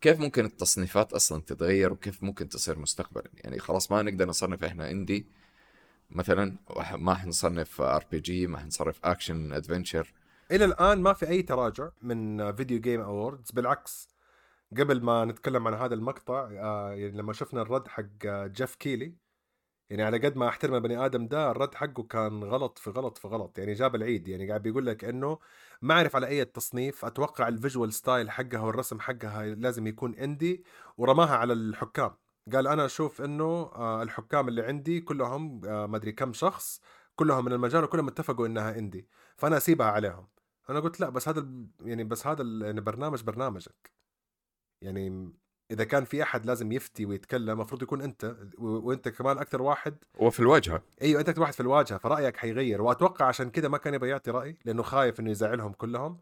كيف 0.00 0.20
ممكن 0.20 0.44
التصنيفات 0.44 1.12
أصلا 1.12 1.42
تتغير 1.42 1.92
وكيف 1.92 2.22
ممكن 2.22 2.48
تصير 2.48 2.78
مستقبلا. 2.78 3.30
يعني 3.44 3.58
خلاص 3.58 3.92
ما 3.92 4.02
نقدر 4.02 4.28
نصنف 4.28 4.64
إحنا 4.64 4.90
indie 4.90 5.26
مثلا 6.10 6.56
ما 6.92 7.14
حنصنف 7.14 7.80
RPG 7.80 8.46
ما 8.46 8.58
حنصنف 8.58 9.00
action 9.04 9.52
adventure 9.52 10.12
إلى 10.50 10.64
الآن 10.64 11.00
ما 11.02 11.12
في 11.12 11.28
أي 11.28 11.42
تراجع 11.42 11.90
من 12.02 12.52
Video 12.52 12.80
Game 12.80 13.00
Awards 13.00 13.50
بالعكس 13.50 14.08
قبل 14.78 15.02
ما 15.02 15.24
نتكلم 15.24 15.68
عن 15.68 15.74
هذا 15.74 15.94
المقطع 15.94 16.48
آه 16.52 16.92
يعني 16.92 17.16
لما 17.18 17.32
شفنا 17.32 17.62
الرد 17.62 17.88
حق 17.88 18.02
جيف 18.26 18.74
كيلي 18.74 19.14
يعني 19.90 20.02
على 20.02 20.18
قد 20.18 20.36
ما 20.36 20.48
احترم 20.48 20.74
البني 20.74 21.06
آدم 21.06 21.26
ده 21.26 21.50
الرد 21.50 21.74
حقه 21.74 22.02
كان 22.02 22.44
غلط 22.44 22.78
في 22.78 22.90
غلط 22.90 23.18
في 23.18 23.28
غلط 23.28 23.58
يعني 23.58 23.72
جاب 23.74 23.94
العيد 23.94 24.28
يعني 24.28 24.48
قاعد 24.48 24.62
بيقول 24.62 24.86
لك 24.86 25.04
إنه 25.04 25.38
ما 25.82 25.94
أعرف 25.94 26.16
على 26.16 26.26
أي 26.26 26.44
تصنيف 26.44 27.04
أتوقع 27.04 27.48
ال 27.48 27.54
visual 27.54 27.92
style 27.92 28.30
حقها 28.30 28.60
والرسم 28.60 29.00
حقها 29.00 29.46
لازم 29.46 29.86
يكون 29.86 30.14
indie 30.14 30.64
ورماها 30.98 31.36
على 31.36 31.52
الحكام. 31.52 32.14
قال 32.52 32.66
أنا 32.66 32.84
أشوف 32.84 33.22
إنه 33.22 33.44
آه، 33.44 34.02
الحكام 34.02 34.48
اللي 34.48 34.62
عندي 34.62 35.00
كلهم 35.00 35.60
آه، 35.64 35.86
ما 35.86 35.96
أدري 35.96 36.12
كم 36.12 36.32
شخص 36.32 36.80
كلهم 37.16 37.44
من 37.44 37.52
المجال 37.52 37.84
وكلهم 37.84 38.08
اتفقوا 38.08 38.46
إنها 38.46 38.78
اندي 38.78 39.08
فأنا 39.36 39.56
أسيبها 39.56 39.86
عليهم. 39.86 40.28
أنا 40.70 40.80
قلت 40.80 41.00
لا 41.00 41.08
بس 41.08 41.28
هذا 41.28 41.48
يعني 41.80 42.04
بس 42.04 42.26
هذا 42.26 42.42
البرنامج 42.42 43.18
يعني 43.18 43.26
برنامجك. 43.26 43.92
يعني 44.80 45.32
إذا 45.70 45.84
كان 45.84 46.04
في 46.04 46.22
أحد 46.22 46.46
لازم 46.46 46.72
يفتي 46.72 47.06
ويتكلم 47.06 47.50
المفروض 47.50 47.82
يكون 47.82 48.02
أنت 48.02 48.36
وأنت 48.58 49.08
كمان 49.08 49.38
أكثر 49.38 49.62
واحد. 49.62 50.04
وفي 50.18 50.40
الواجهة. 50.40 50.82
أيوه 51.02 51.20
أنت 51.20 51.28
أكثر 51.28 51.40
واحد 51.40 51.52
في 51.52 51.60
الواجهة 51.60 51.98
فرأيك 51.98 52.36
حيغير. 52.36 52.82
وأتوقع 52.82 53.26
عشان 53.26 53.50
كذا 53.50 53.68
ما 53.68 53.78
كان 53.78 53.94
يبغى 53.94 54.08
يعطي 54.08 54.30
رأي 54.30 54.58
لأنه 54.64 54.82
خايف 54.82 55.20
إنه 55.20 55.30
يزعلهم 55.30 55.72
كلهم. 55.72 56.20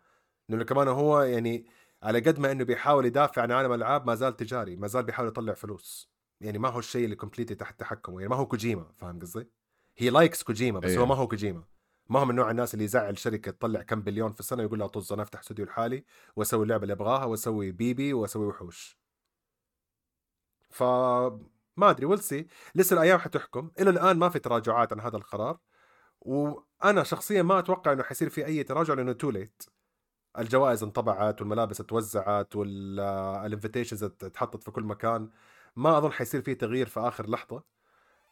لأنه 0.49 0.65
كمان 0.65 0.89
هو 0.89 1.21
يعني 1.21 1.67
على 2.03 2.21
قد 2.21 2.39
ما 2.39 2.53
إنه 2.53 2.65
بيحاول 2.65 3.07
يدافع 3.07 3.43
عن 3.43 3.53
عالم 3.53 3.73
الألعاب 3.73 4.07
ما 4.07 4.15
زال 4.15 4.37
تجاري 4.37 4.77
ما 4.77 4.87
زال 4.87 5.03
بيحاول 5.03 5.29
يطلع 5.29 5.55
فلوس. 5.55 6.11
يعني 6.41 6.59
ما 6.59 6.69
هو 6.69 6.79
الشيء 6.79 7.05
اللي 7.05 7.17
completely 7.17 7.57
تحت 7.57 7.81
تحكمه. 7.81 8.21
يعني 8.21 8.29
ما 8.31 8.37
هو 8.37 8.47
كوجيما 8.47 8.93
فاهم 8.97 9.19
قصدي؟ 9.19 9.60
he 10.01 10.11
likes 10.11 10.43
كوجيما 10.43 10.81
بس. 10.81 10.99
هو 10.99 11.07
ما 11.07 11.15
هو 11.15 11.29
كوجيما. 11.29 11.65
ما 12.09 12.21
هو 12.21 12.25
من 12.25 12.35
نوع 12.35 12.51
الناس 12.51 12.75
اللي 12.75 12.85
يزعل 12.85 13.19
شركة 13.19 13.51
تطلع 13.51 13.83
كم 13.83 14.03
بليون 14.03 14.33
في 14.33 14.41
السنة 14.41 14.63
ويقول 14.63 14.79
لها 14.79 14.87
طز 14.87 15.13
أنا 15.13 15.23
أفتح 15.23 15.41
استوديو 15.41 15.65
لحالي 15.65 16.05
وأسوي 16.37 16.63
اللعبة 16.63 16.83
اللي 16.83 16.93
أبغاها 16.93 17.25
وأسوي 17.25 17.71
baby 17.71 18.13
وأسوي 18.13 18.47
وحوش. 18.47 18.99
ف 20.71 20.83
ما 21.77 21.91
أدري 21.91 22.07
we'll 22.07 22.19
see 22.19 22.47
لسه 22.75 22.95
الأيام 22.95 23.19
حتحكم. 23.19 23.71
إلى 23.81 23.91
الآن 23.91 24.19
ما 24.19 24.29
في 24.29 24.39
تراجعات 24.39 24.93
عن 24.93 25.01
هذا 25.01 25.17
القرار. 25.17 25.59
وأنا 26.21 27.03
شخصيا 27.03 27.43
ما 27.43 27.59
أتوقع 27.59 27.93
إنه 27.93 28.03
حيصير 28.03 28.29
في 28.29 28.47
أي 28.47 28.63
تراجع 28.63 28.95
لأنه 28.95 29.13
too 29.13 29.31
late 29.31 29.63
الجوائز 30.39 30.83
انطبعت 30.83 31.41
والملابس 31.41 31.81
اتوزعت 31.81 32.57
وال 32.57 32.80
invitations 32.80 34.05
اتحطت 34.05 34.63
في 34.63 34.71
كل 34.71 34.83
مكان. 34.83 35.31
ما 35.77 35.99
أظن 35.99 36.13
حيصير 36.13 36.43
في 36.43 36.55
تغيير 36.55 36.87
في 36.87 37.01
آخر 37.01 37.31
لحظة. 37.31 37.63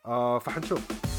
آه 0.07 0.39
فحنشوف. 0.39 1.18